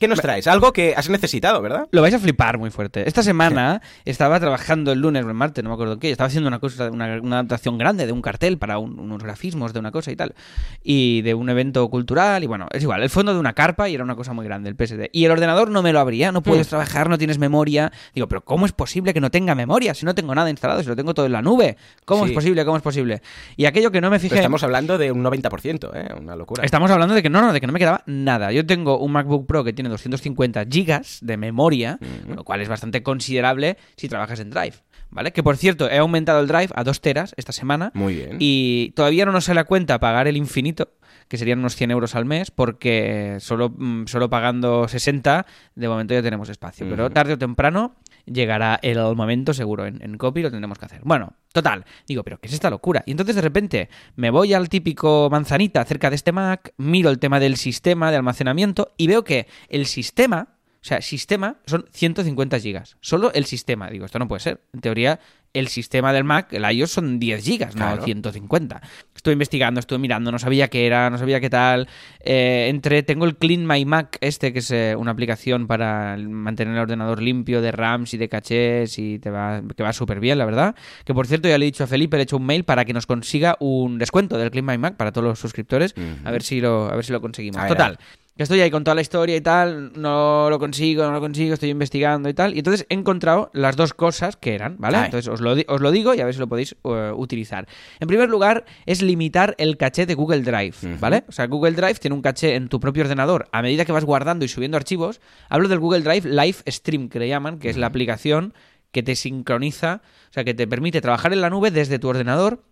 ¿Qué 0.03 0.09
nos 0.09 0.21
traes? 0.21 0.49
Algo 0.49 0.73
que 0.73 0.95
has 0.97 1.09
necesitado, 1.09 1.63
¿verdad? 1.63 1.87
Lo 1.93 2.03
vais 2.03 2.13
a 2.13 2.19
flipar 2.19 2.59
muy 2.59 2.71
fuerte. 2.71 3.07
Esta 3.07 3.23
semana 3.23 3.81
estaba 4.05 4.41
trabajando 4.41 4.91
el 4.91 4.99
lunes 4.99 5.25
o 5.25 5.29
el 5.29 5.35
martes, 5.35 5.63
no 5.63 5.71
me 5.71 5.75
acuerdo 5.75 6.01
qué, 6.01 6.11
estaba 6.11 6.27
haciendo 6.27 6.49
una 6.49 6.59
cosa, 6.59 6.91
una, 6.91 7.21
una 7.23 7.37
adaptación 7.37 7.79
grande 7.79 8.05
de 8.07 8.11
un 8.11 8.21
cartel 8.21 8.59
para 8.59 8.79
un- 8.79 8.99
unos 8.99 9.23
grafismos 9.23 9.73
de 9.73 9.79
una 9.79 9.93
cosa 9.93 10.11
y 10.11 10.17
tal, 10.17 10.35
y 10.83 11.23
de 11.23 11.35
un 11.35 11.49
evento 11.51 11.89
cultural, 11.89 12.43
y 12.43 12.49
bueno, 12.49 12.67
es 12.73 12.83
igual, 12.83 13.01
el 13.05 13.11
fondo 13.11 13.33
de 13.33 13.39
una 13.39 13.53
carpa 13.53 13.89
y 13.89 13.95
era 13.95 14.03
una 14.03 14.17
cosa 14.17 14.33
muy 14.33 14.45
grande, 14.45 14.71
el 14.71 14.75
PSD. 14.75 15.09
Y 15.13 15.25
el 15.25 15.31
ordenador 15.31 15.71
no 15.71 15.83
me 15.83 15.93
lo 15.93 16.01
abría, 16.01 16.33
no 16.33 16.43
puedes 16.43 16.67
trabajar, 16.67 17.09
no 17.09 17.17
tienes 17.17 17.39
memoria. 17.39 17.93
Digo, 18.13 18.27
pero 18.27 18.41
¿cómo 18.45 18.67
es 18.67 18.73
posible 18.73 19.15
que 19.15 19.21
no 19.21 19.31
tenga 19.31 19.55
memoria 19.55 19.95
si 19.95 20.05
no 20.05 20.17
tengo 20.17 20.35
nada 20.35 20.51
instalado, 20.51 20.83
si 20.83 20.89
lo 20.89 20.97
tengo 20.97 21.15
todo 21.15 21.27
en 21.27 21.33
la 21.33 21.43
nube? 21.43 21.77
¿Cómo 22.05 22.25
Sí. 22.25 22.31
es 22.31 22.35
posible? 22.35 22.65
¿Cómo 22.65 22.77
es 22.77 22.83
posible? 22.83 23.23
Y 23.57 23.67
aquello 23.67 23.93
que 23.93 24.01
no 24.01 24.11
me 24.11 24.19
Pero 24.19 24.23
fijé... 24.31 24.35
estamos 24.41 24.65
hablando 24.65 24.99
de 24.99 25.13
un 25.13 25.23
90%, 25.23 25.91
¿eh? 25.95 26.09
Una 26.21 26.35
locura. 26.35 26.65
Estamos 26.65 26.91
hablando 26.91 27.15
de 27.15 27.23
que 27.23 27.31
no, 27.31 27.41
no, 27.41 27.53
de 27.53 27.61
que 27.61 27.69
no 27.69 27.73
me 27.73 27.79
quedaba 27.79 28.03
nada. 28.07 28.51
Yo 28.51 28.67
tengo 28.67 28.99
un 28.99 29.13
MacBook 29.13 29.47
Pro 29.47 29.63
que 29.63 29.73
tiene 29.73 29.92
250 29.93 30.65
gigas 30.71 31.19
de 31.23 31.37
memoria, 31.37 31.99
lo 32.27 32.45
cual 32.45 32.61
es 32.61 32.69
bastante 32.69 33.03
considerable 33.03 33.77
si 33.97 34.09
trabajas 34.09 34.41
en 34.41 34.51
Drive, 34.51 34.77
¿vale? 35.11 35.33
Que 35.33 35.43
por 35.43 35.57
cierto, 35.57 35.89
he 35.89 35.99
aumentado 35.99 36.41
el 36.41 36.49
Drive 36.49 36.71
a 36.75 36.85
2 36.85 37.01
teras 37.01 37.35
esta 37.37 37.53
semana 37.53 37.93
Muy 37.95 38.17
bien. 38.17 38.37
y 38.41 38.91
todavía 38.97 39.25
no 39.25 39.33
nos 39.33 39.45
sale 39.45 39.61
a 39.61 39.65
cuenta 39.65 40.01
pagar 40.01 40.27
el 40.27 40.37
infinito, 40.37 40.91
que 41.29 41.39
serían 41.39 41.61
unos 41.61 41.77
100 41.77 41.91
euros 41.93 42.15
al 42.15 42.25
mes, 42.25 42.51
porque 42.51 43.37
solo, 43.41 43.71
mm, 43.71 44.07
solo 44.07 44.29
pagando 44.29 44.89
60 44.89 45.47
de 45.75 45.89
momento 45.89 46.15
ya 46.15 46.23
tenemos 46.23 46.49
espacio. 46.49 46.87
Pero 46.89 47.11
tarde 47.11 47.35
o 47.35 47.39
temprano 47.39 47.95
llegará 48.27 48.79
el 48.83 48.99
momento 49.17 49.55
seguro. 49.55 49.87
En, 49.87 50.03
en 50.03 50.19
copy 50.19 50.43
lo 50.43 50.51
tendremos 50.51 50.79
que 50.79 50.87
hacer. 50.87 51.01
Bueno, 51.05 51.35
total. 51.53 51.85
Digo, 52.07 52.23
pero 52.23 52.39
¿qué 52.39 52.49
es 52.49 52.55
esta 52.55 52.71
locura? 52.71 53.03
Y 53.07 53.13
entonces 53.13 53.37
de 53.37 53.43
repente 53.43 53.89
me 54.17 54.31
voy 54.31 54.55
al 54.55 54.69
típico 54.69 55.29
manzanita 55.31 55.81
acerca 55.81 56.11
de 56.11 56.17
este 56.17 56.33
Mac, 56.33 56.73
miro 56.77 57.11
el 57.11 57.19
tema 57.19 57.41
del 57.41 57.57
sistema 57.57 58.11
de 58.11 58.17
almacenamiento 58.17 58.93
y 58.97 59.07
veo 59.07 59.25
que 59.25 59.47
el 59.69 59.87
sistema, 59.87 60.57
o 60.75 60.85
sea, 60.85 61.01
sistema 61.01 61.59
son 61.67 61.87
150 61.93 62.59
gigas. 62.59 62.97
Solo 63.01 63.33
el 63.33 63.45
sistema. 63.45 63.91
Digo, 63.91 64.07
esto 64.07 64.19
no 64.19 64.29
puede 64.29 64.41
ser. 64.41 64.61
En 64.73 64.81
teoría, 64.81 65.21
el 65.55 65.69
sistema 65.69 66.13
del 66.13 66.25
Mac, 66.25 66.53
el 66.53 66.65
iOS, 66.71 66.93
son 66.93 67.19
10 67.19 67.45
gigas, 67.45 67.77
no 67.77 67.87
Claro. 67.87 68.05
150. 68.05 68.81
Estuve 69.15 69.33
investigando, 69.33 69.81
estuve 69.81 69.99
mirando, 69.99 70.33
no 70.33 70.39
sabía 70.39 70.69
qué 70.69 70.87
era, 70.87 71.11
no 71.11 71.19
sabía 71.19 71.41
qué 71.41 71.51
tal. 71.51 71.89
Eh, 72.21 72.69
entré, 72.71 73.03
tengo 73.03 73.25
el 73.27 73.37
Clean 73.37 73.67
My 73.67 73.85
Mac, 73.85 74.17
este, 74.21 74.53
que 74.53 74.61
es 74.61 74.71
eh, 74.71 74.95
una 74.97 75.11
aplicación 75.11 75.67
para 75.67 76.17
mantener 76.17 76.75
el 76.75 76.81
ordenador 76.81 77.21
limpio 77.21 77.61
de 77.61 77.71
RAMs 77.71 78.15
y 78.15 78.17
de 78.17 78.29
cachés 78.29 78.99
y 78.99 79.19
te 79.19 79.31
va, 79.31 79.63
que 79.77 79.83
va 79.83 79.93
súper 79.93 80.21
bien, 80.21 80.39
la 80.39 80.45
verdad. 80.47 80.75
Que 81.05 81.13
por 81.15 81.27
cierto, 81.27 81.49
ya 81.49 81.59
le 81.59 81.67
he 81.67 81.71
dicho 81.71 81.85
a 81.85 81.87
Felipe, 81.87 82.17
le 82.17 82.23
he 82.23 82.25
hecho 82.25 82.39
un 82.39 82.47
mail 82.47 82.65
para 82.65 82.85
que 82.85 82.93
nos 82.95 83.07
consiga 83.07 83.57
un 83.61 83.99
descuento 83.99 84.39
del 84.39 84.51
Clean 84.51 84.67
My 84.67 84.79
Mac 84.79 84.97
para 84.97 85.13
todos 85.13 85.27
los 85.27 85.39
suscriptores. 85.39 85.95
A 86.25 86.31
ver 86.31 86.43
si 86.43 86.61
lo, 86.61 86.91
a 86.91 86.97
ver 86.97 87.05
si 87.05 87.13
lo 87.13 87.21
conseguimos. 87.21 87.61
Ver, 87.61 87.69
Total. 87.69 87.99
Que 88.37 88.45
estoy 88.45 88.61
ahí 88.61 88.71
con 88.71 88.83
toda 88.83 88.95
la 88.95 89.03
historia 89.03 89.37
y 89.37 89.43
tal, 89.43 89.93
no 89.95 90.49
lo 90.49 90.59
consigo, 90.59 91.05
no 91.05 91.13
lo 91.13 91.21
consigo, 91.21 91.53
estoy 91.53 91.69
investigando 91.69 92.31
y 92.31 92.35
tal. 92.35 92.55
Y 92.55 92.59
entonces 92.59 92.87
he 92.89 92.95
encontrado 92.95 93.51
las 93.53 93.77
dos 93.77 93.93
cosas 93.93 94.37
que 94.37 94.55
eran, 94.55 94.77
¿vale? 94.79 94.97
Ay. 94.97 95.05
Entonces 95.07 95.29
os 95.29 95.43
lo, 95.43 95.53
os 95.53 95.81
lo 95.81 95.91
digo 95.91 96.15
y 96.15 96.21
a 96.21 96.25
ver 96.25 96.33
si 96.33 96.41
lo 96.41 96.49
podéis 96.49 96.75
eh, 96.85 97.13
utilizar. 97.15 97.69
En 98.01 98.09
primer 98.09 98.31
lugar, 98.31 98.65
es 98.87 99.03
limitar 99.03 99.55
el 99.59 99.77
caché 99.77 100.07
de 100.07 100.15
Google 100.15 100.41
Drive. 100.41 100.75
¿vale? 100.99 101.25
O 101.29 101.33
sea, 101.33 101.47
Google 101.47 101.73
Drive 101.73 101.97
tiene 101.97 102.17
un 102.17 102.23
caché 102.23 102.55
en 102.55 102.69
tu 102.69 102.81
propio 102.81 103.03
ordenador 103.03 103.49
a 103.53 103.61
medida 103.61 103.85
que 103.85 103.93
vas 103.93 104.05
guardando 104.05 104.47
y 104.47 104.49
subiendo 104.49 104.79
archivos. 104.79 105.21
Hablo 105.51 105.69
del 105.69 105.79
Google 105.79 106.01
Drive 106.01 106.29
Live 106.29 106.59
Stream, 106.67 107.11
que 107.11 107.19
le 107.19 107.29
llaman, 107.29 107.59
que 107.59 107.69
es 107.69 107.77
la 107.77 107.87
aplicación 107.87 108.55
que 108.93 109.03
te 109.03 109.17
sincroniza, 109.17 110.03
o 110.31 110.33
sea, 110.33 110.45
que 110.45 110.55
te 110.55 110.67
permite 110.67 111.01
trabajar 111.01 111.33
en 111.33 111.41
la 111.41 111.51
nube 111.51 111.71
desde 111.71 111.99
tu 111.99 112.09
ordenador 112.09 112.63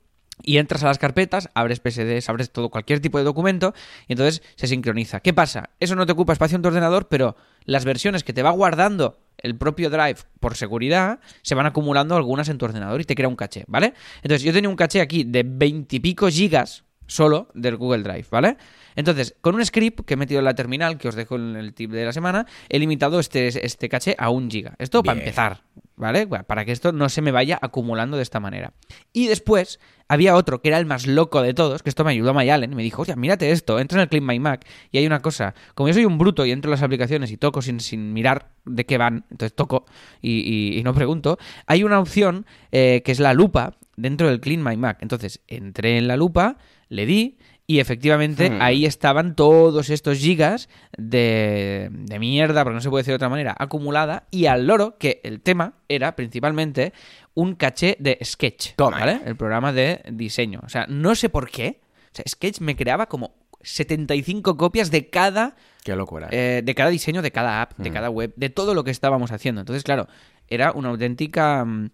y 0.43 0.59
entras 0.59 0.83
a 0.83 0.87
las 0.87 0.99
carpetas, 0.99 1.49
abres 1.55 1.81
PSDs, 1.81 2.29
abres 2.29 2.51
todo, 2.51 2.71
cualquier 2.71 3.01
tipo 3.01 3.19
de 3.19 3.25
documento, 3.25 3.75
y 4.09 4.13
entonces 4.13 4.43
se 4.57 4.67
sincroniza. 4.67 5.21
¿Qué 5.21 5.33
pasa? 5.33 5.71
Eso 5.81 5.97
no 5.97 6.07
te 6.07 6.13
ocupa 6.13 6.33
espacio 6.33 6.57
en 6.57 6.63
tu 6.63 6.69
ordenador, 6.69 7.09
pero 7.09 7.37
las 7.65 7.85
versiones 7.85 8.25
que 8.25 8.33
te 8.33 8.43
va 8.43 8.51
guardando 8.51 9.19
el 9.39 9.57
propio 9.57 9.91
Drive 9.91 10.19
por 10.39 10.57
seguridad 10.57 11.21
se 11.43 11.55
van 11.55 11.67
acumulando 11.67 12.17
algunas 12.17 12.49
en 12.49 12.59
tu 12.59 12.67
ordenador 12.67 13.01
y 13.01 13.05
te 13.05 13.15
crea 13.15 13.29
un 13.29 13.37
caché, 13.37 13.65
¿vale? 13.69 13.95
Entonces 14.23 14.43
yo 14.43 14.53
tenía 14.53 14.69
un 14.69 14.77
caché 14.77 15.01
aquí 15.01 15.25
de 15.25 15.45
veintipico 15.45 16.29
gigas 16.29 16.85
solo 17.07 17.49
del 17.55 17.77
Google 17.77 18.03
Drive, 18.03 18.27
¿vale? 18.31 18.57
Entonces, 18.97 19.35
con 19.41 19.55
un 19.55 19.65
script 19.65 20.01
que 20.07 20.15
he 20.15 20.17
metido 20.17 20.39
en 20.41 20.45
la 20.45 20.55
terminal, 20.55 20.99
que 20.99 21.09
os 21.09 21.15
dejo 21.15 21.37
en 21.37 21.57
el 21.57 21.75
tip 21.75 21.91
de 21.91 22.05
la 22.05 22.13
semana, 22.13 22.47
he 22.69 22.79
limitado 22.79 23.21
este, 23.21 23.65
este 23.65 23.89
caché 23.89 24.15
a 24.19 24.31
un 24.31 24.51
giga. 24.51 24.75
Esto 24.79 25.03
para 25.03 25.19
empezar, 25.21 25.63
¿vale? 25.97 26.25
Bueno, 26.27 26.45
Para 26.45 26.65
que 26.65 26.73
esto 26.73 26.93
no 26.93 27.09
se 27.09 27.23
me 27.23 27.31
vaya 27.33 27.59
acumulando 27.61 28.17
de 28.17 28.23
esta 28.23 28.41
manera. 28.41 28.73
Y 29.13 29.27
después 29.29 29.81
había 30.09 30.35
otro 30.35 30.61
que 30.61 30.69
era 30.71 30.79
el 30.79 30.87
más 30.87 31.07
loco 31.07 31.41
de 31.41 31.55
todos, 31.55 31.83
que 31.85 31.89
esto 31.89 32.03
me 32.05 32.11
ayudó 32.11 32.35
Mayalen, 32.35 32.73
y 32.73 32.75
me 32.75 32.83
dijo, 32.83 33.03
oye, 33.03 33.15
mírate 33.15 33.53
esto, 33.53 33.79
entra 33.79 33.99
en 33.99 34.03
el 34.03 34.09
Clean 34.09 34.27
My 34.27 34.41
Mac 34.41 34.67
y 34.91 34.99
hay 34.99 35.07
una 35.07 35.21
cosa, 35.21 35.55
como 35.77 35.87
yo 35.89 35.95
soy 35.95 36.05
un 36.05 36.19
bruto 36.19 36.45
y 36.45 36.51
entro 36.51 36.69
en 36.69 36.73
las 36.73 36.83
aplicaciones 36.83 37.31
y 37.31 37.37
toco 37.37 37.63
sin, 37.63 37.79
sin 37.79 38.13
mirar 38.13 38.51
de 38.65 38.85
qué 38.87 38.99
van, 38.99 39.25
entonces 39.31 39.55
toco 39.55 39.87
y, 40.21 40.41
y- 40.41 40.79
y 40.79 40.83
no 40.83 40.95
pregunto, 40.95 41.39
hay 41.67 41.85
una 41.85 42.01
opción 42.01 42.45
eh, 42.73 43.03
que 43.05 43.13
es 43.13 43.21
la 43.21 43.35
lupa 43.35 43.77
dentro 43.97 44.27
del 44.29 44.41
Clean 44.41 44.65
My 44.65 44.77
Mac. 44.77 44.99
Entonces 45.01 45.43
entré 45.47 45.97
en 45.99 46.09
la 46.09 46.17
lupa, 46.17 46.57
le 46.89 47.07
di 47.07 47.39
y 47.71 47.79
efectivamente 47.79 48.51
Hmm. 48.51 48.63
ahí 48.63 48.85
estaban 48.85 49.37
todos 49.37 49.91
estos 49.91 50.19
gigas 50.19 50.69
de, 50.99 51.89
de 51.93 52.19
mierda, 52.19 52.65
porque 52.65 52.75
no 52.75 52.81
se 52.81 52.91
puede 52.91 53.03
decir 53.03 53.13
de 53.13 53.17
otra 53.17 53.29
manera, 53.29 53.55
acumulada 53.59 54.27
y 54.33 54.47
al 54.47 54.67
loro 54.67 54.97
que 54.99 55.21
el 55.23 55.41
tema 55.41 55.75
era 55.89 56.17
principalmente 56.17 56.93
un 57.35 57.55
caché 57.55 57.97
de 58.01 58.19
Sketch, 58.25 58.75
Toma. 58.77 58.99
¿vale? 58.99 59.21
El 59.25 59.37
programa 59.37 59.73
de 59.73 60.01
diseño. 60.11 60.61
O 60.65 60.69
sea, 60.69 60.87
no 60.89 61.15
sé 61.15 61.29
por 61.29 61.49
qué. 61.51 61.81
O 62.13 62.15
sea, 62.17 62.25
Sketch 62.27 62.61
me 62.61 62.75
creaba 62.75 63.07
como 63.07 63.35
75 63.63 64.57
copias 64.57 64.91
de 64.91 65.09
cada 65.09 65.55
Qué 65.85 65.95
locura. 65.95 66.29
eh, 66.33 66.63
de 66.65 66.75
cada 66.75 66.91
diseño, 66.91 67.23
de 67.23 67.31
cada 67.31 67.63
app, 67.63 67.77
de 67.79 67.91
Mm. 67.91 67.93
cada 67.93 68.11
web, 68.11 68.33
de 68.37 68.51
todo 68.51 68.75
lo 68.75 68.83
que 68.85 68.91
estábamos 68.91 69.31
haciendo. 69.33 69.61
Entonces, 69.61 69.85
claro, 69.85 70.09
era 70.49 70.73
una 70.73 70.89
auténtica 70.89 71.65
mm, 71.65 71.91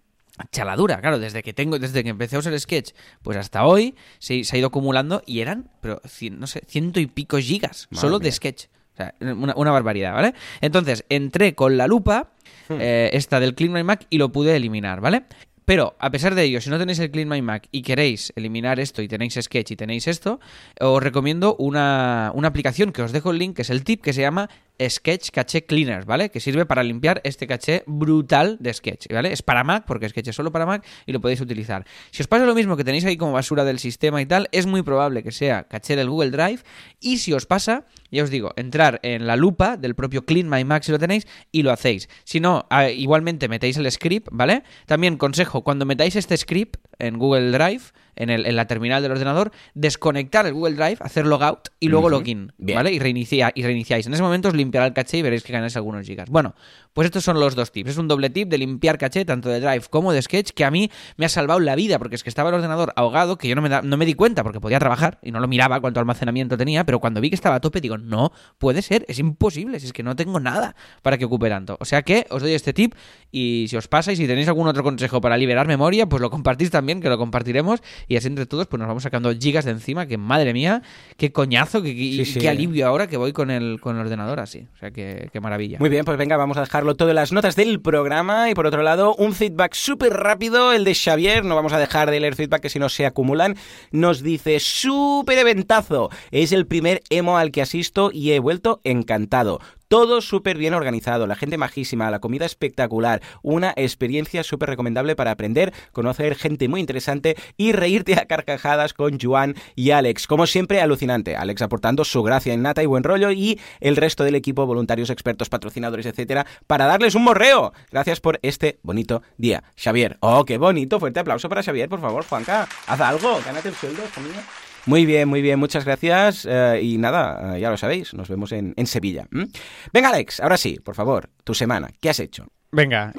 chaladura. 0.50 1.00
Claro, 1.00 1.18
desde 1.18 1.42
que 1.42 1.52
tengo, 1.52 1.78
desde 1.78 2.02
que 2.04 2.10
empecé 2.10 2.36
a 2.36 2.40
usar 2.40 2.58
Sketch, 2.58 2.92
pues 3.22 3.36
hasta 3.36 3.64
hoy 3.64 3.94
se, 4.18 4.44
se 4.44 4.56
ha 4.56 4.58
ido 4.58 4.68
acumulando 4.68 5.22
y 5.26 5.40
eran, 5.40 5.70
pero 5.80 6.00
cien- 6.02 6.38
no 6.38 6.46
sé, 6.46 6.62
ciento 6.66 7.00
y 7.00 7.06
pico 7.06 7.38
gigas 7.38 7.88
Madre 7.90 8.00
solo 8.00 8.18
de. 8.18 8.30
Sketch. 8.32 8.66
O 8.94 8.96
sea, 8.96 9.14
una, 9.20 9.54
una 9.56 9.70
barbaridad, 9.72 10.14
¿vale? 10.14 10.34
Entonces, 10.60 11.04
entré 11.08 11.54
con 11.54 11.76
la 11.76 11.86
lupa, 11.86 12.30
Hmm. 12.68 12.78
eh, 12.80 13.10
esta 13.12 13.38
del 13.40 13.54
Clean 13.54 13.72
My 13.72 13.84
Mac, 13.84 14.06
y 14.10 14.18
lo 14.18 14.32
pude 14.32 14.56
eliminar, 14.56 15.00
¿vale? 15.00 15.24
Pero, 15.66 15.96
a 15.98 16.12
pesar 16.12 16.36
de 16.36 16.44
ello, 16.44 16.60
si 16.60 16.70
no 16.70 16.78
tenéis 16.78 17.00
el 17.00 17.10
Clean 17.10 17.28
My 17.28 17.42
Mac 17.42 17.66
y 17.72 17.82
queréis 17.82 18.32
eliminar 18.36 18.78
esto 18.78 19.02
y 19.02 19.08
tenéis 19.08 19.34
Sketch 19.34 19.72
y 19.72 19.76
tenéis 19.76 20.06
esto, 20.06 20.38
os 20.80 21.02
recomiendo 21.02 21.56
una, 21.58 22.30
una 22.34 22.46
aplicación 22.46 22.92
que 22.92 23.02
os 23.02 23.10
dejo 23.10 23.32
el 23.32 23.38
link, 23.38 23.56
que 23.56 23.62
es 23.62 23.70
el 23.70 23.82
tip, 23.82 24.00
que 24.00 24.12
se 24.12 24.20
llama 24.20 24.48
Sketch 24.80 25.30
Cache 25.30 25.64
Cleaner, 25.64 26.04
¿vale? 26.04 26.30
Que 26.30 26.38
sirve 26.38 26.66
para 26.66 26.84
limpiar 26.84 27.20
este 27.24 27.48
caché 27.48 27.82
brutal 27.86 28.58
de 28.60 28.72
Sketch, 28.72 29.12
¿vale? 29.12 29.32
Es 29.32 29.42
para 29.42 29.64
Mac, 29.64 29.84
porque 29.88 30.08
Sketch 30.08 30.28
es 30.28 30.36
solo 30.36 30.52
para 30.52 30.66
Mac 30.66 30.86
y 31.04 31.12
lo 31.12 31.20
podéis 31.20 31.40
utilizar. 31.40 31.84
Si 32.12 32.22
os 32.22 32.28
pasa 32.28 32.46
lo 32.46 32.54
mismo 32.54 32.76
que 32.76 32.84
tenéis 32.84 33.04
ahí 33.04 33.16
como 33.16 33.32
basura 33.32 33.64
del 33.64 33.80
sistema 33.80 34.20
y 34.22 34.26
tal, 34.26 34.48
es 34.52 34.66
muy 34.66 34.82
probable 34.82 35.22
que 35.22 35.32
sea 35.32 35.64
caché 35.64 35.96
del 35.96 36.08
Google 36.08 36.30
Drive. 36.30 36.60
Y 37.00 37.18
si 37.18 37.32
os 37.32 37.46
pasa, 37.46 37.86
ya 38.16 38.24
os 38.24 38.30
digo, 38.30 38.52
entrar 38.56 38.98
en 39.02 39.26
la 39.26 39.36
lupa 39.36 39.76
del 39.76 39.94
propio 39.94 40.24
Clean 40.24 40.48
si 40.82 40.92
lo 40.92 40.98
tenéis 40.98 41.26
y 41.52 41.62
lo 41.62 41.70
hacéis. 41.70 42.08
Si 42.24 42.40
no, 42.40 42.66
ah, 42.70 42.88
igualmente 42.88 43.48
metéis 43.48 43.76
el 43.76 43.90
script, 43.90 44.28
¿vale? 44.32 44.62
También 44.86 45.16
consejo, 45.16 45.62
cuando 45.62 45.86
metáis 45.86 46.16
este 46.16 46.36
script 46.36 46.76
en 46.98 47.18
Google 47.18 47.52
Drive, 47.52 47.92
en, 48.16 48.30
el- 48.30 48.46
en 48.46 48.56
la 48.56 48.66
terminal 48.66 49.02
del 49.02 49.12
ordenador, 49.12 49.52
desconectar 49.74 50.46
el 50.46 50.54
Google 50.54 50.74
Drive, 50.74 50.96
hacer 51.00 51.26
logout 51.26 51.68
y 51.80 51.88
luego 51.88 52.08
login, 52.10 52.52
Bien. 52.58 52.76
¿vale? 52.76 52.92
Y, 52.92 52.98
reinicia- 52.98 53.52
y 53.54 53.62
reiniciáis. 53.62 54.06
En 54.06 54.14
ese 54.14 54.22
momento 54.22 54.48
os 54.48 54.54
limpiará 54.54 54.86
el 54.86 54.92
caché 54.92 55.18
y 55.18 55.22
veréis 55.22 55.42
que 55.42 55.52
ganáis 55.52 55.76
algunos 55.76 56.06
gigas. 56.06 56.28
Bueno, 56.30 56.54
pues 56.92 57.06
estos 57.06 57.24
son 57.24 57.38
los 57.38 57.54
dos 57.54 57.72
tips. 57.72 57.90
Es 57.90 57.98
un 57.98 58.08
doble 58.08 58.30
tip 58.30 58.48
de 58.48 58.58
limpiar 58.58 58.98
caché 58.98 59.24
tanto 59.24 59.48
de 59.48 59.60
Drive 59.60 59.84
como 59.90 60.12
de 60.12 60.22
Sketch 60.22 60.50
que 60.50 60.64
a 60.64 60.70
mí 60.70 60.90
me 61.16 61.26
ha 61.26 61.28
salvado 61.28 61.60
la 61.60 61.76
vida 61.76 61.98
porque 61.98 62.16
es 62.16 62.22
que 62.22 62.30
estaba 62.30 62.48
el 62.48 62.54
ordenador 62.56 62.92
ahogado 62.96 63.36
que 63.38 63.48
yo 63.48 63.54
no 63.54 63.62
me, 63.62 63.68
da- 63.68 63.82
no 63.82 63.96
me 63.96 64.06
di 64.06 64.14
cuenta 64.14 64.42
porque 64.42 64.60
podía 64.60 64.78
trabajar 64.78 65.18
y 65.22 65.30
no 65.30 65.40
lo 65.40 65.46
miraba 65.48 65.80
cuánto 65.80 66.00
almacenamiento 66.00 66.56
tenía, 66.56 66.84
pero 66.84 66.98
cuando 67.00 67.20
vi 67.20 67.28
que 67.28 67.34
estaba 67.36 67.56
a 67.56 67.60
tope 67.60 67.80
digo, 67.80 67.98
no 67.98 68.32
puede 68.58 68.82
ser, 68.82 69.04
es 69.08 69.18
imposible, 69.18 69.78
si 69.80 69.86
es 69.86 69.92
que 69.92 70.02
no 70.02 70.16
tengo 70.16 70.40
nada 70.40 70.74
para 71.02 71.18
que 71.18 71.26
ocupe 71.26 71.48
tanto. 71.48 71.76
O 71.80 71.84
sea 71.84 72.02
que 72.02 72.26
os 72.30 72.42
doy 72.42 72.52
este 72.54 72.72
tip 72.72 72.94
y 73.30 73.66
si 73.68 73.76
os 73.76 73.88
pasa 73.88 74.12
y 74.12 74.16
si 74.16 74.26
tenéis 74.26 74.48
algún 74.48 74.66
otro 74.66 74.82
consejo 74.82 75.20
para 75.20 75.36
liberar 75.36 75.66
memoria, 75.66 76.06
pues 76.08 76.22
lo 76.22 76.30
compartís 76.30 76.70
también, 76.70 77.00
que 77.00 77.08
lo 77.08 77.18
compartiremos 77.18 77.82
y 78.08 78.16
así 78.16 78.28
entre 78.28 78.46
todos 78.46 78.66
pues 78.66 78.78
nos 78.78 78.88
vamos 78.88 79.02
sacando 79.02 79.32
gigas 79.34 79.64
de 79.64 79.72
encima, 79.72 80.06
que 80.06 80.16
madre 80.18 80.52
mía, 80.52 80.82
qué 81.16 81.32
coñazo, 81.32 81.82
qué, 81.82 81.94
qué- 81.94 82.24
Sí, 82.24 82.24
sí. 82.24 82.38
qué 82.40 82.48
alivio 82.48 82.86
ahora 82.86 83.06
que 83.06 83.16
voy 83.16 83.32
con 83.32 83.50
el, 83.50 83.80
con 83.80 83.96
el 83.96 84.02
ordenador 84.02 84.40
así. 84.40 84.66
O 84.74 84.78
sea 84.78 84.90
que 84.90 85.28
qué 85.32 85.40
maravilla. 85.40 85.78
Muy 85.80 85.88
bien, 85.90 86.04
pues 86.04 86.16
venga, 86.18 86.36
vamos 86.36 86.56
a 86.56 86.60
dejarlo 86.60 86.94
todo 86.94 87.08
en 87.10 87.16
las 87.16 87.32
notas 87.32 87.56
del 87.56 87.80
programa. 87.80 88.50
Y 88.50 88.54
por 88.54 88.66
otro 88.66 88.82
lado, 88.82 89.14
un 89.16 89.32
feedback 89.34 89.74
súper 89.74 90.12
rápido, 90.12 90.72
el 90.72 90.84
de 90.84 90.94
Xavier. 90.94 91.44
No 91.44 91.54
vamos 91.56 91.72
a 91.72 91.78
dejar 91.78 92.10
de 92.10 92.20
leer 92.20 92.34
feedback 92.36 92.62
que 92.62 92.68
si 92.70 92.78
no 92.78 92.88
se 92.88 93.06
acumulan. 93.06 93.56
Nos 93.90 94.22
dice, 94.22 94.60
súper 94.60 95.38
eventazo. 95.38 96.10
Es 96.30 96.52
el 96.52 96.66
primer 96.66 97.02
emo 97.10 97.38
al 97.38 97.50
que 97.50 97.62
asisto 97.62 98.10
y 98.12 98.32
he 98.32 98.38
vuelto 98.38 98.80
encantado. 98.84 99.60
Todo 99.88 100.20
súper 100.20 100.58
bien 100.58 100.74
organizado, 100.74 101.28
la 101.28 101.36
gente 101.36 101.58
majísima, 101.58 102.10
la 102.10 102.18
comida 102.18 102.44
espectacular, 102.44 103.22
una 103.42 103.72
experiencia 103.76 104.42
súper 104.42 104.68
recomendable 104.70 105.14
para 105.14 105.30
aprender, 105.30 105.72
conocer 105.92 106.34
gente 106.34 106.68
muy 106.68 106.80
interesante 106.80 107.36
y 107.56 107.70
reírte 107.70 108.14
a 108.14 108.26
carcajadas 108.26 108.94
con 108.94 109.20
Juan 109.20 109.54
y 109.76 109.92
Alex. 109.92 110.26
Como 110.26 110.48
siempre, 110.48 110.80
alucinante. 110.80 111.36
Alex 111.36 111.62
aportando 111.62 112.04
su 112.04 112.24
gracia 112.24 112.52
innata 112.52 112.82
y 112.82 112.86
buen 112.86 113.04
rollo 113.04 113.30
y 113.30 113.60
el 113.78 113.94
resto 113.94 114.24
del 114.24 114.34
equipo, 114.34 114.66
voluntarios, 114.66 115.08
expertos, 115.10 115.48
patrocinadores, 115.48 116.06
etcétera, 116.06 116.46
para 116.66 116.86
darles 116.86 117.14
un 117.14 117.22
morreo. 117.22 117.72
Gracias 117.92 118.18
por 118.20 118.40
este 118.42 118.80
bonito 118.82 119.22
día. 119.36 119.62
Xavier, 119.76 120.16
oh, 120.18 120.44
qué 120.44 120.58
bonito. 120.58 120.98
Fuerte 120.98 121.20
aplauso 121.20 121.48
para 121.48 121.62
Xavier, 121.62 121.88
por 121.88 122.00
favor, 122.00 122.24
Juanca. 122.24 122.68
Haz 122.88 123.00
algo, 123.00 123.40
gánate 123.46 123.68
el 123.68 123.74
sueldo, 123.76 124.02
familia. 124.02 124.42
Muy 124.86 125.04
bien, 125.04 125.28
muy 125.28 125.42
bien, 125.42 125.58
muchas 125.58 125.84
gracias. 125.84 126.46
eh, 126.48 126.80
y 126.82 126.96
nada, 126.98 127.56
eh, 127.56 127.60
ya 127.60 127.70
lo 127.70 127.76
sabéis, 127.76 128.14
nos 128.14 128.28
vemos 128.28 128.52
en, 128.52 128.72
en 128.76 128.86
Sevilla. 128.86 129.26
¿m? 129.32 129.48
Venga, 129.92 130.08
Alex, 130.10 130.40
ahora 130.40 130.56
sí, 130.56 130.78
por 130.82 130.94
favor, 130.94 131.28
tu 131.44 131.54
semana, 131.54 131.88
¿qué 132.00 132.10
has 132.10 132.20
hecho? 132.20 132.46
Venga. 132.72 133.12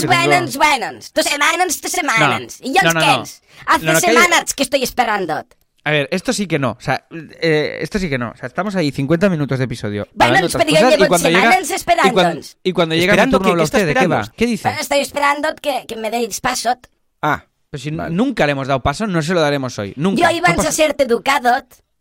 que 0.00 0.06
tengo- 0.06 0.26
buenas, 0.26 0.56
buenas. 0.56 1.12
Tus 1.12 1.24
semanas, 1.24 1.80
tus 1.80 1.90
semanas. 1.90 2.60
No, 2.60 2.66
¿Y 2.68 2.74
yo 2.74 2.80
no, 2.84 2.92
no, 2.92 3.00
no. 3.00 3.22
Hace 3.22 3.86
No, 3.86 3.92
no, 3.92 4.00
calla. 4.00 4.00
semanas 4.00 4.54
que 4.54 4.62
estoy 4.62 4.82
esperando. 4.82 5.44
A 5.82 5.90
ver, 5.90 6.08
esto 6.12 6.32
sí 6.34 6.46
que 6.46 6.58
no. 6.58 6.72
O 6.72 6.80
sea, 6.80 7.06
eh, 7.40 7.78
esto 7.80 7.98
sí 7.98 8.08
que 8.10 8.18
no. 8.18 8.30
O 8.30 8.36
sea, 8.36 8.46
estamos 8.46 8.76
ahí 8.76 8.90
50 8.92 9.28
minutos 9.30 9.58
de 9.58 9.64
episodio. 9.64 10.06
Bueno, 10.12 10.40
cosas, 10.42 10.66
llevo 10.66 11.04
y 11.04 11.08
cuando 11.08 11.28
llega 11.30 11.40
semanas 11.40 11.70
esperando. 11.70 12.08
y 12.10 12.12
cuando, 12.12 12.40
y 12.62 12.72
cuando 12.72 12.94
llega 12.94 13.12
Esperando, 13.12 13.38
turno 13.38 13.46
¿qué- 13.46 13.50
habla 13.52 13.62
qué 13.62 13.64
está 13.64 13.76
usted, 13.78 13.86
¿de 13.88 13.94
qué 13.94 13.98
va? 14.06 14.20
esperando? 14.20 14.32
¿Qué 14.36 14.46
dice? 14.46 14.68
Bueno, 14.68 14.80
estoy 14.82 14.98
esperando 15.00 15.48
que, 15.60 15.84
que 15.88 15.96
me 15.96 16.10
deis 16.10 16.40
paso. 16.40 16.78
Ah, 17.22 17.44
Pues 17.70 17.84
si 17.84 17.90
Vale. 17.92 18.12
nunca 18.14 18.46
le 18.46 18.52
hemos 18.52 18.66
dado 18.66 18.82
paso, 18.82 19.06
no 19.06 19.22
se 19.22 19.32
lo 19.32 19.40
daremos 19.40 19.78
hoy. 19.78 19.92
Nunca. 19.96 20.22
Yo 20.30 20.36
iba 20.36 20.48
No 20.52 20.60
a 20.62 20.72
ser 20.72 20.96
educado. 20.98 21.50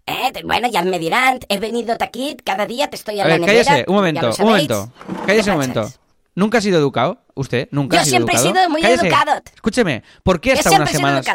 Eh, 0.07 0.41
bueno, 0.43 0.67
ya 0.67 0.81
me 0.81 0.97
dirán, 0.97 1.37
he 1.47 1.59
venido 1.59 1.95
aquí, 1.99 2.35
cada 2.43 2.65
día 2.65 2.89
te 2.89 2.95
estoy 2.95 3.19
a, 3.19 3.25
A 3.25 3.27
la 3.27 3.33
ver, 3.37 3.41
nevera. 3.41 3.63
cállese, 3.65 3.85
un 3.87 3.95
momento, 3.95 4.31
un 4.39 4.45
momento. 4.47 4.91
Cállese 5.27 5.51
un 5.51 5.59
¿Qué 5.61 5.67
momento. 5.67 5.93
¿Nunca 6.33 6.57
ha 6.57 6.61
sido 6.61 6.79
educado? 6.79 7.21
¿Usted? 7.35 7.67
¿Nunca 7.69 7.97
Yo 7.97 8.01
ha 8.01 8.05
sido 8.05 8.15
siempre 8.17 8.35
he 8.35 8.39
sido 8.39 8.69
muy 8.71 8.81
Cállese. 8.81 9.07
educado. 9.07 9.41
Escúcheme, 9.53 10.03
¿por 10.23 10.41
qué 10.41 10.53
hasta 10.53 10.71
unas 10.71 10.89
semanas... 10.89 11.25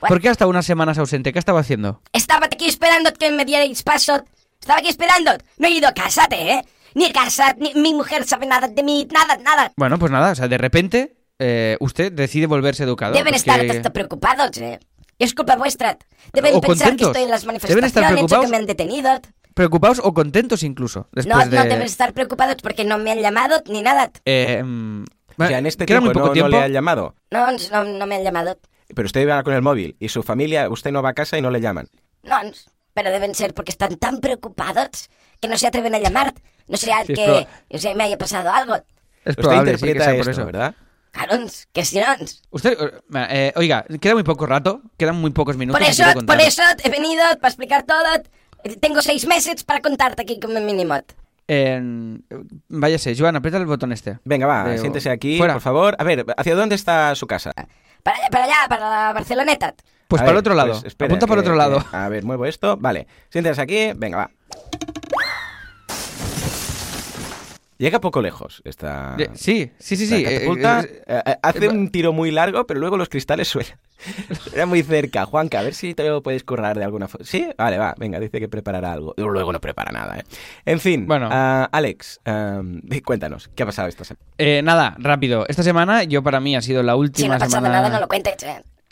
¿Por 0.00 0.20
qué 0.20 0.28
hasta 0.30 0.46
unas 0.46 0.64
semanas 0.64 0.96
ausente? 0.98 1.32
¿Qué 1.34 1.38
estaba 1.38 1.60
haciendo? 1.60 2.00
Estaba 2.14 2.46
aquí 2.46 2.66
esperando 2.66 3.12
que 3.12 3.30
me 3.30 3.44
dierais 3.44 3.82
paso. 3.82 4.22
Estaba 4.60 4.78
aquí 4.80 4.88
esperando. 4.88 5.32
No 5.58 5.66
he 5.68 5.72
ido 5.72 5.88
a 5.88 5.92
casarte, 5.92 6.52
¿eh? 6.52 6.64
Ni 6.94 7.10
casa, 7.12 7.54
ni 7.58 7.74
mi 7.74 7.92
mujer 7.92 8.24
sabe 8.24 8.46
nada 8.46 8.68
de 8.68 8.82
mí, 8.82 9.06
nada, 9.12 9.36
nada. 9.38 9.72
Bueno, 9.76 9.98
pues 9.98 10.10
nada, 10.12 10.32
o 10.32 10.34
sea, 10.34 10.48
de 10.48 10.56
repente 10.58 11.16
eh, 11.46 11.76
usted 11.80 12.12
decide 12.12 12.46
volverse 12.46 12.82
educado. 12.84 13.12
Deben 13.12 13.34
porque- 13.34 13.66
estar 13.76 13.92
preocupados, 13.92 14.56
¿eh? 14.58 14.80
Es 15.18 15.34
culpa 15.34 15.56
vuestra. 15.56 15.96
Deben 16.32 16.54
O 16.56 16.60
pensar 16.60 16.88
contentos. 16.88 17.06
que 17.08 17.10
estoy 17.12 17.22
en 17.24 17.30
las 17.30 17.42
Deben 17.42 17.56
estar 17.56 17.70
manifestaciones 17.70 17.92
o 17.92 18.14
preocupados. 18.16 18.44
que 18.46 18.50
me 18.50 18.56
han 18.56 18.66
detenido. 18.66 19.20
Preocupados 19.54 20.00
o 20.02 20.12
contentos 20.12 20.62
incluso. 20.64 21.00
No, 21.12 21.22
Después 21.22 21.50
de... 21.50 21.56
no 21.58 21.62
deben 21.64 21.82
estar 21.82 22.12
preocupados 22.12 22.56
porque 22.62 22.84
no 22.84 22.98
me 22.98 23.12
han 23.12 23.20
llamado 23.20 23.62
ni 23.66 23.82
nada. 23.82 24.10
Eh, 24.24 24.62
o 25.36 25.46
sea, 25.46 25.58
en 25.58 25.66
este 25.66 25.86
queda 25.86 26.00
tiempo, 26.00 26.06
muy 26.06 26.14
poco 26.14 26.24
no, 26.26 26.28
no 26.28 26.32
tiempo. 26.32 26.48
le 26.50 26.58
han 26.62 26.72
llamado. 26.72 27.14
No, 27.30 27.46
no, 27.70 27.84
no 27.84 28.06
me 28.06 28.16
han 28.16 28.24
llamado. 28.24 28.58
Pero 28.94 29.06
usted 29.06 29.28
va 29.28 29.42
con 29.44 29.54
el 29.54 29.62
móvil 29.62 29.96
y 30.00 30.08
su 30.08 30.22
familia, 30.24 30.68
usted 30.68 30.90
no 30.90 31.02
va 31.02 31.10
a 31.10 31.14
casa 31.14 31.38
y 31.38 31.42
no 31.42 31.50
le 31.50 31.60
llaman. 31.60 31.88
No, 32.24 32.36
pero 32.92 33.10
deben 33.10 33.34
ser 33.34 33.54
porque 33.54 33.70
están 33.70 33.96
tan 33.96 34.18
preocupados 34.20 35.08
que 35.40 35.46
no 35.48 35.56
se 35.58 35.66
atreven 35.68 35.94
a 35.94 35.98
llamar. 36.00 36.34
No 36.66 36.76
sea 36.76 37.04
Sí, 37.04 37.14
que 37.14 37.46
o 37.70 37.78
sea, 37.78 37.94
me 37.94 38.04
haya 38.04 38.18
pasado 38.18 38.50
algo. 38.50 38.74
Es 38.76 38.82
Usted 39.30 39.42
probable, 39.42 39.78
sí, 39.78 39.84
que 39.84 39.90
interpreta 39.92 40.04
sea 40.04 40.12
por 40.22 40.30
esto, 40.30 40.30
eso. 40.42 40.46
¿verdad? 40.46 40.74
Claro, 41.14 41.46
que 41.72 41.84
si 41.84 42.00
no. 42.00 42.06
Usted, 42.50 42.72
eh, 42.72 42.90
eh, 43.30 43.52
oiga, 43.54 43.84
queda 44.00 44.14
muy 44.14 44.24
poco 44.24 44.46
rato, 44.46 44.82
quedan 44.98 45.14
muy 45.16 45.30
pocos 45.30 45.56
minutos. 45.56 45.80
Por 45.80 45.88
eso, 45.88 46.02
por 46.26 46.40
eso 46.40 46.62
he 46.82 46.90
venido 46.90 47.22
para 47.40 47.48
explicar 47.48 47.84
todo. 47.84 48.02
Tengo 48.80 49.00
seis 49.00 49.26
meses 49.26 49.62
para 49.62 49.80
contarte 49.80 50.22
aquí 50.22 50.40
como 50.40 50.58
mínimo. 50.60 50.96
Eh, 51.46 51.80
váyase, 52.68 53.14
Joan, 53.16 53.36
aprieta 53.36 53.58
el 53.58 53.66
botón 53.66 53.92
este. 53.92 54.18
Venga, 54.24 54.46
va, 54.46 54.64
De- 54.64 54.78
siéntese 54.78 55.08
aquí, 55.10 55.38
fuera. 55.38 55.52
por 55.54 55.62
favor. 55.62 55.94
A 55.98 56.04
ver, 56.04 56.24
¿hacia 56.36 56.54
dónde 56.56 56.74
está 56.74 57.14
su 57.14 57.26
casa? 57.26 57.52
Para 58.02 58.16
allá, 58.18 58.28
para 58.30 58.44
allá, 58.44 58.56
para 58.68 58.90
la 58.90 59.12
Barceloneta. 59.12 59.74
Pues 60.08 60.20
A 60.20 60.24
para 60.24 60.30
el 60.32 60.34
ver, 60.36 60.40
otro 60.40 60.54
lado. 60.54 60.72
pues 60.72 60.84
espera, 60.84 61.06
Apunta 61.08 61.26
para 61.26 61.40
el 61.40 61.46
otro 61.46 61.54
lado. 61.56 61.78
que- 61.90 61.96
a 61.96 62.08
ver, 62.08 62.24
muevo 62.24 62.44
esto. 62.46 62.76
Vale, 62.76 63.06
siéntese 63.30 63.60
aquí. 63.60 63.92
Venga, 63.94 64.16
va. 64.18 64.30
Llega 67.76 68.00
poco 68.00 68.22
lejos 68.22 68.62
esta, 68.64 69.16
sí, 69.34 69.72
sí, 69.78 69.96
sí, 69.96 70.06
sí. 70.06 70.22
catapulta. 70.22 70.80
eh, 70.82 71.02
Eh, 71.06 71.22
eh, 71.26 71.36
hace 71.42 71.64
eh, 71.64 71.68
un 71.68 71.88
tiro 71.90 72.12
muy 72.12 72.30
largo, 72.30 72.66
pero 72.66 72.78
luego 72.78 72.96
los 72.96 73.08
cristales 73.08 73.48
suenan. 73.48 73.78
Era 74.54 74.64
muy 74.66 74.82
cerca. 74.82 75.24
Juanca, 75.26 75.58
a 75.58 75.62
ver 75.62 75.74
si 75.74 75.92
te 75.94 76.08
lo 76.08 76.22
puedes 76.22 76.44
currar 76.44 76.78
de 76.78 76.84
alguna 76.84 77.08
forma. 77.08 77.26
¿Sí? 77.26 77.48
Vale, 77.58 77.78
va. 77.78 77.94
Venga, 77.98 78.20
dice 78.20 78.38
que 78.38 78.48
preparará 78.48 78.92
algo. 78.92 79.14
Luego 79.16 79.52
no 79.52 79.60
prepara 79.60 79.90
nada, 79.90 80.18
¿eh? 80.18 80.24
En 80.64 80.78
fin. 80.78 81.06
Bueno. 81.06 81.28
ah, 81.32 81.68
Alex, 81.72 82.20
ah, 82.26 82.62
cuéntanos. 83.04 83.48
¿Qué 83.54 83.64
ha 83.64 83.66
pasado 83.66 83.88
esta 83.88 84.04
semana? 84.04 84.24
eh, 84.38 84.60
nada, 84.62 84.94
rápido. 84.98 85.44
Esta 85.48 85.62
semana, 85.64 86.04
yo 86.04 86.22
para 86.22 86.38
mí 86.40 86.54
ha 86.54 86.62
sido 86.62 86.82
la 86.84 86.92
Si 86.92 86.98
última 86.98 87.28
no 87.28 87.34
ha 87.34 87.38
pasado 87.38 87.62
semana. 87.64 87.74
nada, 87.82 87.88
no 87.90 88.00
lo 88.00 88.06
cuentes. 88.08 88.34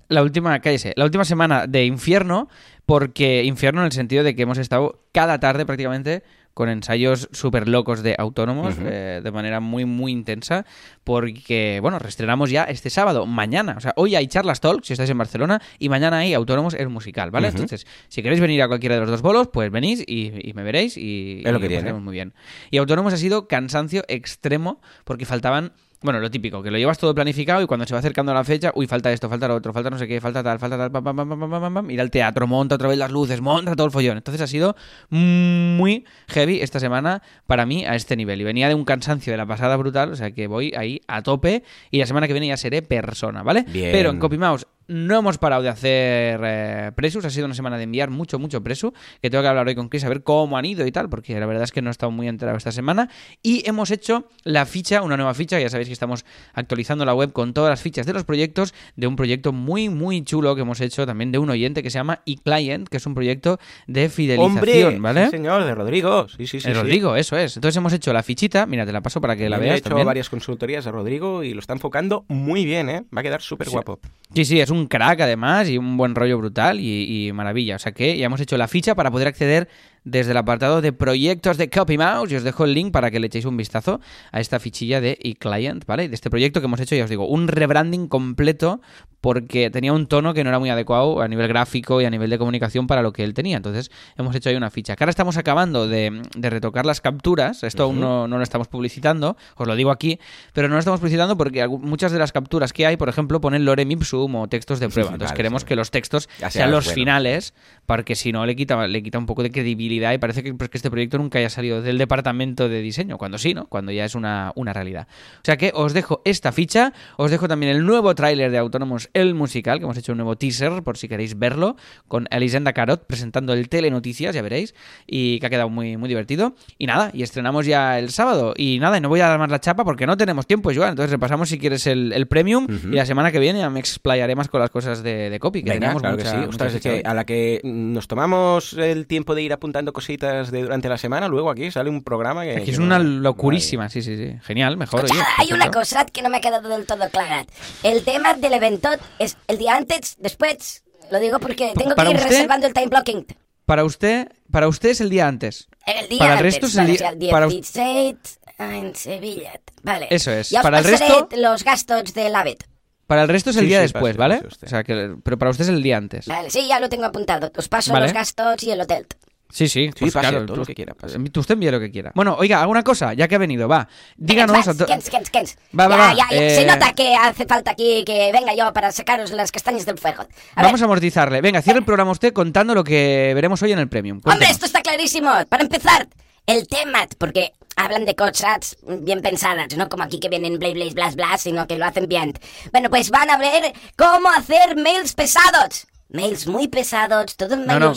La 0.08 0.22
última, 0.22 0.58
cállese, 0.60 0.92
la 0.96 1.04
última 1.04 1.24
semana 1.24 1.66
de 1.66 1.84
infierno, 1.86 2.48
porque 2.84 3.44
infierno 3.44 3.80
en 3.80 3.86
el 3.86 3.92
sentido 3.92 4.24
de 4.24 4.34
que 4.34 4.42
hemos 4.42 4.58
estado 4.58 5.00
cada 5.12 5.38
tarde 5.40 5.64
prácticamente 5.64 6.22
con 6.54 6.68
ensayos 6.68 7.28
súper 7.32 7.68
locos 7.68 8.02
de 8.02 8.14
autónomos, 8.18 8.74
eh, 8.80 9.20
de 9.22 9.30
manera 9.30 9.60
muy, 9.60 9.84
muy 9.84 10.12
intensa, 10.12 10.66
porque, 11.04 11.78
bueno, 11.80 11.98
reestrenamos 11.98 12.50
ya 12.50 12.64
este 12.64 12.90
sábado, 12.90 13.26
mañana, 13.26 13.74
o 13.76 13.80
sea, 13.80 13.92
hoy 13.96 14.16
hay 14.16 14.26
charlas 14.26 14.60
talk, 14.60 14.84
si 14.84 14.92
estáis 14.92 15.10
en 15.10 15.18
Barcelona, 15.18 15.60
y 15.78 15.88
mañana 15.88 16.18
hay 16.18 16.34
autónomos 16.34 16.74
el 16.74 16.88
musical, 16.88 17.30
¿vale? 17.30 17.48
Entonces, 17.48 17.86
si 18.08 18.22
queréis 18.22 18.40
venir 18.40 18.62
a 18.62 18.68
cualquiera 18.68 18.96
de 18.96 19.00
los 19.00 19.10
dos 19.10 19.22
bolos, 19.22 19.48
pues 19.48 19.70
venís 19.70 20.04
y, 20.06 20.32
y 20.48 20.52
me 20.52 20.62
veréis 20.62 20.96
y, 20.96 21.42
Es 21.44 21.52
lo 21.52 21.60
que 21.60 21.66
y 21.66 21.68
tiene. 21.70 21.92
muy 21.94 22.12
bien. 22.12 22.34
Y 22.70 22.78
autónomos 22.78 23.12
ha 23.12 23.16
sido 23.16 23.48
cansancio 23.48 24.04
extremo, 24.08 24.80
porque 25.04 25.24
faltaban 25.24 25.72
bueno, 26.02 26.20
lo 26.20 26.30
típico, 26.30 26.62
que 26.62 26.70
lo 26.70 26.78
llevas 26.78 26.98
todo 26.98 27.14
planificado 27.14 27.62
y 27.62 27.66
cuando 27.66 27.86
se 27.86 27.94
va 27.94 28.00
acercando 28.00 28.34
la 28.34 28.44
fecha, 28.44 28.72
uy, 28.74 28.86
falta 28.86 29.12
esto, 29.12 29.28
falta 29.28 29.48
lo 29.48 29.54
otro, 29.54 29.72
falta 29.72 29.90
no 29.90 29.98
sé 29.98 30.08
qué, 30.08 30.20
falta 30.20 30.42
tal, 30.42 30.58
falta 30.58 30.76
tal, 30.76 30.90
pam, 30.90 31.04
pam, 31.04 31.16
pam, 31.16 31.28
pam, 31.28 31.40
pam, 31.40 31.50
pam, 31.50 31.74
pam, 31.74 31.90
ir 31.90 32.00
al 32.00 32.10
teatro, 32.10 32.46
monta 32.46 32.74
otra 32.74 32.88
vez 32.88 32.98
las 32.98 33.10
luces, 33.10 33.40
monta 33.40 33.76
todo 33.76 33.86
el 33.86 33.92
follón. 33.92 34.16
Entonces 34.16 34.40
ha 34.40 34.46
sido 34.46 34.76
muy 35.10 36.04
heavy 36.28 36.60
esta 36.60 36.80
semana 36.80 37.22
para 37.46 37.66
mí 37.66 37.84
a 37.84 37.94
este 37.94 38.16
nivel. 38.16 38.40
Y 38.40 38.44
venía 38.44 38.68
de 38.68 38.74
un 38.74 38.84
cansancio 38.84 39.32
de 39.32 39.36
la 39.36 39.46
pasada 39.46 39.76
brutal, 39.76 40.12
o 40.12 40.16
sea 40.16 40.32
que 40.32 40.46
voy 40.46 40.72
ahí 40.76 41.00
a 41.06 41.22
tope 41.22 41.62
y 41.90 41.98
la 41.98 42.06
semana 42.06 42.26
que 42.26 42.32
viene 42.32 42.48
ya 42.48 42.56
seré 42.56 42.82
persona, 42.82 43.42
¿vale? 43.42 43.64
Bien. 43.68 43.92
Pero 43.92 44.10
en 44.10 44.18
CopyMouse 44.18 44.66
no 44.92 45.18
hemos 45.18 45.38
parado 45.38 45.62
de 45.62 45.68
hacer 45.70 46.40
eh, 46.44 46.92
presus, 46.94 47.24
ha 47.24 47.30
sido 47.30 47.46
una 47.46 47.54
semana 47.54 47.78
de 47.78 47.84
enviar 47.84 48.10
mucho, 48.10 48.38
mucho 48.38 48.62
presu, 48.62 48.92
que 49.20 49.30
tengo 49.30 49.42
que 49.42 49.48
hablar 49.48 49.66
hoy 49.66 49.74
con 49.74 49.88
Chris 49.88 50.04
a 50.04 50.08
ver 50.08 50.22
cómo 50.22 50.56
han 50.58 50.64
ido 50.64 50.86
y 50.86 50.92
tal, 50.92 51.08
porque 51.08 51.38
la 51.40 51.46
verdad 51.46 51.64
es 51.64 51.72
que 51.72 51.82
no 51.82 51.88
he 51.88 51.92
estado 51.92 52.12
muy 52.12 52.28
enterado 52.28 52.58
esta 52.58 52.72
semana. 52.72 53.08
Y 53.42 53.68
hemos 53.68 53.90
hecho 53.90 54.28
la 54.44 54.66
ficha, 54.66 55.02
una 55.02 55.16
nueva 55.16 55.34
ficha, 55.34 55.58
ya 55.58 55.70
sabéis 55.70 55.88
que 55.88 55.92
estamos 55.94 56.24
actualizando 56.54 57.04
la 57.04 57.14
web 57.14 57.32
con 57.32 57.54
todas 57.54 57.70
las 57.70 57.80
fichas 57.80 58.06
de 58.06 58.12
los 58.12 58.24
proyectos, 58.24 58.74
de 58.96 59.06
un 59.06 59.16
proyecto 59.16 59.52
muy, 59.52 59.88
muy 59.88 60.22
chulo 60.22 60.54
que 60.54 60.60
hemos 60.62 60.80
hecho 60.80 61.06
también 61.06 61.32
de 61.32 61.38
un 61.38 61.50
oyente 61.50 61.82
que 61.82 61.90
se 61.90 61.98
llama 61.98 62.20
eClient, 62.26 62.88
que 62.88 62.98
es 62.98 63.06
un 63.06 63.14
proyecto 63.14 63.58
de 63.86 64.08
fidelización, 64.08 64.56
¡Hombre! 64.56 64.98
¿vale? 65.00 65.24
Sí, 65.26 65.30
señor, 65.32 65.64
de 65.64 65.74
Rodrigo. 65.74 66.28
Sí, 66.28 66.46
sí, 66.46 66.60
sí. 66.60 66.68
Sí. 66.68 66.72
Rodrigo, 66.72 67.16
eso 67.16 67.36
es. 67.36 67.56
Entonces 67.56 67.76
hemos 67.76 67.92
hecho 67.92 68.12
la 68.12 68.22
fichita, 68.22 68.66
mira, 68.66 68.84
te 68.86 68.92
la 68.92 69.00
paso 69.00 69.20
para 69.20 69.36
que 69.36 69.48
la 69.48 69.56
Yo 69.56 69.62
veas 69.62 69.74
he 69.74 69.78
hecho 69.78 69.88
también. 69.88 70.06
varias 70.06 70.28
consultorías 70.28 70.86
a 70.86 70.90
Rodrigo 70.90 71.42
y 71.42 71.54
lo 71.54 71.60
está 71.60 71.72
enfocando 71.72 72.24
muy 72.28 72.64
bien, 72.64 72.88
¿eh? 72.88 73.04
Va 73.14 73.20
a 73.20 73.22
quedar 73.22 73.42
súper 73.42 73.70
guapo. 73.70 74.00
Sí, 74.34 74.44
sí, 74.44 74.60
es 74.60 74.70
un 74.70 74.81
crack 74.86 75.20
además 75.20 75.68
y 75.68 75.78
un 75.78 75.96
buen 75.96 76.14
rollo 76.14 76.38
brutal 76.38 76.80
y, 76.80 77.26
y 77.28 77.32
maravilla. 77.32 77.76
O 77.76 77.78
sea 77.78 77.92
que 77.92 78.16
ya 78.16 78.26
hemos 78.26 78.40
hecho 78.40 78.56
la 78.56 78.68
ficha 78.68 78.94
para 78.94 79.10
poder 79.10 79.28
acceder 79.28 79.68
desde 80.04 80.32
el 80.32 80.36
apartado 80.36 80.80
de 80.80 80.92
proyectos 80.92 81.56
de 81.58 81.70
CopyMouse 81.70 82.32
y 82.32 82.36
os 82.36 82.42
dejo 82.42 82.64
el 82.64 82.74
link 82.74 82.92
para 82.92 83.10
que 83.10 83.20
le 83.20 83.28
echéis 83.28 83.44
un 83.44 83.56
vistazo 83.56 84.00
a 84.32 84.40
esta 84.40 84.58
fichilla 84.58 85.00
de 85.00 85.18
eClient, 85.22 85.84
¿vale? 85.86 86.08
De 86.08 86.14
este 86.14 86.28
proyecto 86.30 86.60
que 86.60 86.66
hemos 86.66 86.80
hecho, 86.80 86.94
ya 86.96 87.04
os 87.04 87.10
digo, 87.10 87.26
un 87.28 87.48
rebranding 87.48 88.08
completo 88.08 88.80
porque 89.20 89.70
tenía 89.70 89.92
un 89.92 90.08
tono 90.08 90.34
que 90.34 90.42
no 90.42 90.50
era 90.50 90.58
muy 90.58 90.68
adecuado 90.70 91.20
a 91.22 91.28
nivel 91.28 91.46
gráfico 91.46 92.00
y 92.00 92.04
a 92.04 92.10
nivel 92.10 92.28
de 92.28 92.38
comunicación 92.38 92.88
para 92.88 93.02
lo 93.02 93.12
que 93.12 93.22
él 93.22 93.34
tenía. 93.34 93.56
Entonces 93.56 93.92
hemos 94.18 94.34
hecho 94.34 94.48
ahí 94.48 94.56
una 94.56 94.68
ficha. 94.70 94.96
Que 94.96 95.04
ahora 95.04 95.10
estamos 95.10 95.36
acabando 95.36 95.86
de, 95.86 96.22
de 96.36 96.50
retocar 96.50 96.84
las 96.84 97.00
capturas, 97.00 97.62
esto 97.62 97.84
aún 97.84 98.00
no, 98.00 98.26
no 98.26 98.38
lo 98.38 98.42
estamos 98.42 98.66
publicitando, 98.66 99.36
os 99.54 99.68
lo 99.68 99.76
digo 99.76 99.92
aquí, 99.92 100.18
pero 100.52 100.66
no 100.66 100.74
lo 100.74 100.80
estamos 100.80 100.98
publicitando 100.98 101.36
porque 101.36 101.68
muchas 101.68 102.10
de 102.10 102.18
las 102.18 102.32
capturas 102.32 102.72
que 102.72 102.84
hay, 102.84 102.96
por 102.96 103.08
ejemplo, 103.08 103.40
ponen 103.40 103.64
lorem 103.64 103.88
ipsum 103.92 104.34
o 104.34 104.48
textos 104.48 104.80
de 104.80 104.88
prueba. 104.88 105.10
Entonces 105.10 105.30
Vale, 105.30 105.36
queremos 105.36 105.62
sí. 105.62 105.68
que 105.68 105.76
los 105.76 105.92
textos 105.92 106.28
Ya 106.40 106.50
sean 106.50 106.72
los 106.72 106.86
bueno. 106.86 106.94
finales, 106.96 107.54
porque 107.86 108.16
si 108.16 108.32
no 108.32 108.44
le 108.44 108.56
quita, 108.56 108.88
le 108.88 109.04
quita 109.04 109.18
un 109.18 109.26
poco 109.26 109.44
de 109.44 109.52
credibilidad 109.52 109.91
y 109.92 110.18
parece 110.18 110.42
que, 110.42 110.54
pues, 110.54 110.70
que 110.70 110.78
este 110.78 110.90
proyecto 110.90 111.18
nunca 111.18 111.38
haya 111.38 111.50
salido 111.50 111.82
del 111.82 111.98
departamento 111.98 112.68
de 112.68 112.80
diseño, 112.80 113.18
cuando 113.18 113.38
sí, 113.38 113.54
¿no? 113.54 113.66
Cuando 113.66 113.92
ya 113.92 114.04
es 114.04 114.14
una, 114.14 114.52
una 114.54 114.72
realidad. 114.72 115.06
O 115.36 115.44
sea 115.44 115.56
que 115.56 115.72
os 115.74 115.92
dejo 115.92 116.22
esta 116.24 116.52
ficha, 116.52 116.92
os 117.16 117.30
dejo 117.30 117.48
también 117.48 117.72
el 117.76 117.84
nuevo 117.84 118.14
tráiler 118.14 118.50
de 118.50 118.58
Autónomos, 118.58 119.10
el 119.12 119.34
musical, 119.34 119.78
que 119.78 119.84
hemos 119.84 119.96
hecho 119.96 120.12
un 120.12 120.18
nuevo 120.18 120.36
teaser, 120.36 120.82
por 120.82 120.96
si 120.96 121.08
queréis 121.08 121.38
verlo, 121.38 121.76
con 122.08 122.26
Elisenda 122.30 122.72
Carot 122.72 123.04
presentando 123.06 123.52
el 123.52 123.68
Telenoticias, 123.68 124.34
ya 124.34 124.42
veréis, 124.42 124.74
y 125.06 125.40
que 125.40 125.46
ha 125.46 125.50
quedado 125.50 125.68
muy, 125.68 125.96
muy 125.96 126.08
divertido. 126.08 126.54
Y 126.78 126.86
nada, 126.86 127.10
y 127.12 127.22
estrenamos 127.22 127.66
ya 127.66 127.98
el 127.98 128.10
sábado. 128.10 128.54
Y 128.56 128.78
nada, 128.78 128.98
y 128.98 129.00
no 129.00 129.08
voy 129.08 129.20
a 129.20 129.28
dar 129.28 129.38
más 129.38 129.50
la 129.50 129.60
chapa 129.60 129.84
porque 129.84 130.06
no 130.06 130.16
tenemos 130.16 130.46
tiempo, 130.46 130.70
Joan. 130.74 130.90
Entonces 130.90 131.10
repasamos 131.10 131.48
si 131.48 131.58
quieres 131.58 131.86
el, 131.86 132.12
el 132.12 132.26
premium 132.28 132.66
y 132.84 132.94
la 132.94 133.06
semana 133.06 133.32
que 133.32 133.38
viene 133.38 133.58
ya 133.58 133.70
me 133.70 133.80
explayaré 133.80 134.36
más 134.36 134.48
con 134.48 134.60
las 134.60 134.70
cosas 134.70 135.02
de, 135.02 135.28
de 135.30 135.38
copy, 135.40 135.62
que 135.62 135.70
Venga, 135.70 135.80
teníamos 135.80 136.02
claro 136.02 136.16
mucha- 136.16 136.24
que 136.24 136.30
sí. 136.30 136.36
mucha 136.36 136.48
Ostras, 136.50 136.72
es 136.74 136.78
ficha 136.78 136.90
que 136.90 136.96
hoy. 136.96 137.02
a 137.04 137.14
la 137.14 137.24
que 137.24 137.60
nos 137.64 138.06
tomamos 138.06 138.74
el 138.74 139.06
tiempo 139.06 139.34
de 139.34 139.42
ir 139.42 139.52
apuntando 139.52 139.81
mandando 139.82 139.92
cositas 139.92 140.50
de 140.50 140.62
durante 140.62 140.88
la 140.88 140.96
semana, 140.98 141.28
luego 141.28 141.50
aquí 141.50 141.70
sale 141.70 141.90
un 141.90 142.02
programa 142.02 142.44
que... 142.44 142.52
Aquí 142.56 142.64
que 142.66 142.70
es 142.72 142.78
no- 142.78 142.86
una 142.86 142.98
locurísima, 142.98 143.88
sí, 143.88 144.00
sí, 144.02 144.16
sí. 144.16 144.36
Genial, 144.44 144.76
mejor. 144.76 145.04
oye, 145.04 145.20
hay 145.38 145.52
una 145.52 145.70
cosa 145.70 146.04
que 146.06 146.22
no 146.22 146.28
me 146.28 146.36
ha 146.38 146.40
quedado 146.40 146.68
del 146.68 146.86
todo 146.86 147.08
clara. 147.10 147.44
El 147.82 148.04
tema 148.04 148.34
del 148.34 148.52
evento 148.52 148.88
es 149.18 149.36
el 149.48 149.58
día 149.58 149.76
antes, 149.76 150.16
después. 150.18 150.84
Lo 151.10 151.18
digo 151.18 151.38
porque 151.40 151.72
tengo 151.76 151.90
que 151.90 151.96
para 151.96 152.10
ir 152.10 152.16
usted- 152.16 152.28
reservando 152.30 152.66
el 152.66 152.72
time 152.72 152.86
blocking. 152.86 153.26
Para 153.66 153.84
usted, 153.84 154.28
para 154.50 154.68
usted 154.68 154.90
es 154.90 155.00
el 155.00 155.10
día 155.10 155.26
antes. 155.28 155.68
El 155.86 156.08
día 156.08 156.18
Para 156.18 156.32
el 156.34 156.38
antes, 156.38 156.54
resto 156.54 156.66
es 156.66 156.74
el 156.76 156.80
vale, 156.80 156.98
día- 156.98 157.08
el 157.26 157.30
para- 157.30 157.46
16 157.48 158.16
en 158.58 158.94
Sevilla. 158.94 159.52
Vale. 159.82 160.06
Eso 160.10 160.30
es. 160.30 160.50
Ya 160.50 160.60
os 160.60 160.62
Para 160.62 160.78
el 160.78 160.84
resto- 160.84 161.28
los 161.36 161.64
gastos 161.64 162.14
del 162.14 162.34
AVET. 162.34 162.64
Para 163.06 163.22
el 163.24 163.28
resto 163.28 163.50
es 163.50 163.56
el 163.56 163.62
Sí, 163.62 163.68
día 163.68 163.78
sí, 163.78 163.82
después, 163.92 164.16
¿vale? 164.16 164.42
O 164.64 164.66
sea, 164.66 164.84
que, 164.84 165.16
pero 165.22 165.36
para 165.36 165.50
usted 165.50 165.64
es 165.64 165.68
el 165.70 165.82
día 165.82 165.96
antes. 165.98 166.26
Vale, 166.26 166.48
sí, 166.50 166.66
ya 166.66 166.80
lo 166.80 166.88
tengo 166.88 167.04
apuntado. 167.04 167.52
Os 167.56 167.68
paso 167.68 167.92
Vale. 167.92 168.06
los 168.06 168.14
gastos 168.14 168.62
y 168.62 168.70
el 168.70 168.80
hotel. 168.80 169.06
Sí, 169.52 169.68
sí, 169.68 169.90
pues 169.98 170.14
pase, 170.14 170.28
claro. 170.30 170.46
todo 170.46 170.56
lo 170.56 170.64
que 170.64 170.74
quiera, 170.74 170.94
pase. 170.94 171.18
tú 171.30 171.40
Usted 171.40 171.52
envíe 171.54 171.70
lo 171.70 171.78
que 171.78 171.90
quiera. 171.90 172.10
Bueno, 172.14 172.36
oiga, 172.38 172.58
haga 172.58 172.68
una 172.68 172.82
cosa, 172.82 173.12
ya 173.12 173.28
que 173.28 173.34
ha 173.34 173.38
venido, 173.38 173.68
va. 173.68 173.86
Díganos. 174.16 174.66
a 174.66 174.74
to- 174.74 174.86
Kens, 174.86 175.10
Kens, 175.10 175.28
Kens. 175.28 175.58
Va, 175.78 175.88
va, 175.88 175.96
ya, 175.96 176.02
va, 176.02 176.14
ya, 176.14 176.24
ya. 176.30 176.38
Se 176.38 176.62
eh, 176.62 176.66
nota 176.66 176.94
que 176.94 177.14
hace 177.14 177.44
falta 177.44 177.72
aquí 177.72 178.02
que 178.06 178.30
venga 178.32 178.54
yo 178.54 178.72
para 178.72 178.90
sacaros 178.92 179.30
las 179.30 179.52
castañas 179.52 179.84
del 179.84 179.98
fuego. 179.98 180.22
A 180.54 180.62
Vamos 180.62 180.80
ver, 180.80 180.84
a 180.84 180.86
amortizarle. 180.86 181.40
Venga, 181.42 181.60
cierre 181.60 181.80
el 181.80 181.84
programa 181.84 182.12
usted 182.12 182.32
contando 182.32 182.74
lo 182.74 182.82
que 182.82 183.32
veremos 183.34 183.60
hoy 183.62 183.72
en 183.72 183.78
el 183.78 183.88
Premium. 183.90 184.22
Hombre, 184.24 184.48
esto 184.48 184.64
está 184.64 184.80
clarísimo. 184.80 185.30
Para 185.50 185.64
empezar, 185.64 186.08
el 186.46 186.66
tema, 186.66 187.06
porque 187.18 187.52
hablan 187.76 188.06
de 188.06 188.14
cosas 188.14 188.76
bien 189.00 189.20
pensadas, 189.20 189.76
no 189.76 189.88
como 189.90 190.02
aquí 190.02 190.18
que 190.18 190.28
vienen 190.30 190.58
bla 190.58 190.70
bla 190.72 190.84
bla 190.94 191.10
bla, 191.10 191.38
sino 191.38 191.66
que 191.66 191.76
lo 191.76 191.84
hacen 191.84 192.08
bien. 192.08 192.32
Bueno, 192.72 192.88
pues 192.88 193.10
van 193.10 193.28
a 193.28 193.36
ver 193.36 193.72
cómo 193.96 194.30
hacer 194.30 194.76
mails 194.76 195.12
pesados. 195.14 195.86
Mails 196.08 196.46
muy 196.46 196.68
pesados, 196.68 197.36
todo 197.36 197.54
en 197.54 197.66
No, 197.66 197.78
no. 197.78 197.92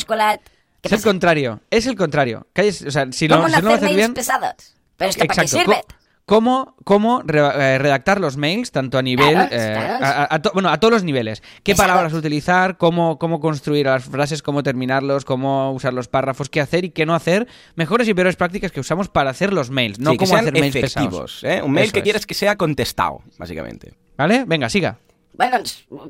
Mayúscula. 0.85 0.87
¿Qué 0.87 0.87
Es 0.87 0.91
el 0.91 0.97
pasa? 0.99 1.09
contrario, 1.09 1.59
es 1.69 1.85
el 1.87 1.95
contrario. 1.95 2.47
Cállese, 2.53 2.87
o 2.87 2.91
sea, 2.91 3.11
si 3.11 3.27
¿Cómo 3.27 3.47
si 3.47 3.51
no 3.55 3.61
no 3.61 3.69
lo 3.69 3.73
hacer 3.75 3.75
haces 3.75 3.81
mails 3.83 3.97
bien... 3.97 4.13
pesados? 4.13 4.75
¿Pero 4.97 5.09
esto 5.09 5.25
para 5.25 5.41
qué 5.41 5.47
sirve? 5.47 5.81
¿Cómo, 6.27 6.75
cómo 6.83 7.21
re- 7.23 7.39
eh, 7.39 7.77
redactar 7.77 8.19
los 8.19 8.35
mails, 8.35 8.71
tanto 8.71 8.97
a 8.97 9.03
nivel... 9.03 9.29
Claro, 9.33 9.49
eh, 9.51 9.73
claro. 9.99 10.05
a, 10.05 10.23
a- 10.23 10.41
bueno, 10.55 10.69
a 10.69 10.79
todos 10.79 10.91
los 10.91 11.03
niveles. 11.03 11.41
¿Qué 11.61 11.73
Exacto. 11.73 11.91
palabras 11.91 12.13
utilizar? 12.13 12.77
Cómo, 12.77 13.19
¿Cómo 13.19 13.39
construir 13.39 13.85
las 13.85 14.05
frases? 14.05 14.41
¿Cómo 14.41 14.63
terminarlos? 14.63 15.23
¿Cómo 15.23 15.71
usar 15.71 15.93
los 15.93 16.07
párrafos? 16.07 16.49
¿Qué 16.49 16.61
hacer 16.61 16.83
y 16.83 16.89
qué 16.89 17.05
no 17.05 17.13
hacer? 17.13 17.47
Mejores 17.75 18.07
y 18.07 18.15
peores 18.15 18.37
prácticas 18.37 18.71
que 18.71 18.79
usamos 18.79 19.07
para 19.07 19.29
hacer 19.29 19.53
los 19.53 19.69
mails, 19.69 19.99
no 19.99 20.11
Sí, 20.11 20.17
que 20.17 20.25
cómo 20.25 20.29
sean 20.35 20.47
hacer 20.47 20.59
mails 20.59 20.75
pesados. 20.75 21.43
¿eh? 21.43 21.61
Un 21.61 21.71
mail 21.73 21.83
Eso 21.85 21.93
que 21.93 21.99
es. 21.99 22.03
quieres 22.03 22.25
que 22.25 22.33
sea 22.33 22.55
contestado, 22.55 23.21
básicamente. 23.37 23.93
¿Vale? 24.17 24.45
Venga, 24.47 24.67
siga. 24.69 24.97
Bueno, 25.33 25.57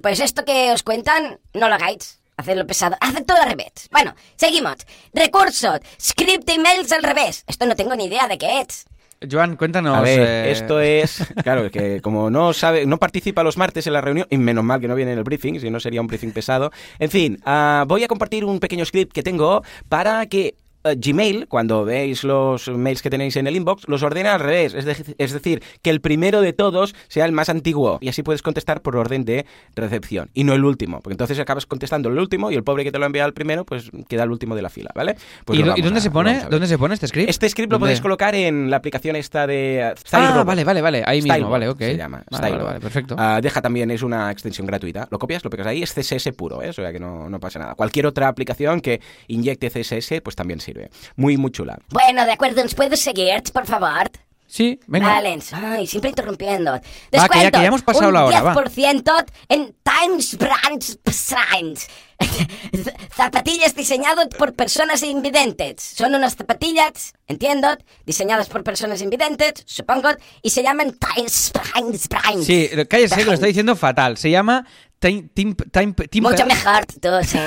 pues 0.01 0.21
esto 0.21 0.45
que 0.45 0.71
os 0.71 0.82
cuentan, 0.84 1.39
no 1.53 1.67
lo 1.67 1.76
hagáis. 1.76 2.21
Hacedlo 2.38 2.67
pesado. 2.67 2.97
Haced 2.99 3.25
todo 3.25 3.38
al 3.41 3.49
revés. 3.49 3.89
Bueno, 3.91 4.13
seguimos. 4.36 4.75
Recursos. 5.13 5.79
Script 6.01 6.49
emails 6.49 6.91
al 6.91 7.03
revés. 7.03 7.43
Esto 7.47 7.65
no 7.65 7.75
tengo 7.75 7.95
ni 7.95 8.05
idea 8.05 8.27
de 8.27 8.38
qué 8.38 8.61
es. 8.61 8.86
Joan, 9.31 9.55
cuéntanos... 9.55 9.97
A 9.97 10.01
ver, 10.01 10.19
eh, 10.19 10.51
esto 10.51 10.79
es, 10.79 11.25
claro, 11.43 11.71
que 11.71 12.01
como 12.01 12.29
no 12.29 12.53
sabe, 12.53 12.86
no 12.86 12.97
participa 12.97 13.43
los 13.43 13.57
martes 13.57 13.88
en 13.88 13.93
la 13.93 14.01
reunión, 14.01 14.27
y 14.29 14.38
menos 14.38 14.63
mal 14.63 14.81
que 14.81 14.88
no 14.88 14.95
viene 14.95 15.13
en 15.13 15.17
el 15.17 15.23
briefing, 15.23 15.59
si 15.59 15.69
no 15.69 15.79
sería 15.79 16.01
un 16.01 16.07
briefing 16.07 16.31
pesado. 16.31 16.71
En 16.99 17.09
fin, 17.09 17.39
ah, 17.45 17.86
voy 17.88 18.03
a 18.03 18.07
compartir 18.07 18.45
un 18.45 18.59
pequeño 18.59 18.86
script 18.86 19.13
que 19.13 19.23
tengo 19.23 19.63
para 19.89 20.25
que 20.27 20.55
eh, 20.86 20.95
Gmail, 20.97 21.47
cuando 21.47 21.83
veis 21.83 22.23
los 22.23 22.67
mails 22.69 23.01
que 23.01 23.09
tenéis 23.09 23.36
en 23.36 23.47
el 23.47 23.55
inbox, 23.55 23.88
los 23.88 24.03
ordene 24.03 24.29
al 24.29 24.39
revés. 24.39 24.73
Es, 24.73 24.86
de- 24.86 25.15
es 25.17 25.33
decir, 25.33 25.61
que 25.81 25.89
el 25.89 25.99
primero 26.01 26.41
de 26.41 26.53
todos 26.53 26.95
sea 27.07 27.25
el 27.25 27.31
más 27.31 27.49
antiguo. 27.49 27.97
Y 28.01 28.09
así 28.09 28.23
puedes 28.23 28.41
contestar 28.41 28.81
por 28.81 28.95
orden 28.95 29.25
de 29.25 29.45
recepción. 29.75 30.29
Y 30.33 30.43
no 30.43 30.53
el 30.53 30.63
último. 30.63 31.01
Porque 31.01 31.13
entonces 31.13 31.39
acabas 31.39 31.65
contestando 31.65 32.09
el 32.09 32.17
último 32.17 32.51
y 32.51 32.55
el 32.55 32.63
pobre 32.63 32.83
que 32.83 32.91
te 32.91 32.97
lo 32.99 33.05
ha 33.05 33.07
enviado 33.07 33.27
el 33.27 33.33
primero, 33.33 33.65
pues 33.65 33.89
queda 34.07 34.23
el 34.23 34.31
último 34.31 34.55
de 34.55 34.61
la 34.61 34.69
fila, 34.69 34.91
¿vale? 34.95 35.15
Pues 35.43 35.59
¿Y, 35.59 35.63
lo 35.63 35.75
dónde 35.75 35.99
a- 35.99 36.01
se 36.01 36.11
pone? 36.11 36.41
¿Dónde 36.49 36.67
se 36.67 36.77
pone 36.77 36.93
este 36.93 37.07
script? 37.07 37.29
Este 37.29 37.49
script 37.49 37.71
lo 37.71 37.79
podéis 37.79 38.01
colocar 38.01 38.36
en 38.36 38.69
la 38.69 38.77
aplicación 38.77 39.15
esta 39.15 39.47
de 39.47 39.91
uh, 39.93 39.97
Style 39.99 40.25
Ah, 40.25 40.31
Robot. 40.31 40.45
vale, 40.47 40.63
vale, 40.63 40.81
vale. 40.81 41.03
Ahí 41.05 41.21
mismo, 41.21 41.49
vale, 41.49 41.67
ok. 41.69 41.79
Se 41.79 41.97
llama. 41.97 42.23
Vale, 42.29 42.57
vale, 42.57 42.79
perfecto. 42.79 43.15
Ah, 43.17 43.39
deja 43.41 43.61
también, 43.61 43.89
es 43.91 44.03
una 44.03 44.31
extensión 44.31 44.67
gratuita. 44.67 45.07
Lo 45.11 45.19
copias, 45.19 45.43
lo 45.43 45.49
pegas 45.49 45.67
ahí, 45.67 45.81
es 45.83 45.93
CSS 45.93 46.31
puro, 46.33 46.61
¿eh? 46.61 46.69
o 46.69 46.73
sea 46.73 46.91
que 46.91 46.99
no, 46.99 47.29
no 47.29 47.39
pasa 47.39 47.59
nada. 47.59 47.75
Cualquier 47.75 48.05
otra 48.05 48.27
aplicación 48.27 48.81
que 48.81 49.01
inyecte 49.27 49.69
CSS, 49.69 50.21
pues 50.21 50.36
también 50.36 50.59
sirve. 50.59 50.74
Muy, 51.15 51.38
muy 51.38 51.51
chula. 51.51 51.78
Bueno, 51.89 52.26
de 52.26 52.32
acuerdo, 52.32 52.61
¿nos 52.63 52.76
puedes 52.76 52.99
seguir, 52.99 53.41
por 53.53 53.65
favor? 53.65 54.09
Sí, 54.47 54.80
venga. 54.88 55.07
Vale, 55.07 55.38
ay, 55.51 55.86
siempre 55.88 56.09
interrumpiendo. 56.11 56.80
que 57.11 57.17
ya- 57.17 57.28
que 57.51 57.57
ya 57.57 57.65
hemos 57.65 57.82
pasado 57.82 58.11
la 58.11 58.26
hora, 58.26 58.41
va. 58.41 58.53
10% 58.53 59.26
en 59.49 59.76
Times 59.84 60.38
Brands 60.38 60.99
Signs. 61.11 61.88
zapatillas 63.15 63.76
diseñadas 63.76 64.28
por 64.38 64.53
personas 64.53 65.03
invidentes. 65.03 65.82
Son 65.82 66.13
unas 66.15 66.36
zapatillas, 66.36 67.13
entiendo, 67.28 67.67
diseñadas 68.05 68.47
por 68.47 68.63
personas 68.63 69.01
invidentes, 69.01 69.53
supongo, 69.65 70.09
y 70.41 70.49
se 70.51 70.63
llaman 70.63 70.93
Times 71.15 71.51
Brands 71.53 72.07
Brands. 72.07 72.45
Sí, 72.45 72.69
cállese, 72.89 73.15
que 73.17 73.26
lo 73.26 73.34
está 73.34 73.47
diciendo 73.47 73.76
fatal. 73.76 74.17
Se 74.17 74.30
llama 74.30 74.65
Tim, 74.99 75.28
Tim, 75.34 75.55
Tim, 75.55 75.93
Timpers. 75.93 76.21
Mucho 76.21 76.45
mejor, 76.45 76.86
tú, 76.86 77.09
sí, 77.23 77.38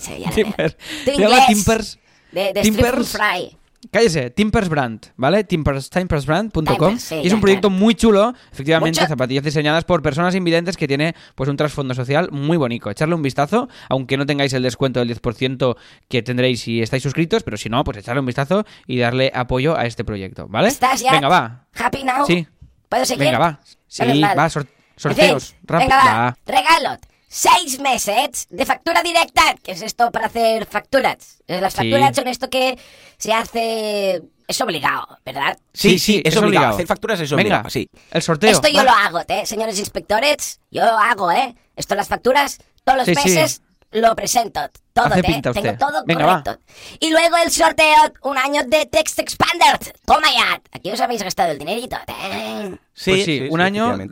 sí, 0.00 0.12
ya 0.18 0.30
lo 0.30 0.34
veo. 0.34 0.34
Timpers. 0.34 0.76
Se 1.04 1.16
llama 1.16 1.46
Timpers. 1.46 1.98
De, 2.32 2.52
de 2.52 2.62
Timpers. 2.62 3.12
Fry. 3.12 3.56
Cállese, 3.92 4.30
Timpers 4.30 4.68
Brand, 4.68 5.06
¿vale? 5.16 5.44
Timpers, 5.44 5.88
timpersbrand.com. 5.88 6.64
Timpers, 6.64 7.00
sí, 7.00 7.20
es 7.22 7.32
un 7.32 7.40
proyecto 7.40 7.68
claro. 7.68 7.80
muy 7.80 7.94
chulo, 7.94 8.34
efectivamente, 8.50 9.00
Mucho. 9.00 9.08
zapatillas 9.08 9.44
diseñadas 9.44 9.84
por 9.84 10.02
personas 10.02 10.34
invidentes 10.34 10.76
que 10.76 10.88
tiene 10.88 11.14
pues 11.36 11.48
un 11.48 11.56
trasfondo 11.56 11.94
social 11.94 12.28
muy 12.32 12.56
bonito. 12.56 12.90
Echarle 12.90 13.14
un 13.14 13.22
vistazo, 13.22 13.68
aunque 13.88 14.16
no 14.16 14.26
tengáis 14.26 14.52
el 14.52 14.64
descuento 14.64 14.98
del 14.98 15.16
10% 15.16 15.76
que 16.08 16.22
tendréis 16.22 16.60
si 16.60 16.82
estáis 16.82 17.04
suscritos, 17.04 17.44
pero 17.44 17.56
si 17.56 17.68
no, 17.68 17.84
pues 17.84 17.98
echarle 17.98 18.18
un 18.18 18.26
vistazo 18.26 18.64
y 18.88 18.98
darle 18.98 19.30
apoyo 19.32 19.76
a 19.76 19.86
este 19.86 20.04
proyecto, 20.04 20.48
¿vale? 20.48 20.68
¿Estás 20.68 21.00
ya? 21.00 21.12
Venga, 21.12 21.28
va. 21.28 21.66
Happy 21.74 22.02
now. 22.02 22.26
Sí. 22.26 22.48
¿Puedo 22.88 23.04
seguir? 23.04 23.26
Venga, 23.26 23.38
va. 23.38 23.60
Sí, 23.86 24.02
va, 24.20 24.44
En 24.44 24.50
sorteos. 24.96 25.50
fin, 25.50 25.58
rápido. 25.62 25.88
Venga, 25.90 26.04
va. 26.04 26.20
Va. 26.24 26.36
Regalo. 26.46 27.00
Seis 27.30 27.78
meses 27.80 28.46
de 28.48 28.64
factura 28.64 29.02
directa. 29.02 29.54
¿Qué 29.62 29.72
es 29.72 29.82
esto 29.82 30.10
para 30.10 30.26
hacer 30.26 30.64
facturas? 30.66 31.42
Eh, 31.46 31.60
Las 31.60 31.74
Sí. 31.74 31.78
facturas 31.90 32.16
son 32.16 32.26
esto 32.28 32.48
que 32.48 32.78
se 33.18 33.32
hace... 33.32 34.22
Es 34.46 34.58
obligado, 34.62 35.18
¿verdad? 35.26 35.58
Sí, 35.74 35.98
sí, 35.98 36.22
es 36.24 36.34
obligado. 36.38 36.74
Hacer 36.74 36.86
facturas 36.86 37.20
es 37.20 37.30
obligado, 37.30 37.64
Venga, 37.64 37.70
sí. 37.70 37.90
El 38.10 38.22
sorteo. 38.22 38.50
Esto 38.50 38.68
yo 38.68 38.78
va. 38.78 38.84
lo 38.84 38.90
hago, 38.92 39.20
¿eh? 39.28 39.44
Señores 39.44 39.78
inspectores, 39.78 40.58
yo 40.70 40.86
lo 40.86 40.98
hago, 40.98 41.30
¿eh? 41.30 41.54
Esto 41.76 41.94
las 41.94 42.08
facturas, 42.08 42.56
todos 42.82 42.96
los 43.00 43.06
Sí, 43.06 43.14
sí. 43.14 43.28
meses 43.28 43.60
lo 43.90 44.16
presento. 44.16 44.60
Todo, 44.94 45.06
Hace 45.06 45.20
¿eh? 45.20 45.40
Tengo 45.42 45.76
todo 45.78 46.02
Venga, 46.06 46.24
va. 46.26 46.42
correcto. 46.42 46.64
Y 46.98 47.10
luego 47.10 47.36
el 47.44 47.50
sorteo, 47.50 47.94
un 48.22 48.38
año 48.38 48.62
de 48.66 48.86
Text 48.86 49.18
Expander. 49.18 49.78
Toma 50.06 50.28
ya. 50.34 50.62
Aquí 50.72 50.90
os 50.90 51.00
habéis 51.02 51.22
gastado 51.22 51.52
el 51.52 51.58
dinerito. 51.58 51.98
¿eh? 52.08 52.74
Sí, 52.94 53.10
Pues 53.10 53.24
sí, 53.26 53.46
un 53.50 53.60
año. 53.60 53.98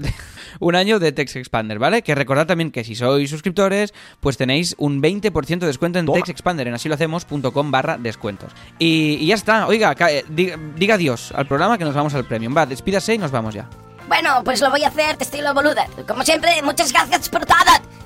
un 0.61 0.75
año 0.77 0.99
de 0.99 1.13
Text 1.13 1.37
Expander, 1.37 1.79
¿vale? 1.79 2.03
Que 2.03 2.15
recordad 2.15 2.47
también 2.47 2.71
que 2.71 2.85
si 2.85 2.95
sois 2.95 3.29
suscriptores, 3.31 3.93
pues 4.21 4.37
tenéis 4.37 4.75
un 4.79 5.03
20% 5.03 5.59
de 5.59 5.67
descuento 5.67 5.99
en 5.99 6.07
Toma. 6.07 6.17
Text 6.17 6.31
Expander 6.31 6.69
en 6.69 6.75
asilohacemos.com 6.75 7.71
barra 7.71 7.97
descuentos. 7.99 8.53
Y, 8.79 9.15
y 9.21 9.27
ya 9.27 9.35
está, 9.35 9.67
oiga, 9.67 9.95
ca- 9.95 10.11
eh, 10.11 10.25
diga, 10.29 10.57
diga 10.77 10.95
adiós 10.97 11.33
al 11.35 11.47
programa 11.47 11.79
que 11.79 11.85
nos 11.85 11.95
vamos 11.95 12.15
al 12.15 12.25
premium. 12.27 12.57
Va, 12.57 12.67
despídase 12.67 13.15
y 13.15 13.19
nos 13.19 13.31
vamos 13.31 13.55
ya. 13.55 13.69
Bueno, 14.09 14.43
pues 14.45 14.61
lo 14.61 14.71
voy 14.71 14.85
a 14.85 14.89
hacer 14.89 15.19
de 15.19 15.25
estilo 15.25 15.53
boluda. 15.53 15.87
Como 16.07 16.23
siempre, 16.23 16.63
muchas 16.63 16.93
gracias 16.93 17.29
por 17.29 17.45
todo. 17.45 17.57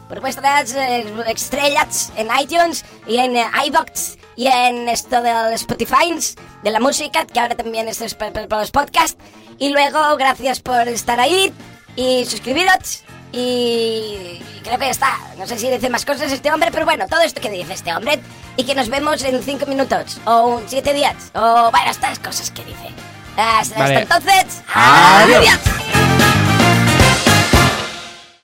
Por 0.09 0.21
vuestras 0.21 0.75
eh, 0.75 1.05
estrellas 1.29 2.13
en 2.17 2.29
iTunes 2.41 2.85
y 3.07 3.19
en 3.19 3.37
eh, 3.37 3.45
iVoox 3.67 4.17
y 4.37 4.47
en 4.47 4.89
esto 4.89 5.21
del 5.23 5.53
Spotify, 5.53 6.15
de 6.63 6.71
la 6.71 6.81
música, 6.81 7.27
que 7.27 7.39
ahora 7.39 7.55
también 7.55 7.87
esto 7.87 8.05
es 8.07 8.15
para 8.15 8.47
los 8.49 8.71
podcasts. 8.71 9.17
Y 9.59 9.69
luego, 9.71 10.17
gracias 10.17 10.61
por 10.61 10.89
estar 10.89 11.21
ahí 11.21 11.53
y 11.97 12.25
suscribiros. 12.27 13.03
Y 13.33 14.43
creo 14.65 14.79
que 14.79 14.87
ya 14.87 14.91
está. 14.91 15.19
No 15.39 15.47
sé 15.47 15.59
si 15.59 15.71
dice 15.71 15.89
más 15.89 16.05
cosas 16.05 16.33
este 16.33 16.51
hombre, 16.53 16.71
pero 16.73 16.85
bueno, 16.85 17.07
todo 17.09 17.21
esto 17.21 17.41
que 17.41 17.51
dice 17.51 17.73
este 17.75 17.95
hombre. 17.95 18.21
Y 18.57 18.65
que 18.65 18.75
nos 18.75 18.89
vemos 18.89 19.23
en 19.23 19.41
cinco 19.43 19.67
minutos, 19.67 20.19
o 20.25 20.59
en 20.61 20.69
siete 20.69 20.93
días, 20.93 21.15
o 21.35 21.71
bueno, 21.71 21.91
estas 21.91 22.19
cosas 22.19 22.51
que 22.51 22.65
dice. 22.65 22.89
Hasta, 23.37 23.59
hasta 23.61 23.79
Vale. 23.79 24.01
entonces, 24.01 24.63
Adiós. 24.75 25.39
adiós. 25.39 26.80